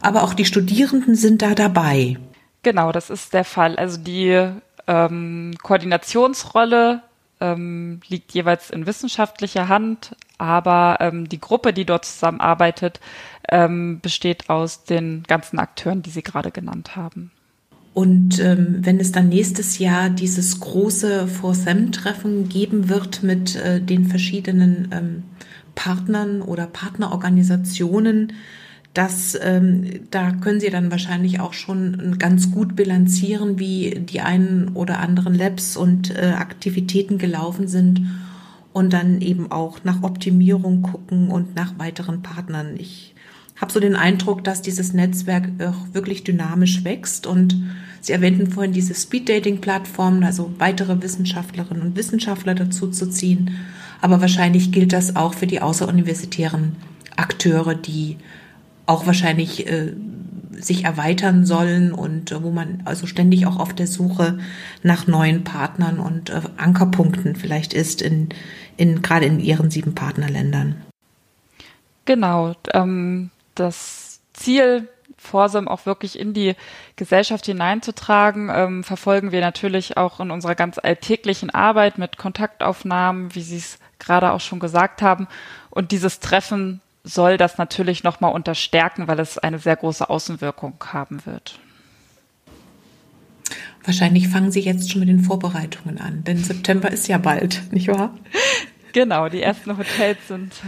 aber 0.01 0.23
auch 0.23 0.33
die 0.33 0.45
Studierenden 0.45 1.15
sind 1.15 1.41
da 1.41 1.53
dabei. 1.53 2.17
Genau, 2.63 2.91
das 2.91 3.09
ist 3.09 3.33
der 3.33 3.43
Fall. 3.43 3.75
Also 3.75 3.97
die 3.97 4.51
ähm, 4.89 5.53
Koordinationsrolle 5.61 7.03
ähm, 7.39 8.01
liegt 8.07 8.33
jeweils 8.33 8.71
in 8.71 8.87
wissenschaftlicher 8.87 9.69
Hand, 9.69 10.15
aber 10.39 10.97
ähm, 10.99 11.29
die 11.29 11.39
Gruppe, 11.39 11.73
die 11.73 11.85
dort 11.85 12.05
zusammenarbeitet, 12.05 12.99
ähm, 13.49 13.99
besteht 14.01 14.49
aus 14.49 14.83
den 14.83 15.23
ganzen 15.27 15.59
Akteuren, 15.59 16.01
die 16.01 16.09
Sie 16.09 16.23
gerade 16.23 16.51
genannt 16.51 16.95
haben. 16.95 17.31
Und 17.93 18.39
ähm, 18.39 18.77
wenn 18.79 18.99
es 18.99 19.11
dann 19.11 19.29
nächstes 19.29 19.77
Jahr 19.77 20.09
dieses 20.09 20.59
große 20.59 21.27
For-Them-Treffen 21.27 22.49
geben 22.49 22.89
wird 22.89 23.23
mit 23.23 23.55
äh, 23.55 23.81
den 23.81 24.05
verschiedenen 24.05 24.89
ähm, 24.91 25.23
Partnern 25.75 26.41
oder 26.41 26.65
Partnerorganisationen, 26.65 28.33
das, 28.93 29.37
ähm, 29.41 30.07
da 30.09 30.31
können 30.31 30.59
Sie 30.59 30.69
dann 30.69 30.91
wahrscheinlich 30.91 31.39
auch 31.39 31.53
schon 31.53 32.17
ganz 32.17 32.51
gut 32.51 32.75
bilanzieren, 32.75 33.59
wie 33.59 33.99
die 33.99 34.21
einen 34.21 34.69
oder 34.69 34.99
anderen 34.99 35.35
Labs 35.35 35.77
und 35.77 36.15
äh, 36.15 36.33
Aktivitäten 36.35 37.17
gelaufen 37.17 37.67
sind 37.67 38.01
und 38.73 38.93
dann 38.93 39.21
eben 39.21 39.51
auch 39.51 39.83
nach 39.83 40.03
Optimierung 40.03 40.81
gucken 40.81 41.29
und 41.29 41.55
nach 41.55 41.77
weiteren 41.77 42.23
Partnern. 42.23 42.75
Ich 42.77 43.13
habe 43.57 43.71
so 43.71 43.79
den 43.79 43.95
Eindruck, 43.95 44.43
dass 44.43 44.61
dieses 44.61 44.93
Netzwerk 44.93 45.49
auch 45.61 45.93
wirklich 45.93 46.23
dynamisch 46.23 46.83
wächst 46.83 47.27
und 47.27 47.55
Sie 48.01 48.13
erwähnten 48.13 48.49
vorhin 48.49 48.71
diese 48.71 48.93
Speed-Dating-Plattformen, 48.93 50.23
also 50.23 50.53
weitere 50.57 51.01
Wissenschaftlerinnen 51.01 51.83
und 51.83 51.97
Wissenschaftler 51.97 52.55
dazu 52.55 52.87
zu 52.87 53.09
ziehen. 53.09 53.51
Aber 53.99 54.21
wahrscheinlich 54.21 54.71
gilt 54.71 54.93
das 54.93 55.17
auch 55.17 55.33
für 55.33 55.47
die 55.47 55.61
außeruniversitären 55.61 56.77
Akteure, 57.17 57.75
die 57.75 58.15
auch 58.89 59.05
wahrscheinlich 59.05 59.67
äh, 59.67 59.93
sich 60.51 60.83
erweitern 60.83 61.45
sollen 61.45 61.93
und 61.93 62.31
äh, 62.31 62.43
wo 62.43 62.49
man 62.49 62.81
also 62.85 63.05
ständig 63.05 63.45
auch 63.45 63.59
auf 63.59 63.73
der 63.73 63.87
Suche 63.87 64.39
nach 64.83 65.07
neuen 65.07 65.43
Partnern 65.43 65.99
und 65.99 66.31
äh, 66.31 66.41
Ankerpunkten 66.57 67.35
vielleicht 67.35 67.73
ist 67.73 68.01
in, 68.01 68.29
in 68.77 69.01
gerade 69.01 69.25
in 69.25 69.39
ihren 69.39 69.69
sieben 69.69 69.93
Partnerländern. 69.95 70.75
Genau, 72.05 72.55
ähm, 72.73 73.29
das 73.55 74.21
Ziel 74.33 74.87
Forsam 75.17 75.67
auch 75.67 75.85
wirklich 75.85 76.17
in 76.17 76.33
die 76.33 76.55
Gesellschaft 76.95 77.45
hineinzutragen, 77.45 78.49
ähm, 78.51 78.83
verfolgen 78.85 79.33
wir 79.33 79.41
natürlich 79.41 79.97
auch 79.97 80.21
in 80.21 80.31
unserer 80.31 80.55
ganz 80.55 80.79
alltäglichen 80.81 81.49
Arbeit 81.49 81.97
mit 81.97 82.17
Kontaktaufnahmen, 82.17 83.35
wie 83.35 83.41
Sie 83.41 83.57
es 83.57 83.79
gerade 83.99 84.31
auch 84.31 84.39
schon 84.39 84.61
gesagt 84.61 85.01
haben. 85.01 85.27
Und 85.69 85.91
dieses 85.91 86.21
Treffen 86.21 86.81
soll 87.03 87.37
das 87.37 87.57
natürlich 87.57 88.03
nochmal 88.03 88.33
unterstärken, 88.33 89.07
weil 89.07 89.19
es 89.19 89.37
eine 89.37 89.59
sehr 89.59 89.75
große 89.75 90.09
Außenwirkung 90.09 90.75
haben 90.91 91.25
wird. 91.25 91.59
Wahrscheinlich 93.83 94.27
fangen 94.27 94.51
Sie 94.51 94.59
jetzt 94.59 94.91
schon 94.91 94.99
mit 94.99 95.09
den 95.09 95.21
Vorbereitungen 95.21 95.99
an, 95.99 96.23
denn 96.23 96.43
September 96.43 96.91
ist 96.91 97.07
ja 97.07 97.17
bald, 97.17 97.61
nicht 97.71 97.87
wahr? 97.87 98.15
Genau, 98.91 99.29
die 99.29 99.41
ersten 99.41 99.77
Hotels 99.77 100.17
sind 100.27 100.53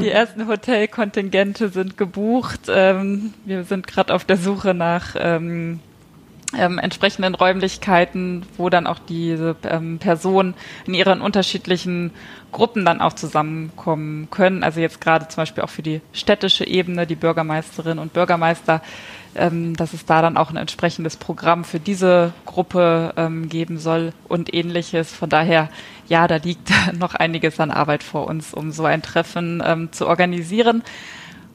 die 0.00 0.10
ersten 0.10 0.46
Hotelkontingente 0.46 1.68
sind 1.68 1.96
gebucht. 1.96 2.60
Ähm, 2.68 3.34
wir 3.44 3.64
sind 3.64 3.86
gerade 3.86 4.14
auf 4.14 4.24
der 4.24 4.36
Suche 4.36 4.74
nach 4.74 5.14
ähm, 6.56 6.78
entsprechenden 6.78 7.34
Räumlichkeiten, 7.34 8.44
wo 8.56 8.68
dann 8.68 8.86
auch 8.86 8.98
diese 8.98 9.56
ähm, 9.68 9.98
Personen 9.98 10.54
in 10.86 10.94
ihren 10.94 11.20
unterschiedlichen 11.20 12.12
Gruppen 12.52 12.84
dann 12.84 13.00
auch 13.00 13.12
zusammenkommen 13.12 14.28
können. 14.30 14.62
Also 14.62 14.80
jetzt 14.80 15.00
gerade 15.00 15.28
zum 15.28 15.42
Beispiel 15.42 15.62
auch 15.62 15.68
für 15.68 15.82
die 15.82 16.00
städtische 16.12 16.66
Ebene, 16.66 17.06
die 17.06 17.14
Bürgermeisterinnen 17.14 17.98
und 17.98 18.12
Bürgermeister, 18.12 18.82
ähm, 19.34 19.76
dass 19.76 19.92
es 19.92 20.06
da 20.06 20.22
dann 20.22 20.36
auch 20.36 20.50
ein 20.50 20.56
entsprechendes 20.56 21.16
Programm 21.16 21.64
für 21.64 21.80
diese 21.80 22.32
Gruppe 22.46 23.12
ähm, 23.16 23.48
geben 23.48 23.78
soll 23.78 24.12
und 24.28 24.54
ähnliches. 24.54 25.12
Von 25.12 25.28
daher, 25.28 25.68
ja, 26.08 26.26
da 26.26 26.36
liegt 26.36 26.70
noch 26.98 27.14
einiges 27.14 27.60
an 27.60 27.70
Arbeit 27.70 28.02
vor 28.02 28.26
uns, 28.26 28.54
um 28.54 28.72
so 28.72 28.84
ein 28.84 29.02
Treffen 29.02 29.62
ähm, 29.64 29.92
zu 29.92 30.06
organisieren. 30.06 30.82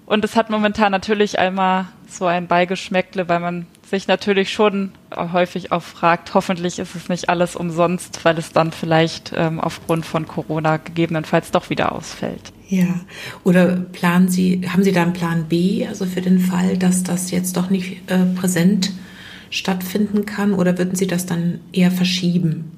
Und 0.05 0.25
es 0.25 0.35
hat 0.35 0.49
momentan 0.49 0.91
natürlich 0.91 1.39
einmal 1.39 1.85
so 2.07 2.25
ein 2.25 2.47
Beigeschmäckle, 2.47 3.29
weil 3.29 3.39
man 3.39 3.65
sich 3.91 4.07
natürlich 4.07 4.51
schon 4.51 4.93
häufig 5.15 5.71
auch 5.71 5.83
fragt, 5.83 6.33
hoffentlich 6.33 6.79
ist 6.79 6.95
es 6.95 7.09
nicht 7.09 7.29
alles 7.29 7.55
umsonst, 7.55 8.25
weil 8.25 8.37
es 8.39 8.51
dann 8.51 8.71
vielleicht 8.71 9.33
ähm, 9.35 9.59
aufgrund 9.59 10.05
von 10.05 10.27
Corona 10.27 10.77
gegebenenfalls 10.77 11.51
doch 11.51 11.69
wieder 11.69 11.91
ausfällt. 11.91 12.51
Ja, 12.67 13.01
oder 13.43 13.75
planen 13.75 14.29
Sie, 14.29 14.61
haben 14.67 14.83
Sie 14.83 14.93
da 14.93 15.03
einen 15.03 15.13
Plan 15.13 15.45
B, 15.47 15.85
also 15.85 16.05
für 16.05 16.21
den 16.21 16.39
Fall, 16.39 16.77
dass 16.77 17.03
das 17.03 17.29
jetzt 17.29 17.57
doch 17.57 17.69
nicht 17.69 18.09
äh, 18.09 18.25
präsent 18.33 18.91
stattfinden 19.49 20.25
kann, 20.25 20.53
oder 20.53 20.77
würden 20.77 20.95
Sie 20.95 21.07
das 21.07 21.25
dann 21.25 21.59
eher 21.73 21.91
verschieben? 21.91 22.71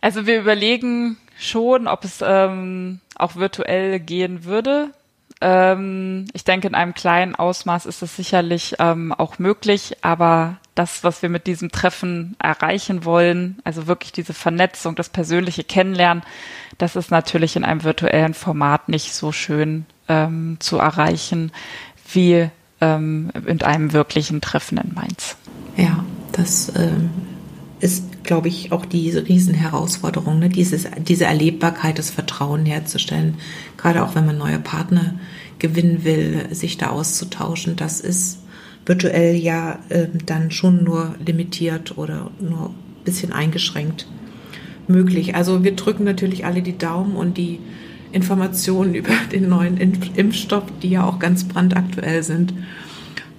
Also 0.00 0.26
wir 0.26 0.38
überlegen 0.38 1.16
schon, 1.38 1.88
ob 1.88 2.04
es 2.04 2.22
ähm, 2.24 3.00
auch 3.16 3.34
virtuell 3.34 3.98
gehen 3.98 4.44
würde. 4.44 4.90
Ähm, 5.40 6.26
ich 6.32 6.44
denke, 6.44 6.66
in 6.68 6.74
einem 6.74 6.94
kleinen 6.94 7.34
Ausmaß 7.34 7.86
ist 7.86 8.02
es 8.02 8.16
sicherlich 8.16 8.76
ähm, 8.78 9.12
auch 9.12 9.38
möglich, 9.38 9.96
aber 10.02 10.56
das, 10.74 11.04
was 11.04 11.22
wir 11.22 11.28
mit 11.28 11.46
diesem 11.46 11.70
Treffen 11.70 12.36
erreichen 12.38 13.04
wollen, 13.04 13.58
also 13.64 13.86
wirklich 13.86 14.12
diese 14.12 14.34
Vernetzung, 14.34 14.94
das 14.94 15.08
persönliche 15.08 15.64
Kennenlernen, 15.64 16.22
das 16.78 16.96
ist 16.96 17.10
natürlich 17.10 17.56
in 17.56 17.64
einem 17.64 17.84
virtuellen 17.84 18.34
Format 18.34 18.88
nicht 18.88 19.14
so 19.14 19.32
schön 19.32 19.86
ähm, 20.08 20.56
zu 20.60 20.78
erreichen 20.78 21.52
wie 22.12 22.48
ähm, 22.80 23.30
in 23.46 23.62
einem 23.62 23.92
wirklichen 23.92 24.40
Treffen 24.40 24.78
in 24.78 24.94
Mainz. 24.94 25.36
Ja, 25.76 26.04
das 26.32 26.72
ähm, 26.76 27.10
ist, 27.80 28.04
glaube 28.26 28.48
ich, 28.48 28.72
auch 28.72 28.84
die 28.84 29.10
Riesenherausforderung, 29.10 30.38
ne? 30.38 30.48
Dieses, 30.48 30.86
diese 30.98 31.24
Erlebbarkeit, 31.24 31.98
das 31.98 32.10
Vertrauen 32.10 32.66
herzustellen, 32.66 33.36
gerade 33.76 34.04
auch 34.04 34.14
wenn 34.14 34.26
man 34.26 34.36
neue 34.36 34.58
Partner 34.58 35.14
gewinnen 35.58 36.04
will, 36.04 36.48
sich 36.50 36.76
da 36.76 36.90
auszutauschen. 36.90 37.76
Das 37.76 38.00
ist 38.00 38.40
virtuell 38.84 39.34
ja 39.34 39.78
äh, 39.88 40.08
dann 40.26 40.50
schon 40.50 40.84
nur 40.84 41.14
limitiert 41.24 41.96
oder 41.96 42.30
nur 42.40 42.68
ein 42.68 43.04
bisschen 43.04 43.32
eingeschränkt 43.32 44.06
möglich. 44.88 45.34
Also 45.34 45.64
wir 45.64 45.74
drücken 45.74 46.04
natürlich 46.04 46.44
alle 46.44 46.62
die 46.62 46.78
Daumen 46.78 47.16
und 47.16 47.38
die 47.38 47.58
Informationen 48.12 48.94
über 49.00 49.14
den 49.32 49.48
neuen 49.48 49.78
Impfstoff, 49.78 50.64
die 50.82 50.90
ja 50.90 51.04
auch 51.04 51.18
ganz 51.18 51.44
brandaktuell 51.44 52.22
sind, 52.22 52.52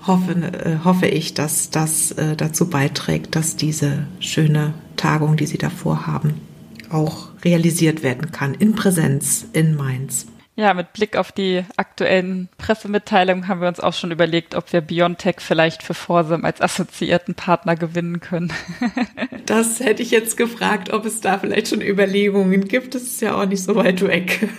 hoffe, 0.07 0.31
äh, 0.31 0.83
hoffe 0.83 1.07
ich, 1.07 1.33
dass 1.33 1.69
das 1.69 2.11
äh, 2.11 2.35
dazu 2.35 2.69
beiträgt, 2.69 3.35
dass 3.35 3.55
diese 3.55 4.07
schöne 4.19 4.73
Tagung, 4.95 5.37
die 5.37 5.45
Sie 5.45 5.57
davor 5.57 6.07
haben, 6.07 6.41
auch 6.89 7.29
realisiert 7.43 8.03
werden 8.03 8.31
kann 8.31 8.53
in 8.53 8.75
Präsenz 8.75 9.45
in 9.53 9.75
Mainz. 9.75 10.27
Ja, 10.55 10.73
mit 10.73 10.91
Blick 10.93 11.15
auf 11.15 11.31
die 11.31 11.63
aktuellen 11.75 12.49
Pressemitteilungen 12.57 13.47
haben 13.47 13.61
wir 13.61 13.67
uns 13.67 13.79
auch 13.79 13.93
schon 13.93 14.09
überlegt, 14.09 14.55
ob 14.55 14.73
wir 14.73 14.81
Biontech 14.81 15.35
vielleicht 15.37 15.83
für 15.83 15.93
Forsam 15.93 16.45
als 16.45 16.61
assoziierten 16.61 17.35
Partner 17.35 17.75
gewinnen 17.75 18.21
können. 18.21 18.51
das 19.45 19.79
hätte 19.79 20.01
ich 20.01 20.09
jetzt 20.09 20.35
gefragt, 20.35 20.91
ob 20.91 21.05
es 21.05 21.21
da 21.21 21.37
vielleicht 21.37 21.67
schon 21.67 21.81
Überlegungen 21.81 22.67
gibt. 22.67 22.95
Das 22.95 23.03
ist 23.03 23.21
ja 23.21 23.35
auch 23.35 23.45
nicht 23.45 23.61
so 23.61 23.75
weit 23.75 24.01
weg. 24.01 24.49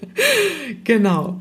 genau. 0.84 1.38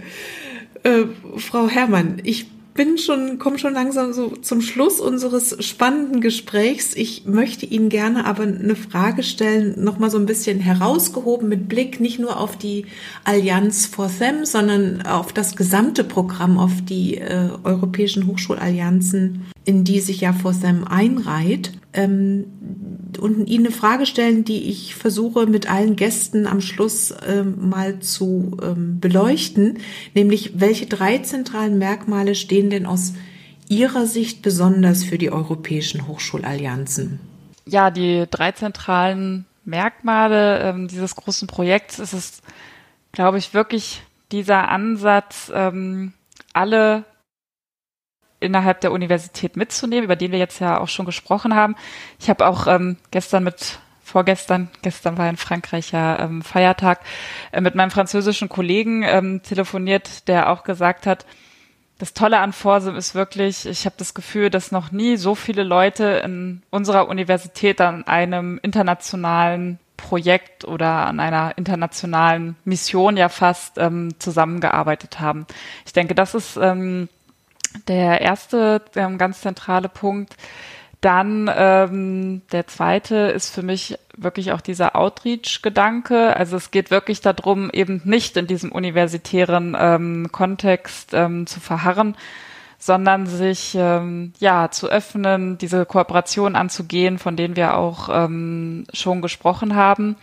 Äh, 0.84 1.06
Frau 1.38 1.70
Herrmann, 1.70 2.20
ich 2.26 2.48
bin 2.74 2.98
schon, 2.98 3.40
komme 3.40 3.60
schon 3.60 3.74
langsam 3.74 4.14
so 4.14 4.30
zum 4.30 4.62
Schluss 4.62 5.00
unseres 5.00 5.64
spannenden 5.66 6.22
Gesprächs. 6.22 6.94
Ich 6.96 7.26
möchte 7.26 7.66
Ihnen 7.66 7.90
gerne 7.90 8.26
aber 8.26 8.44
eine 8.44 8.76
Frage 8.76 9.24
stellen, 9.24 9.84
nochmal 9.84 10.10
so 10.10 10.18
ein 10.18 10.26
bisschen 10.26 10.60
herausgehoben 10.60 11.50
mit 11.50 11.68
Blick 11.68 12.00
nicht 12.00 12.20
nur 12.20 12.40
auf 12.40 12.58
die 12.58 12.86
Allianz 13.24 13.86
for 13.86 14.10
Them, 14.10 14.46
sondern 14.46 15.02
auf 15.04 15.34
das 15.34 15.56
gesamte 15.56 16.04
Programm, 16.04 16.58
auf 16.58 16.72
die 16.84 17.18
äh, 17.18 17.50
europäischen 17.64 18.28
Hochschulallianzen, 18.28 19.46
in 19.66 19.84
die 19.84 20.00
sich 20.00 20.22
ja 20.22 20.34
for 20.34 20.54
Them 20.54 20.86
einreiht. 20.88 21.72
Ähm, 21.94 22.46
und 23.20 23.48
Ihnen 23.48 23.66
eine 23.66 23.76
Frage 23.76 24.06
stellen, 24.06 24.46
die 24.46 24.70
ich 24.70 24.96
versuche 24.96 25.46
mit 25.48 25.70
allen 25.70 25.96
Gästen 25.96 26.48
am 26.48 26.62
Schluss 26.62 27.14
ähm, 27.28 27.70
mal 27.70 28.00
zu 28.00 28.58
ähm, 28.62 29.00
beleuchten, 29.00 29.80
nämlich 30.14 30.60
welche 30.60 30.86
drei 30.86 31.18
zentralen 31.20 31.78
Merkmale 31.78 32.36
stehen 32.36 32.70
denn 32.70 32.86
aus 32.86 33.14
Ihrer 33.68 34.06
Sicht 34.06 34.42
besonders 34.42 35.04
für 35.04 35.18
die 35.18 35.32
europäischen 35.32 36.08
Hochschulallianzen? 36.08 37.20
Ja, 37.66 37.92
die 37.92 38.26
drei 38.30 38.52
zentralen 38.52 39.46
Merkmale 39.64 40.60
ähm, 40.62 40.88
dieses 40.88 41.16
großen 41.16 41.48
Projekts 41.48 42.00
ist 42.00 42.14
es, 42.14 42.42
glaube 43.12 43.38
ich, 43.38 43.54
wirklich 43.54 44.02
dieser 44.32 44.70
Ansatz, 44.70 45.52
ähm, 45.54 46.14
alle 46.54 47.06
innerhalb 48.40 48.82
der 48.82 48.92
Universität 48.92 49.58
mitzunehmen, 49.58 50.06
über 50.06 50.16
den 50.16 50.32
wir 50.32 50.40
jetzt 50.40 50.60
ja 50.60 50.80
auch 50.80 50.88
schon 50.88 51.06
gesprochen 51.06 51.56
haben. 51.56 51.76
Ich 52.20 52.30
habe 52.30 52.48
auch 52.48 52.68
ähm, 52.68 52.98
gestern 53.12 53.44
mit 53.44 53.80
vorgestern, 54.04 54.70
gestern 54.82 55.18
war 55.18 55.30
in 55.30 55.38
Frankreich 55.38 55.92
ja 55.92 56.20
ähm, 56.20 56.42
Feiertag, 56.42 57.00
äh, 57.52 57.62
mit 57.62 57.76
meinem 57.76 57.92
französischen 57.92 58.50
Kollegen 58.50 59.04
ähm, 59.04 59.42
telefoniert, 59.44 60.28
der 60.28 60.50
auch 60.50 60.64
gesagt 60.64 61.06
hat, 61.06 61.26
das 62.00 62.14
Tolle 62.14 62.40
an 62.40 62.54
Forsum 62.54 62.96
ist 62.96 63.14
wirklich, 63.14 63.66
ich 63.66 63.86
habe 63.86 63.96
das 63.98 64.14
Gefühl, 64.14 64.50
dass 64.50 64.72
noch 64.72 64.92
nie 64.92 65.18
so 65.18 65.36
viele 65.36 65.64
Leute 65.64 66.22
in 66.24 66.64
unserer 66.70 67.10
Universität 67.10 67.82
an 67.82 68.08
einem 68.08 68.58
internationalen 68.64 69.80
Projekt 69.98 70.64
oder 70.64 71.08
an 71.08 71.20
einer 71.20 71.58
internationalen 71.58 72.56
Mission 72.64 73.18
ja 73.18 73.28
fast 73.28 73.78
ähm, 73.78 74.18
zusammengearbeitet 74.18 75.20
haben. 75.20 75.46
Ich 75.86 75.92
denke, 75.92 76.16
das 76.16 76.36
ist 76.36 76.56
ähm, 76.56 77.10
der 77.88 78.22
erste 78.22 78.82
ähm, 78.96 79.18
ganz 79.18 79.42
zentrale 79.42 79.90
Punkt. 79.90 80.36
Dann 81.02 81.50
ähm, 81.56 82.42
der 82.52 82.68
zweite 82.68 83.16
ist 83.16 83.54
für 83.54 83.62
mich 83.64 83.98
wirklich 84.18 84.52
auch 84.52 84.60
dieser 84.60 84.98
Outreach-Gedanke. 84.98 86.36
Also 86.36 86.58
es 86.58 86.72
geht 86.72 86.92
wirklich 86.92 87.22
darum, 87.22 87.70
eben 87.72 88.02
nicht 88.04 88.36
in 88.36 88.48
diesem 88.48 88.72
universitären 88.74 89.78
ähm, 89.80 90.28
Kontext 90.32 91.14
ähm, 91.14 91.48
zu 91.48 91.62
verharren, 91.62 92.18
sondern 92.80 93.28
sich 93.28 93.76
ähm, 93.76 94.34
ja 94.40 94.72
zu 94.72 94.90
öffnen, 94.90 95.58
diese 95.58 95.86
Kooperation 95.86 96.58
anzugehen, 96.58 97.18
von 97.18 97.38
denen 97.38 97.56
wir 97.56 97.78
auch 97.78 98.10
ähm, 98.12 98.86
schon 98.92 99.22
gesprochen 99.22 99.76
haben. 99.76 100.18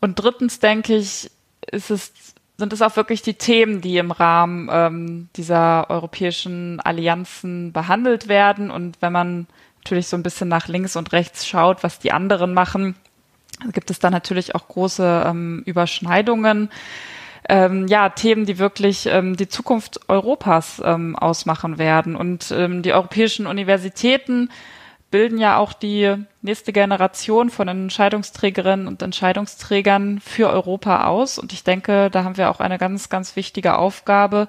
Und 0.00 0.14
drittens 0.14 0.58
denke 0.58 0.96
ich, 0.96 1.30
ist 1.70 1.90
es 1.90 2.12
sind 2.58 2.72
es 2.72 2.82
auch 2.82 2.96
wirklich 2.96 3.22
die 3.22 3.34
Themen, 3.34 3.80
die 3.80 3.98
im 3.98 4.10
Rahmen 4.10 4.68
ähm, 4.72 5.28
dieser 5.36 5.90
europäischen 5.90 6.80
Allianzen 6.80 7.72
behandelt 7.72 8.28
werden. 8.28 8.70
Und 8.70 8.96
wenn 9.00 9.12
man 9.12 9.46
natürlich 9.84 10.08
so 10.08 10.16
ein 10.16 10.22
bisschen 10.22 10.48
nach 10.48 10.66
links 10.68 10.96
und 10.96 11.12
rechts 11.12 11.46
schaut, 11.46 11.82
was 11.82 11.98
die 11.98 12.12
anderen 12.12 12.54
machen, 12.54 12.94
gibt 13.72 13.90
es 13.90 13.98
da 13.98 14.10
natürlich 14.10 14.54
auch 14.54 14.68
große 14.68 15.24
ähm, 15.26 15.62
Überschneidungen. 15.66 16.70
Ähm, 17.48 17.86
ja, 17.86 18.08
Themen, 18.08 18.44
die 18.44 18.58
wirklich 18.58 19.06
ähm, 19.06 19.36
die 19.36 19.48
Zukunft 19.48 20.08
Europas 20.08 20.82
ähm, 20.84 21.14
ausmachen 21.14 21.78
werden. 21.78 22.16
Und 22.16 22.50
ähm, 22.50 22.82
die 22.82 22.92
europäischen 22.92 23.46
Universitäten 23.46 24.50
bilden 25.10 25.38
ja 25.38 25.58
auch 25.58 25.72
die 25.72 26.16
nächste 26.46 26.72
Generation 26.72 27.50
von 27.50 27.68
Entscheidungsträgerinnen 27.68 28.88
und 28.88 29.02
Entscheidungsträgern 29.02 30.20
für 30.20 30.48
Europa 30.48 31.06
aus. 31.06 31.38
Und 31.38 31.52
ich 31.52 31.62
denke, 31.62 32.08
da 32.10 32.24
haben 32.24 32.38
wir 32.38 32.50
auch 32.50 32.60
eine 32.60 32.78
ganz, 32.78 33.10
ganz 33.10 33.36
wichtige 33.36 33.76
Aufgabe, 33.76 34.48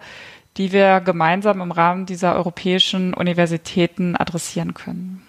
die 0.56 0.72
wir 0.72 1.02
gemeinsam 1.02 1.60
im 1.62 1.72
Rahmen 1.72 2.06
dieser 2.06 2.36
europäischen 2.36 3.14
Universitäten 3.14 4.16
adressieren 4.16 4.74
können. 4.74 5.22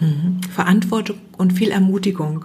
Mhm. 0.00 0.40
Verantwortung 0.54 1.18
und 1.38 1.52
viel 1.52 1.70
Ermutigung. 1.70 2.44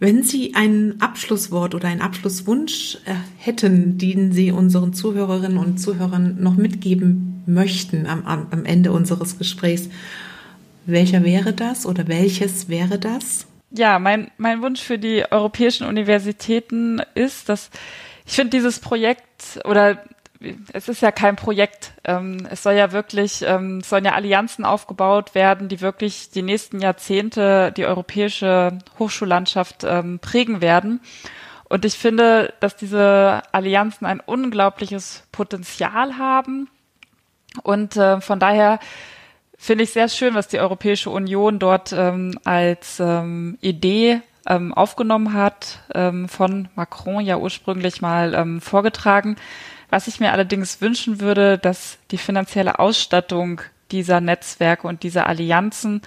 Wenn 0.00 0.22
Sie 0.22 0.54
ein 0.54 1.00
Abschlusswort 1.00 1.74
oder 1.74 1.88
einen 1.88 2.02
Abschlusswunsch 2.02 2.98
äh, 3.04 3.14
hätten, 3.36 3.98
den 3.98 4.30
Sie 4.30 4.52
unseren 4.52 4.92
Zuhörerinnen 4.92 5.58
und 5.58 5.78
Zuhörern 5.78 6.36
noch 6.40 6.54
mitgeben 6.54 7.42
möchten 7.46 8.06
am, 8.06 8.24
am 8.24 8.64
Ende 8.64 8.92
unseres 8.92 9.38
Gesprächs, 9.38 9.88
welcher 10.88 11.24
wäre 11.24 11.52
das 11.52 11.86
oder 11.86 12.08
welches 12.08 12.68
wäre 12.68 12.98
das? 12.98 13.46
Ja, 13.70 13.98
mein, 13.98 14.30
mein 14.38 14.62
Wunsch 14.62 14.80
für 14.80 14.98
die 14.98 15.24
europäischen 15.30 15.86
Universitäten 15.86 17.00
ist, 17.14 17.48
dass 17.48 17.70
ich 18.26 18.34
finde 18.34 18.50
dieses 18.50 18.80
Projekt 18.80 19.60
oder 19.64 20.02
es 20.72 20.88
ist 20.88 21.02
ja 21.02 21.10
kein 21.10 21.36
Projekt. 21.36 21.92
Ähm, 22.04 22.46
es 22.50 22.62
soll 22.62 22.74
ja 22.74 22.92
wirklich, 22.92 23.42
ähm, 23.46 23.78
es 23.78 23.88
sollen 23.88 24.04
ja 24.04 24.12
Allianzen 24.12 24.64
aufgebaut 24.64 25.34
werden, 25.34 25.68
die 25.68 25.80
wirklich 25.80 26.30
die 26.30 26.42
nächsten 26.42 26.80
Jahrzehnte 26.80 27.72
die 27.72 27.86
europäische 27.86 28.78
Hochschullandschaft 28.98 29.84
ähm, 29.84 30.18
prägen 30.20 30.60
werden. 30.60 31.00
Und 31.68 31.84
ich 31.84 31.94
finde, 31.94 32.54
dass 32.60 32.76
diese 32.76 33.42
Allianzen 33.52 34.06
ein 34.06 34.20
unglaubliches 34.20 35.24
Potenzial 35.32 36.16
haben. 36.16 36.68
Und 37.62 37.96
äh, 37.96 38.20
von 38.20 38.38
daher 38.38 38.78
finde 39.58 39.84
ich 39.84 39.90
sehr 39.90 40.08
schön, 40.08 40.34
was 40.34 40.48
die 40.48 40.60
Europäische 40.60 41.10
Union 41.10 41.58
dort 41.58 41.92
ähm, 41.92 42.38
als 42.44 43.00
ähm, 43.00 43.58
Idee 43.60 44.22
ähm, 44.46 44.72
aufgenommen 44.72 45.34
hat, 45.34 45.80
ähm, 45.94 46.28
von 46.28 46.68
Macron 46.76 47.24
ja 47.24 47.36
ursprünglich 47.36 48.00
mal 48.00 48.34
ähm, 48.34 48.60
vorgetragen. 48.62 49.36
Was 49.90 50.06
ich 50.06 50.20
mir 50.20 50.32
allerdings 50.32 50.80
wünschen 50.80 51.20
würde, 51.20 51.58
dass 51.58 51.98
die 52.10 52.18
finanzielle 52.18 52.78
Ausstattung 52.78 53.60
dieser 53.90 54.20
Netzwerke 54.20 54.86
und 54.86 55.02
dieser 55.02 55.26
Allianzen 55.26 56.02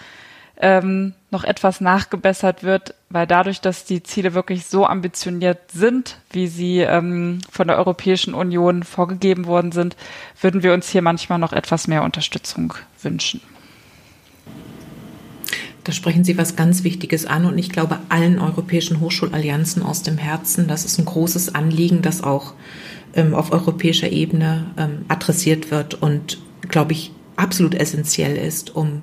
ähm, 0.61 1.13
noch 1.31 1.43
etwas 1.43 1.81
nachgebessert 1.81 2.63
wird, 2.63 2.93
weil 3.09 3.25
dadurch, 3.25 3.61
dass 3.61 3.85
die 3.85 4.03
Ziele 4.03 4.33
wirklich 4.33 4.65
so 4.65 4.85
ambitioniert 4.85 5.71
sind, 5.71 6.17
wie 6.31 6.47
sie 6.47 6.79
ähm, 6.79 7.39
von 7.49 7.67
der 7.67 7.77
Europäischen 7.77 8.33
Union 8.33 8.83
vorgegeben 8.83 9.45
worden 9.45 9.71
sind, 9.71 9.95
würden 10.39 10.63
wir 10.63 10.73
uns 10.73 10.89
hier 10.89 11.01
manchmal 11.01 11.39
noch 11.39 11.53
etwas 11.53 11.87
mehr 11.87 12.03
Unterstützung 12.03 12.73
wünschen. 13.01 13.41
Da 15.83 15.91
sprechen 15.91 16.23
Sie 16.23 16.37
was 16.37 16.55
ganz 16.55 16.83
Wichtiges 16.83 17.25
an 17.25 17.45
und 17.45 17.57
ich 17.57 17.69
glaube 17.69 17.97
allen 18.09 18.39
europäischen 18.39 18.99
Hochschulallianzen 18.99 19.81
aus 19.81 20.03
dem 20.03 20.19
Herzen, 20.19 20.67
das 20.67 20.85
ist 20.85 20.99
ein 20.99 21.05
großes 21.05 21.55
Anliegen, 21.55 22.03
das 22.03 22.23
auch 22.23 22.53
ähm, 23.15 23.33
auf 23.33 23.51
europäischer 23.51 24.09
Ebene 24.09 24.67
ähm, 24.77 25.05
adressiert 25.07 25.71
wird 25.71 25.95
und, 25.95 26.37
glaube 26.69 26.91
ich, 26.91 27.11
absolut 27.35 27.73
essentiell 27.73 28.37
ist, 28.37 28.75
um, 28.75 29.01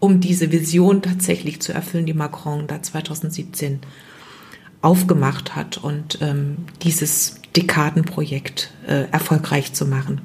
um 0.00 0.20
diese 0.20 0.50
Vision 0.50 1.02
tatsächlich 1.02 1.60
zu 1.60 1.72
erfüllen, 1.72 2.06
die 2.06 2.14
Macron 2.14 2.66
da 2.66 2.82
2017 2.82 3.80
aufgemacht 4.82 5.54
hat 5.54 5.78
und 5.78 6.18
ähm, 6.22 6.56
dieses 6.82 7.40
Dekadenprojekt 7.54 8.72
äh, 8.86 9.04
erfolgreich 9.10 9.74
zu 9.74 9.86
machen. 9.86 10.22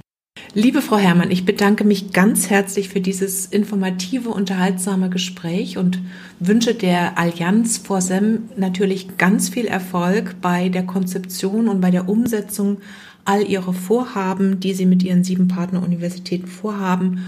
Liebe 0.54 0.82
Frau 0.82 0.98
Herrmann, 0.98 1.32
ich 1.32 1.44
bedanke 1.44 1.84
mich 1.84 2.14
ganz 2.14 2.50
herzlich 2.50 2.88
für 2.88 3.02
dieses 3.02 3.46
informative, 3.46 4.30
unterhaltsame 4.30 5.10
Gespräch 5.10 5.78
und 5.78 6.00
wünsche 6.40 6.74
der 6.74 7.18
Allianz 7.18 7.78
vor 7.78 8.00
SEM 8.00 8.44
natürlich 8.56 9.18
ganz 9.18 9.50
viel 9.50 9.66
Erfolg 9.66 10.38
bei 10.42 10.70
der 10.70 10.86
Konzeption 10.86 11.68
und 11.68 11.82
bei 11.82 11.92
der 11.92 12.08
Umsetzung 12.08 12.78
all 13.26 13.46
ihrer 13.46 13.74
Vorhaben, 13.74 14.62
die 14.62 14.74
Sie 14.74 14.86
mit 14.86 15.04
Ihren 15.04 15.26
sieben 15.26 15.50
Partneruniversitäten 15.50 16.48
vorhaben 16.48 17.26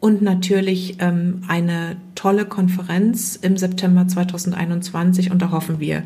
und 0.00 0.22
natürlich 0.22 0.96
ähm, 0.98 1.42
eine 1.46 1.96
tolle 2.14 2.46
Konferenz 2.46 3.36
im 3.36 3.56
September 3.56 4.08
2021 4.08 5.30
und 5.30 5.40
da 5.40 5.50
hoffen 5.50 5.78
wir 5.78 6.02